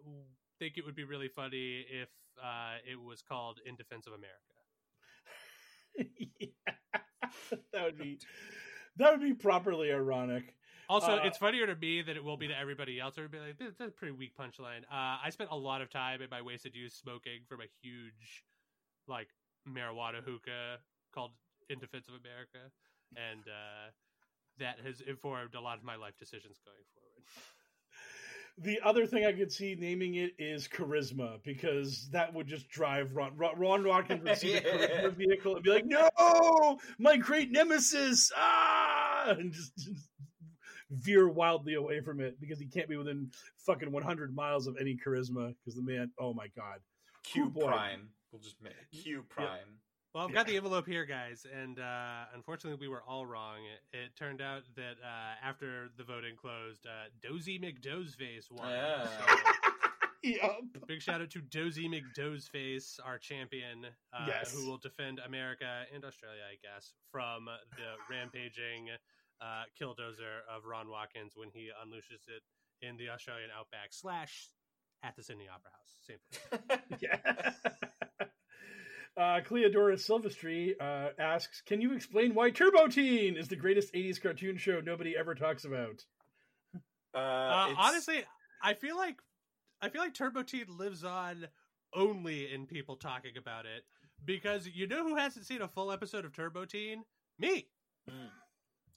[0.61, 2.09] think it would be really funny if
[2.43, 4.55] uh, it was called In Defense of America.
[6.39, 8.19] yeah, that would be
[8.97, 10.55] that would be properly ironic.
[10.89, 13.17] Also, Uh, it's funnier to me than it will be to everybody else.
[13.17, 14.83] It would be like, that's a pretty weak punchline.
[14.91, 18.45] Uh, I spent a lot of time in my wasted youth smoking from a huge,
[19.07, 19.29] like,
[19.69, 20.79] marijuana hookah
[21.15, 21.31] called
[21.69, 22.73] In Defense of America.
[23.15, 23.91] And uh,
[24.59, 27.23] that has informed a lot of my life decisions going forward.
[28.59, 33.15] The other thing I could see naming it is charisma because that would just drive
[33.15, 33.37] Ron.
[33.37, 38.31] Ron, Ron Watkins would see the charisma vehicle and be like, "No, my great nemesis!"
[38.37, 40.09] Ah, and just, just
[40.91, 43.31] veer wildly away from it because he can't be within
[43.65, 46.11] fucking 100 miles of any charisma because the man.
[46.19, 46.81] Oh my god,
[47.25, 47.67] Q Oh.
[47.67, 48.09] Prime.
[48.33, 49.80] We'll just make Q Prime.
[50.15, 53.59] Well, I've got the envelope here, guys, and uh, unfortunately, we were all wrong.
[53.93, 58.67] It, it turned out that uh, after the voting closed, uh, Dozy McDozeface won.
[58.69, 59.07] Ah.
[59.07, 59.71] So-
[60.23, 60.61] Yup.
[60.87, 64.53] Big shout out to Dozy McDozeface, our champion, uh, Yes.
[64.53, 68.89] who will defend America and Australia, I guess, from the rampaging
[69.41, 72.43] uh, killdozer of Ron Watkins when he unleashes it
[72.87, 74.49] in the Australian outback slash
[75.03, 75.95] at the Sydney Opera House.
[76.05, 76.19] Same
[76.91, 77.01] place.
[77.01, 78.27] yeah.
[79.17, 84.21] Uh, Cleodora Silvestri uh, asks, "Can you explain why Turbo Teen is the greatest '80s
[84.23, 86.05] cartoon show nobody ever talks about?"
[87.15, 88.23] Uh, Uh, honestly,
[88.63, 89.17] I feel like
[89.83, 91.49] I feel like Turbo Teen lives on
[91.93, 93.85] only in people talking about it
[94.25, 97.05] because you know who hasn't seen a full episode of Turbo Teen?
[97.39, 97.67] Me.
[98.09, 98.29] Mm.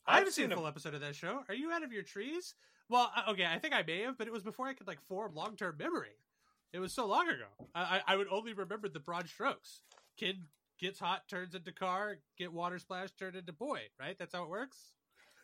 [0.06, 1.44] I I've haven't seen seen a a- full episode of that show.
[1.50, 2.54] Are you out of your trees?
[2.90, 5.02] Well, uh, okay, I think I may have, but it was before I could like
[5.02, 6.18] form long term memory.
[6.72, 7.48] It was so long ago.
[7.74, 9.82] I, I I would only remember the broad strokes.
[10.18, 10.44] Kid
[10.80, 14.18] gets hot, turns into car, get water splash, turned into boy, right?
[14.18, 14.78] That's how it works.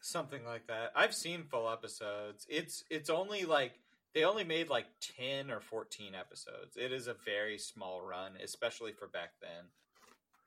[0.01, 0.91] Something like that.
[0.95, 2.45] I've seen full episodes.
[2.49, 3.73] It's it's only like
[4.13, 4.87] they only made like
[5.17, 6.77] 10 or 14 episodes.
[6.77, 9.65] It is a very small run, especially for back then.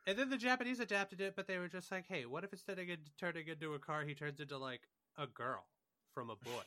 [0.07, 2.79] And then the Japanese adapted it, but they were just like, "Hey, what if instead
[2.79, 2.87] of
[3.19, 5.67] turning into a car, he turns into like a girl
[6.15, 6.63] from a boy?"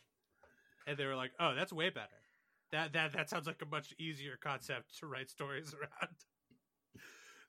[0.87, 2.21] and they were like, "Oh, that's way better.
[2.71, 6.15] That that that sounds like a much easier concept to write stories around."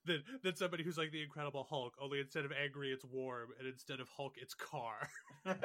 [0.06, 3.66] Than, than somebody who's like the Incredible Hulk, only instead of angry, it's warm, and
[3.66, 5.08] instead of Hulk, it's car.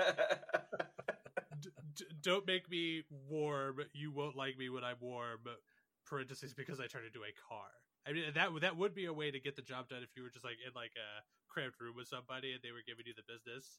[1.61, 3.77] D- d- don't make me warm.
[3.93, 5.39] You won't like me when I'm warm.
[6.07, 7.69] Parentheses because I turn into a car.
[8.07, 10.23] I mean that that would be a way to get the job done if you
[10.23, 13.13] were just like in like a cramped room with somebody and they were giving you
[13.13, 13.77] the business.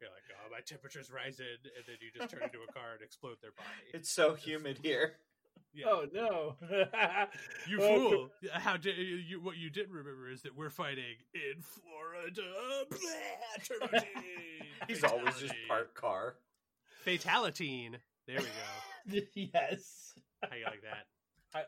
[0.00, 3.02] You're like, oh, my temperature's rising, and then you just turn into a car and
[3.02, 3.92] explode their body.
[3.94, 5.14] it's so humid here.
[5.74, 5.86] Yeah.
[5.88, 6.56] Oh no!
[7.68, 8.30] You Oh, fool!
[8.52, 9.40] How did you, you?
[9.40, 12.42] What you didn't remember is that we're fighting in Florida.
[13.90, 14.00] Blah,
[14.88, 15.66] He's always just fatality.
[15.68, 16.34] part car.
[17.06, 17.94] Fatalitine.
[18.26, 18.44] There we
[19.14, 19.20] go.
[19.34, 20.14] yes.
[20.42, 21.06] How you like that?
[21.54, 21.62] I,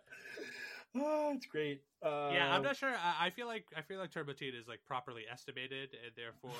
[0.96, 1.82] oh, it's great.
[2.02, 2.90] Uh, yeah, I'm not sure.
[2.90, 6.50] I, I feel like I feel like Turbo Teen is like properly estimated, and therefore,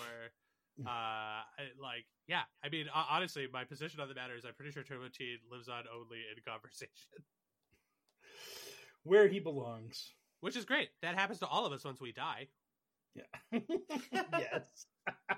[0.81, 1.45] uh, I-
[1.81, 2.43] like yeah.
[2.65, 5.69] I mean, honestly, my position on the matter is I'm pretty sure Turbo Teen lives
[5.69, 6.91] on only in conversation,
[9.05, 10.15] where he belongs.
[10.41, 10.89] which is great.
[11.03, 12.49] That happens to all of us once we die.
[13.15, 13.23] Yeah.
[14.13, 14.87] yes.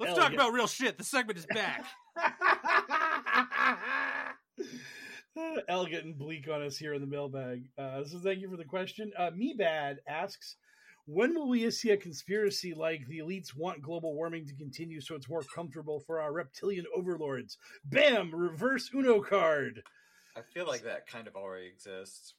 [0.00, 0.36] Let's Hell talk yeah.
[0.36, 0.98] about real shit.
[0.98, 1.84] The segment is back.
[5.68, 7.68] El getting bleak on us here in the mailbag.
[7.76, 9.12] Uh, so thank you for the question.
[9.18, 10.56] Uh, Me Bad asks,
[11.06, 15.14] when will we see a conspiracy like the elites want global warming to continue so
[15.14, 17.58] it's more comfortable for our reptilian overlords?
[17.84, 18.34] Bam!
[18.34, 19.82] Reverse Uno card.
[20.36, 22.34] I feel like that kind of already exists.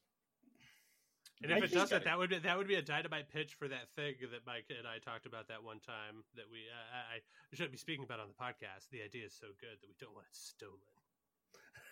[1.44, 3.54] And if I it doesn't, I- that would be that would be a dynamite pitch
[3.54, 7.14] for that thing that Mike and I talked about that one time that we uh,
[7.14, 8.90] I, I shouldn't be speaking about on the podcast.
[8.92, 10.95] The idea is so good that we don't want it stolen.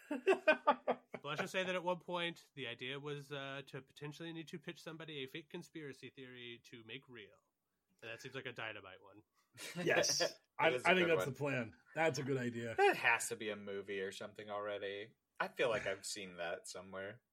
[1.23, 4.49] But let's just say that at one point the idea was uh, to potentially need
[4.49, 7.39] to pitch somebody a fake conspiracy theory to make real,
[8.01, 9.85] and that seems like a dynamite one.
[9.85, 10.21] yes.
[10.59, 11.25] That I, is a I think that's one.
[11.25, 11.71] the plan.
[11.95, 12.75] That's a good idea.
[12.77, 15.07] That has to be a movie or something already.
[15.39, 17.15] I feel like I've seen that somewhere.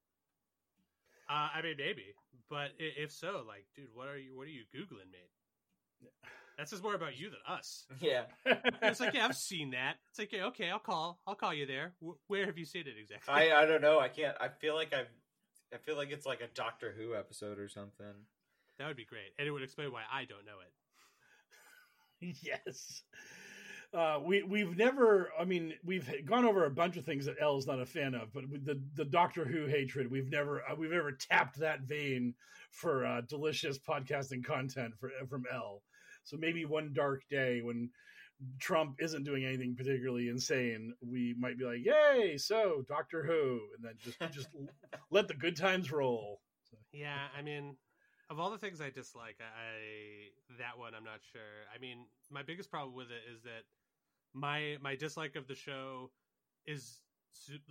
[1.28, 2.06] Uh, I mean, maybe,
[2.48, 6.10] but if so, like, dude, what are you what are you googling, mate?
[6.60, 7.86] That says more about you than us.
[8.00, 8.24] Yeah.
[8.82, 9.94] It's like, yeah, I've seen that.
[10.10, 11.94] It's like, yeah, okay, I'll call, I'll call you there.
[12.04, 13.32] Wh- where have you seen it exactly?
[13.32, 13.98] I I don't know.
[13.98, 14.36] I can't.
[14.38, 15.08] I feel like I've.
[15.72, 18.12] I feel like it's like a Doctor Who episode or something.
[18.78, 22.36] That would be great, and it would explain why I don't know it.
[22.42, 23.04] yes.
[23.94, 25.30] Uh, we we've never.
[25.40, 28.34] I mean, we've gone over a bunch of things that L's not a fan of,
[28.34, 32.34] but the the Doctor Who hatred, we've never uh, we've ever tapped that vein
[32.70, 35.82] for uh, delicious podcasting content for from L.
[36.24, 37.90] So maybe one dark day when
[38.58, 43.84] Trump isn't doing anything particularly insane, we might be like, "Yay!" So Doctor Who, and
[43.84, 44.48] then just just
[45.10, 46.40] let the good times roll.
[46.70, 47.76] So, Yeah, I mean,
[48.30, 51.66] of all the things I dislike, I, that one I'm not sure.
[51.74, 53.64] I mean, my biggest problem with it is that
[54.32, 56.10] my my dislike of the show
[56.66, 57.00] is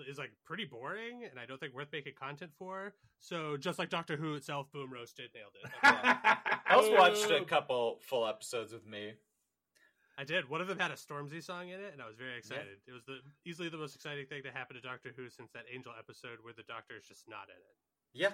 [0.07, 2.93] is like pretty boring, and I don't think worth making content for.
[3.19, 5.71] So just like Doctor Who itself, boom roasted, nailed it.
[5.83, 9.13] I also watched a couple full episodes with me.
[10.17, 10.49] I did.
[10.49, 12.79] One of them had a Stormzy song in it, and I was very excited.
[12.87, 15.63] It was the easily the most exciting thing to happen to Doctor Who since that
[15.73, 17.75] Angel episode where the Doctor is just not in it.
[18.13, 18.33] Yeah.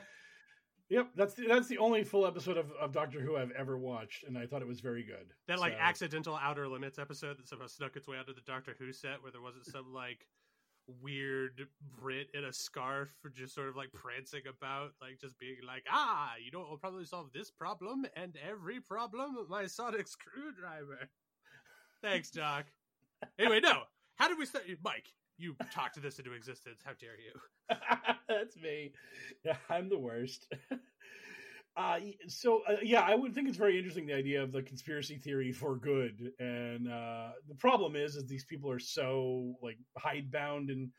[0.90, 4.24] Yep, that's the, that's the only full episode of, of Doctor Who I've ever watched,
[4.24, 5.34] and I thought it was very good.
[5.48, 8.76] That like So- accidental Outer Limits episode that somehow snuck its way onto the Doctor
[8.78, 10.28] Who set, where there wasn't some like
[11.02, 11.68] weird
[12.00, 16.34] Brit in a scarf just sort of like prancing about, like just being like, ah,
[16.44, 21.10] you know, I'll probably solve this problem and every problem with my sonic screwdriver.
[22.02, 22.66] Thanks, Doc.
[23.40, 23.84] Anyway, no.
[24.16, 24.66] How did we start?
[24.84, 25.08] Mike,
[25.38, 26.82] you talked this into existence.
[26.84, 27.78] How dare you?
[28.30, 28.92] That's me.
[29.44, 30.54] Yeah, I'm the worst.
[31.76, 35.18] Uh, so uh, yeah, I would think it's very interesting the idea of the conspiracy
[35.18, 40.70] theory for good, and uh, the problem is, is these people are so like hidebound
[40.70, 40.92] and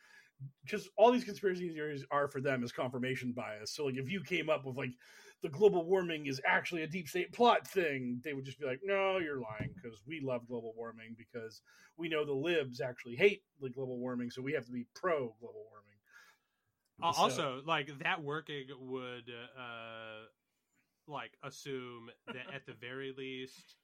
[0.64, 3.74] because all these conspiracy theories are for them is confirmation bias.
[3.74, 4.92] So like, if you came up with like
[5.42, 8.80] the global warming is actually a deep state plot thing, they would just be like,
[8.84, 11.62] no, you're lying because we love global warming because
[11.96, 15.34] we know the libs actually hate the global warming, so we have to be pro
[15.40, 15.98] global warming.
[17.02, 20.24] Uh, So- also, like that working would uh
[21.08, 23.76] like assume that at the very least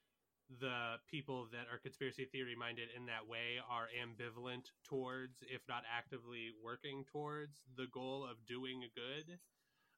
[0.60, 5.82] the people that are conspiracy theory minded in that way are ambivalent towards if not
[5.88, 9.38] actively working towards the goal of doing good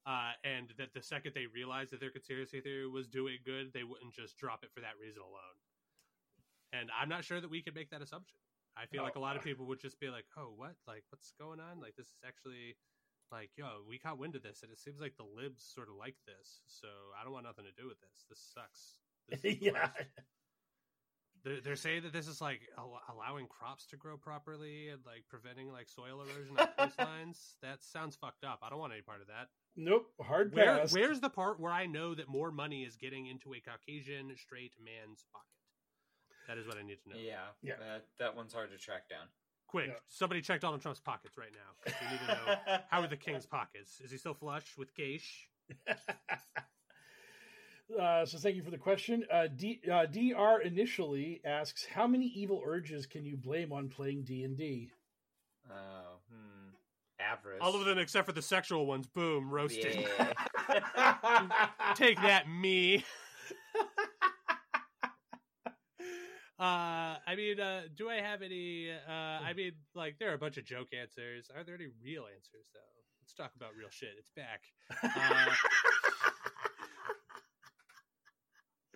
[0.07, 3.85] uh, and that the second they realized that their conspiracy theory was doing good, they
[3.85, 5.57] wouldn't just drop it for that reason alone.
[6.73, 8.39] And I'm not sure that we could make that assumption.
[8.77, 10.75] I feel like a lot of people would just be like, "Oh, what?
[10.87, 11.81] Like, what's going on?
[11.81, 12.77] Like, this is actually."
[13.33, 15.97] Like, yo, we caught wind of this, and it seems like the libs sort of
[15.97, 16.61] like this.
[16.67, 16.89] So
[17.21, 18.25] I don't want nothing to do with this.
[18.29, 18.99] This sucks.
[19.29, 19.89] This yeah.
[21.45, 25.25] They're, they're saying that this is like al- allowing crops to grow properly and like
[25.29, 27.55] preventing like soil erosion on coastlines.
[27.61, 28.61] That sounds fucked up.
[28.63, 29.49] I don't want any part of that.
[29.77, 30.07] Nope.
[30.23, 30.93] Hard Where, pass.
[30.93, 34.73] where's the part where I know that more money is getting into a Caucasian straight
[34.83, 35.45] man's pocket?
[36.49, 37.17] That is what I need to know.
[37.19, 37.75] Yeah, Yeah.
[37.79, 39.27] That, that one's hard to track down.
[39.67, 39.95] Quick, Yeah.
[40.09, 41.93] somebody check Donald Trump's pockets right now.
[42.01, 44.01] We need to know how are the king's pockets?
[44.01, 45.47] Is he still flush with geish?
[48.01, 49.25] Uh, so thank you for the question.
[49.31, 54.25] Uh, D, uh, Dr initially asks, "How many evil urges can you blame on playing
[54.25, 54.91] D and D?"
[55.71, 56.71] Oh, hmm.
[57.21, 57.61] Average.
[57.61, 59.07] All of them except for the sexual ones.
[59.07, 60.09] Boom, roasted.
[60.19, 60.33] Yeah.
[61.95, 63.05] Take that, me.
[66.65, 68.91] Uh, I mean, uh, do I have any?
[68.91, 71.51] Uh, I mean, like, there are a bunch of joke answers.
[71.55, 72.81] Are there any real answers, though?
[73.21, 74.15] Let's talk about real shit.
[74.19, 74.63] It's back.
[75.03, 75.09] Uh,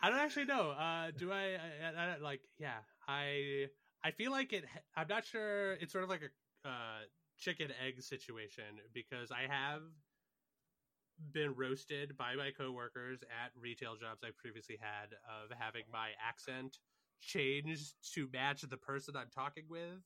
[0.02, 0.70] I don't actually know.
[0.70, 1.58] Uh, do I,
[1.94, 2.16] I, I?
[2.22, 3.66] Like, yeah, I.
[4.02, 4.64] I feel like it.
[4.96, 5.72] I'm not sure.
[5.74, 7.00] It's sort of like a uh,
[7.36, 9.82] chicken egg situation because I have
[11.32, 16.78] been roasted by my coworkers at retail jobs I previously had of having my accent
[17.20, 20.02] changed to match the person I'm talking with,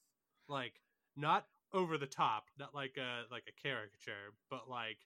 [0.48, 0.74] like
[1.16, 4.98] not over the top, not like a like a caricature, but like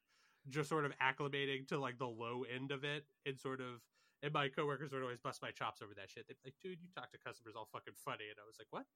[0.48, 3.82] just sort of acclimating to like the low end of it and sort of
[4.22, 6.26] and my coworkers would always bust my chops over that shit.
[6.26, 8.24] They'd be like, dude, you talk to customers all fucking funny.
[8.30, 8.86] And I was like, what?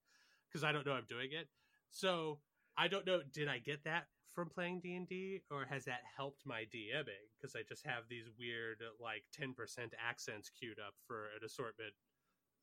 [0.49, 1.47] Because I don't know I'm doing it.
[1.91, 2.39] So
[2.77, 3.21] I don't know.
[3.31, 7.27] Did I get that from playing D and D, or has that helped my DMing?
[7.37, 11.93] Because I just have these weird like ten percent accents queued up for an assortment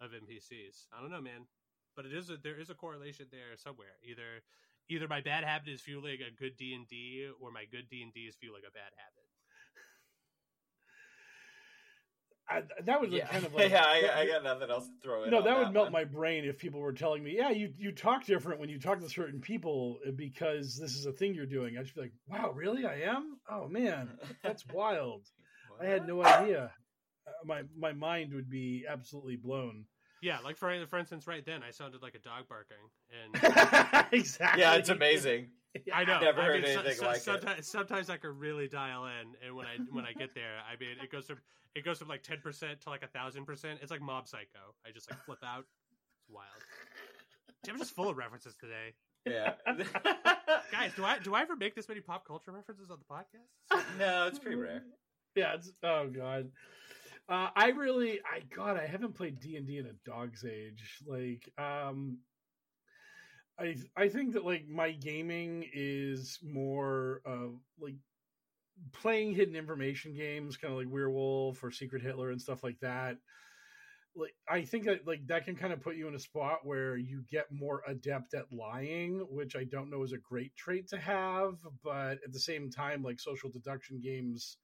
[0.01, 0.87] of NPCs.
[0.93, 1.47] I don't know, man.
[1.97, 3.99] But it is a, there is a correlation there somewhere.
[4.05, 4.43] Either
[4.89, 8.03] either my bad habit is fueling a good D and D, or my good D
[8.03, 9.29] and D is fueling a bad habit.
[12.51, 13.85] I, that would like, yeah, kind of like yeah.
[13.85, 15.31] I, I got nothing else to throw in.
[15.31, 15.93] no, on that would melt one.
[15.93, 19.01] my brain if people were telling me, "Yeah, you you talk different when you talk
[19.01, 22.53] to certain people because this is a thing you're doing." I'd just be like, "Wow,
[22.53, 22.87] really?
[22.87, 23.39] I am?
[23.51, 24.11] Oh man,
[24.43, 25.23] that's wild!
[25.81, 26.73] I had no idea."
[27.29, 29.85] Uh, my my mind would be absolutely blown.
[30.23, 32.77] Yeah, like for for instance, right then I sounded like a dog barking,
[33.13, 34.63] and exactly.
[34.63, 35.49] Yeah, it's amazing.
[35.95, 36.19] I know.
[36.21, 37.23] Never I heard mean, anything so- like it.
[37.23, 40.77] sometimes, Sometimes I can really dial in, and when I when I get there, I
[40.81, 41.39] mean, it goes from
[41.77, 43.79] it goes from like ten percent to like a thousand percent.
[43.83, 44.75] It's like Mob Psycho.
[44.87, 45.67] I just like flip out.
[46.21, 46.47] It's wild.
[47.65, 48.95] Damn, I'm just full of references today,
[49.27, 49.53] Yeah.
[50.73, 50.93] guys.
[50.97, 53.83] Do I do I ever make this many pop culture references on the podcast?
[53.99, 54.83] no, it's pretty rare.
[55.37, 56.51] Yeah, it's oh god.
[57.29, 60.99] Uh, I really, I God, I haven't played D and D in a dog's age.
[61.07, 62.21] Like, um,
[63.59, 67.97] I I think that like my gaming is more of like
[68.93, 73.17] playing hidden information games, kind of like Werewolf or Secret Hitler and stuff like that.
[74.17, 76.97] Like, I think that like that can kind of put you in a spot where
[76.97, 80.99] you get more adept at lying, which I don't know is a great trait to
[80.99, 84.59] have, but at the same time, like social deduction games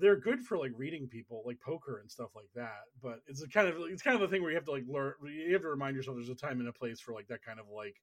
[0.00, 3.48] they're good for like reading people like poker and stuff like that but it's a
[3.48, 5.62] kind of it's kind of the thing where you have to like learn you have
[5.62, 7.96] to remind yourself there's a time and a place for like that kind of like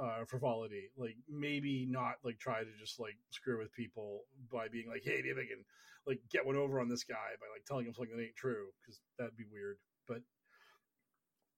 [0.00, 4.88] uh frivolity like maybe not like try to just like screw with people by being
[4.88, 5.64] like hey maybe i can
[6.06, 8.66] like get one over on this guy by like telling him something that ain't true
[8.80, 9.76] because that'd be weird
[10.08, 10.18] but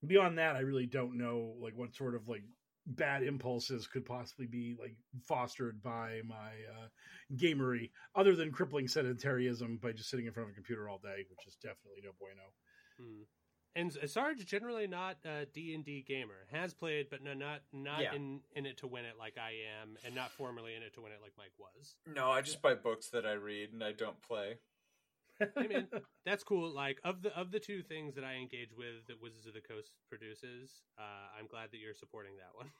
[0.05, 2.43] beyond that i really don't know like what sort of like
[2.87, 4.95] bad impulses could possibly be like
[5.27, 6.87] fostered by my uh,
[7.35, 11.25] gamery other than crippling sedentarism by just sitting in front of a computer all day
[11.29, 12.43] which is definitely no bueno
[12.99, 13.23] Hmm.
[13.75, 16.47] And Sarge generally not a D and D gamer.
[16.51, 18.15] Has played, but no, not not Yeah.
[18.15, 21.01] in in it to win it like I am, and not formally in it to
[21.01, 21.95] win it like Mike was.
[22.07, 24.57] No, I just buy books that I read and I don't play.
[25.41, 25.87] I mean,
[26.25, 26.73] that's cool.
[26.73, 29.61] Like of the of the two things that I engage with that Wizards of the
[29.61, 32.71] Coast produces, uh, I'm glad that you're supporting that one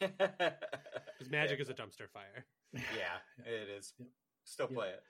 [1.18, 2.46] because Magic is a dumpster fire.
[2.74, 3.92] yeah, it is.
[3.98, 4.08] Yep.
[4.44, 4.76] Still Yep.
[4.76, 5.02] play it.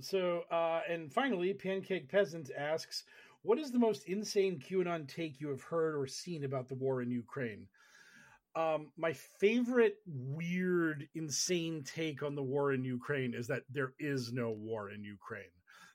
[0.00, 3.04] so uh and finally pancake peasant asks
[3.42, 7.02] what is the most insane qanon take you have heard or seen about the war
[7.02, 7.66] in ukraine
[8.56, 14.32] um my favorite weird insane take on the war in ukraine is that there is
[14.32, 15.52] no war in ukraine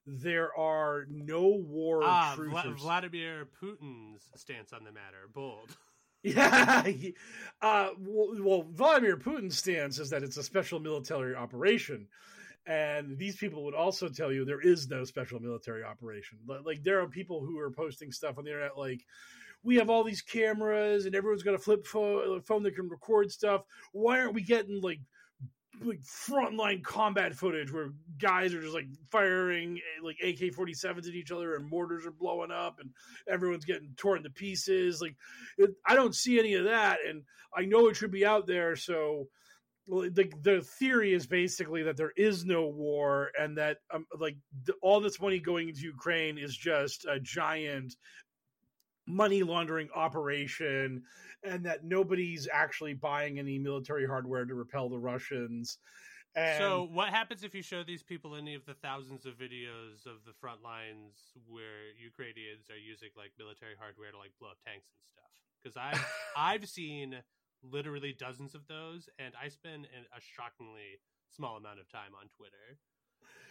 [0.08, 5.76] there are no war Ah, Vla- Vladimir Putin's stance on the matter, bold.
[6.24, 6.84] Yeah.
[7.62, 12.08] Uh, well, well, Vladimir Putin's stance is that it's a special military operation.
[12.66, 16.40] And these people would also tell you there is no special military operation.
[16.66, 19.06] Like there are people who are posting stuff on the internet like
[19.64, 23.32] we have all these cameras and everyone's got a flip phone, phone that can record
[23.32, 23.62] stuff.
[23.94, 25.00] Why aren't we getting like
[25.84, 31.14] like frontline combat footage where guys are just like firing eh, like AK 47s at
[31.14, 32.90] each other and mortars are blowing up and
[33.28, 35.02] everyone's getting torn to pieces.
[35.02, 35.16] Like,
[35.58, 37.00] it, I don't see any of that.
[37.08, 37.24] And
[37.56, 38.76] I know it should be out there.
[38.76, 39.28] So,
[39.88, 44.36] the, the theory is basically that there is no war and that um, like
[44.66, 47.96] the, all this money going into Ukraine is just a giant
[49.08, 51.04] money laundering operation
[51.44, 55.78] and that nobody's actually buying any military hardware to repel the Russians.
[56.36, 60.06] And so, what happens if you show these people any of the thousands of videos
[60.06, 61.16] of the front lines
[61.48, 65.32] where Ukrainians are using like military hardware to like blow up tanks and stuff?
[65.64, 66.06] Because I've
[66.38, 67.16] I've seen
[67.64, 71.00] literally dozens of those, and I spend a shockingly
[71.36, 72.78] small amount of time on Twitter.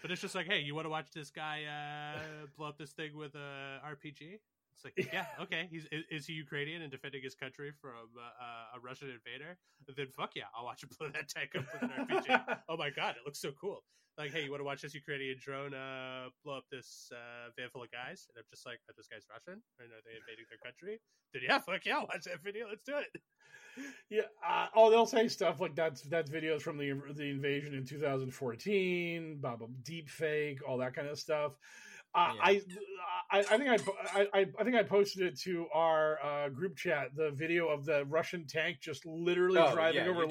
[0.01, 2.93] But it's just like, hey, you want to watch this guy uh, blow up this
[2.93, 4.39] thing with a RPG?
[4.77, 5.69] It's like, yeah, okay.
[5.71, 9.57] He's is he Ukrainian and defending his country from uh, a Russian invader?
[9.97, 12.59] Then fuck yeah, I'll watch him blow that tank up with an RPG.
[12.69, 13.83] oh my god, it looks so cool.
[14.19, 17.69] Like, hey, you want to watch this Ukrainian drone uh, blow up this uh, van
[17.69, 18.27] full of guys?
[18.29, 19.61] And I'm just like, are this guy's Russian?
[19.79, 21.01] And are they invading their country?
[21.33, 22.69] Then yeah, fuck yeah, I'll watch that video.
[22.69, 23.09] Let's do it.
[24.09, 24.23] Yeah.
[24.47, 29.37] Uh, oh, they'll say stuff like that's that's videos from the the invasion in 2014,
[29.39, 31.53] blah, blah, deep fake, all that kind of stuff.
[32.17, 32.41] Uh, yeah.
[32.43, 32.63] I,
[33.31, 37.15] I, I think I, I, I think I posted it to our uh, group chat.
[37.15, 40.27] The video of the Russian tank just literally oh, driving yeah, over.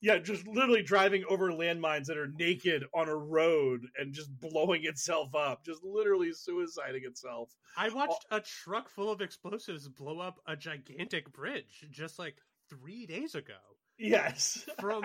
[0.00, 4.84] Yeah, just literally driving over landmines that are naked on a road and just blowing
[4.84, 7.50] itself up, just literally suiciding itself.
[7.76, 12.36] I watched a truck full of explosives blow up a gigantic bridge just like
[12.70, 13.54] three days ago.
[13.98, 15.02] Yes, from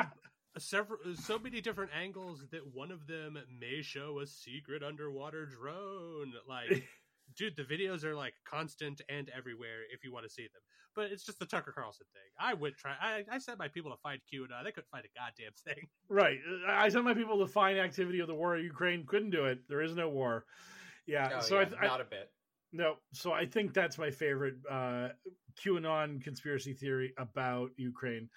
[0.58, 6.34] several so many different angles that one of them may show a secret underwater drone.
[6.48, 6.84] Like
[7.38, 10.62] dude the videos are like constant and everywhere if you want to see them.
[10.96, 12.30] But it's just the tucker carlson thing.
[12.40, 15.20] I would try i, I sent my people to find qanon they couldn't find a
[15.20, 15.88] goddamn thing.
[16.10, 16.38] Right.
[16.68, 18.56] I sent my people to find activity of the war.
[18.56, 19.60] In ukraine couldn't do it.
[19.68, 20.46] There is no war.
[21.08, 22.30] Yeah oh, so yeah, I, not a bit.
[22.72, 25.10] No so i think that's my favorite uh
[25.64, 28.30] qanon conspiracy theory about ukraine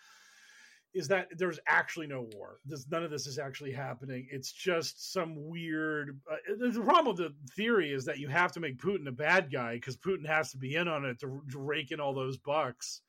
[0.96, 2.58] is that there's actually no war.
[2.64, 4.26] There's, none of this is actually happening.
[4.30, 6.18] It's just some weird.
[6.30, 9.52] Uh, the problem with the theory is that you have to make Putin a bad
[9.52, 12.38] guy because Putin has to be in on it to, to, rake in all those
[12.38, 13.02] bucks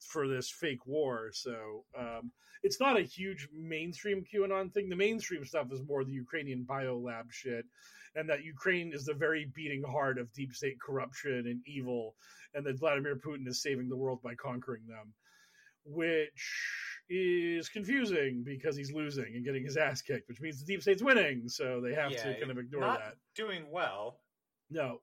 [0.00, 1.30] for this fake war.
[1.32, 2.32] So um,
[2.64, 4.88] it's not a huge mainstream QAnon thing.
[4.88, 7.66] The mainstream stuff is more the Ukrainian biolab shit,
[8.16, 12.16] and that Ukraine is the very beating heart of deep state corruption and evil,
[12.52, 15.14] and that Vladimir Putin is saving the world by conquering them,
[15.84, 20.82] which is confusing because he's losing and getting his ass kicked, which means the deep
[20.82, 21.48] state's winning.
[21.48, 23.16] So they have yeah, to kind of ignore that.
[23.34, 24.20] Doing well.
[24.70, 25.00] No.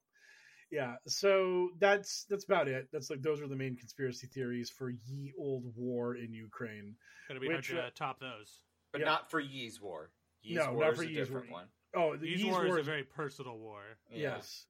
[0.71, 0.95] Yeah.
[1.07, 2.87] So that's that's about it.
[2.91, 6.95] That's like those are the main conspiracy theories for ye old war in Ukraine.
[7.27, 8.61] Gonna be which, hard to uh, top those.
[8.91, 9.07] But yeah.
[9.07, 10.11] not for Ye's war.
[10.41, 11.59] Ye's no, war not for a Ye's different war.
[11.59, 11.67] one.
[11.95, 13.81] Oh, the Ye's, Ye's war, war is a very personal war.
[14.11, 14.35] Yeah.
[14.35, 14.65] Yes.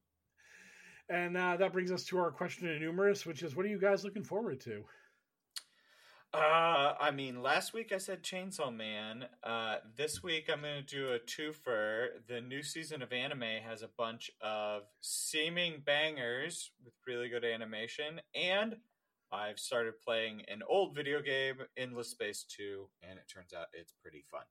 [1.09, 3.79] And uh, that brings us to our question in numerous, which is what are you
[3.79, 4.83] guys looking forward to?
[6.35, 9.25] Uh, I mean, last week I said Chainsaw Man.
[9.41, 12.07] Uh, this week I'm going to do a twofer.
[12.27, 18.19] The new season of anime has a bunch of seeming bangers with really good animation,
[18.33, 18.75] and
[19.31, 23.93] I've started playing an old video game, Endless Space 2, and it turns out it's
[24.01, 24.43] pretty fun.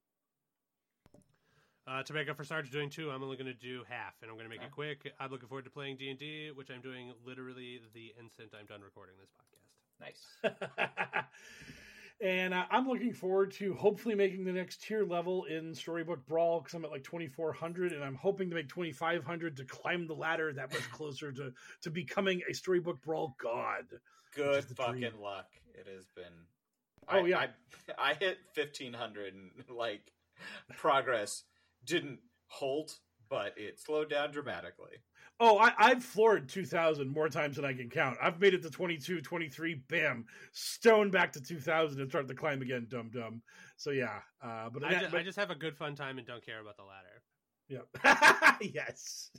[1.86, 4.30] Uh, to make up for Sarge doing two, I'm only going to do half, and
[4.30, 5.12] I'm going to make it quick.
[5.20, 8.64] I'm looking forward to playing D and D, which I'm doing literally the instant I'm
[8.64, 9.63] done recording this podcast.
[10.04, 10.54] Nice.
[12.20, 16.60] and uh, I'm looking forward to hopefully making the next tier level in Storybook Brawl
[16.60, 20.52] because I'm at like 2400, and I'm hoping to make 2500 to climb the ladder
[20.52, 21.52] that much closer to
[21.82, 23.86] to becoming a Storybook Brawl god.
[24.34, 25.12] Good fucking dream.
[25.20, 25.46] luck.
[25.74, 26.24] It has been.
[27.08, 30.12] Oh I, yeah, I, I hit 1500 and like
[30.76, 31.44] progress
[31.84, 32.98] didn't halt,
[33.28, 35.02] but it slowed down dramatically.
[35.40, 38.16] Oh, I, I've floored 2000 more times than I can count.
[38.22, 42.62] I've made it to 22, 23, bam, stone back to 2000 and start the climb
[42.62, 43.42] again, dum dum.
[43.76, 46.26] So yeah, uh, but I, just, but I just have a good fun time and
[46.26, 47.22] don't care about the ladder.
[47.68, 48.56] Yeah.
[48.74, 49.30] yes.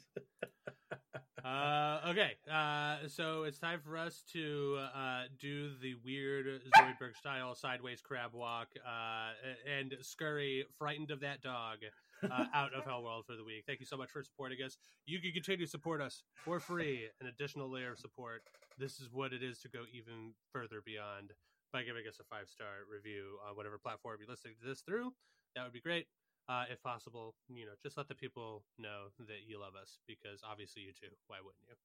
[1.45, 6.45] Uh, okay, uh, so it's time for us to uh, do the weird
[6.75, 9.29] Zoidberg style sideways crab walk uh,
[9.79, 11.77] and scurry, frightened of that dog,
[12.23, 13.63] uh, out of Hellworld for the week.
[13.67, 14.77] Thank you so much for supporting us.
[15.05, 18.41] You can continue to support us for free, an additional layer of support.
[18.79, 21.31] This is what it is to go even further beyond
[21.71, 25.13] by giving us a five star review on whatever platform you're listening to this through.
[25.55, 26.07] That would be great.
[26.49, 27.35] Uh, if possible.
[27.49, 31.07] You know, just let the people know that you love us because obviously you do.
[31.27, 31.75] Why wouldn't you?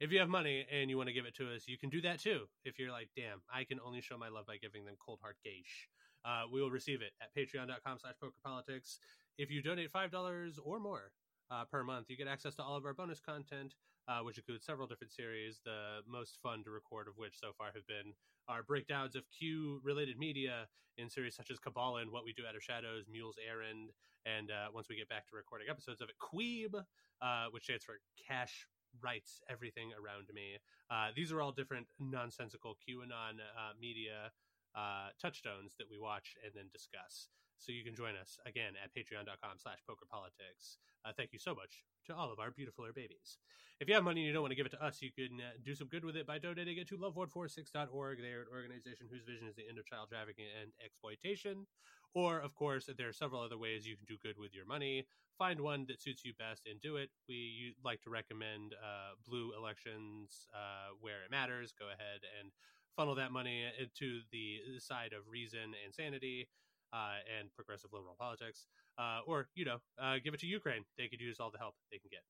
[0.00, 2.00] If you have money and you want to give it to us, you can do
[2.02, 2.46] that too.
[2.64, 5.36] If you're like, damn, I can only show my love by giving them cold hard
[5.44, 5.88] gauge.
[6.24, 8.98] Uh, we will receive it at patreon.com slash pokerpolitics.
[9.38, 11.12] If you donate $5 or more
[11.50, 13.74] uh, per month, you get access to all of our bonus content,
[14.08, 15.60] uh, which includes several different series.
[15.64, 18.14] The most fun to record of which so far have been
[18.48, 20.66] our breakdowns of Q related media
[20.98, 23.90] in series such as Cabal and What We Do Out of Shadows, Mule's Errand,
[24.24, 26.74] and uh, once we get back to recording episodes of it, Queeb,
[27.22, 28.66] uh, which stands for Cash
[29.02, 30.58] Rights Everything Around Me.
[30.90, 34.30] Uh, these are all different nonsensical QAnon uh, media
[34.74, 37.28] uh, touchstones that we watch and then discuss.
[37.58, 40.76] So you can join us again at patreon.com slash pokerpolitics.
[41.04, 43.38] Uh, thank you so much to all of our beautifuler babies.
[43.78, 45.40] If you have money and you don't want to give it to us, you can
[45.40, 48.18] uh, do some good with it by donating it to love146.org.
[48.22, 51.66] They are an organization whose vision is the end of child trafficking and exploitation.
[52.14, 55.06] Or, of course, there are several other ways you can do good with your money.
[55.36, 57.10] Find one that suits you best and do it.
[57.28, 61.74] We like to recommend uh, blue elections uh, where it matters.
[61.78, 62.50] Go ahead and
[62.96, 66.48] funnel that money into the side of reason and sanity
[66.92, 68.66] uh, and progressive liberal politics,
[68.98, 70.84] uh, or you know, uh, give it to Ukraine.
[70.98, 72.22] They could use all the help they can get.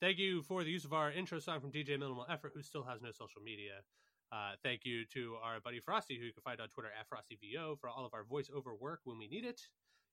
[0.00, 2.84] Thank you for the use of our intro song from DJ Minimal Effort, who still
[2.84, 3.80] has no social media.
[4.32, 7.78] Uh, thank you to our buddy Frosty, who you can find on Twitter at FrostyVO
[7.80, 9.60] for all of our voiceover work when we need it.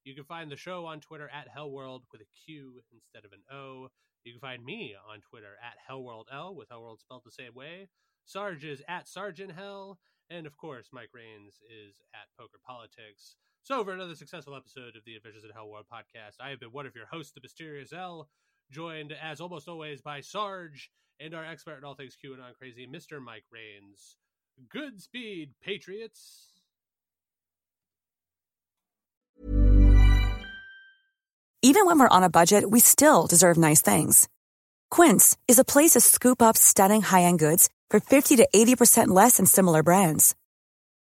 [0.05, 3.41] You can find the show on Twitter at Hellworld with a Q instead of an
[3.51, 3.89] O.
[4.23, 7.89] You can find me on Twitter at HellworldL with Hellworld spelled the same way.
[8.25, 9.99] Sarge is at Sergeant Hell.
[10.29, 13.35] And of course, Mike Rains is at Poker Politics.
[13.65, 16.73] So, for another successful episode of the Adventures in Hell World podcast, I have been
[16.73, 18.27] one of your hosts, the Mysterious L,
[18.69, 23.21] joined as almost always by Sarge and our expert in all things QAnon crazy, Mr.
[23.21, 24.17] Mike Rains.
[24.69, 26.49] Good speed, Patriots.
[31.61, 34.27] Even when we're on a budget, we still deserve nice things.
[34.91, 39.07] Quince is a place to scoop up stunning high end goods for 50 to 80%
[39.07, 40.35] less than similar brands.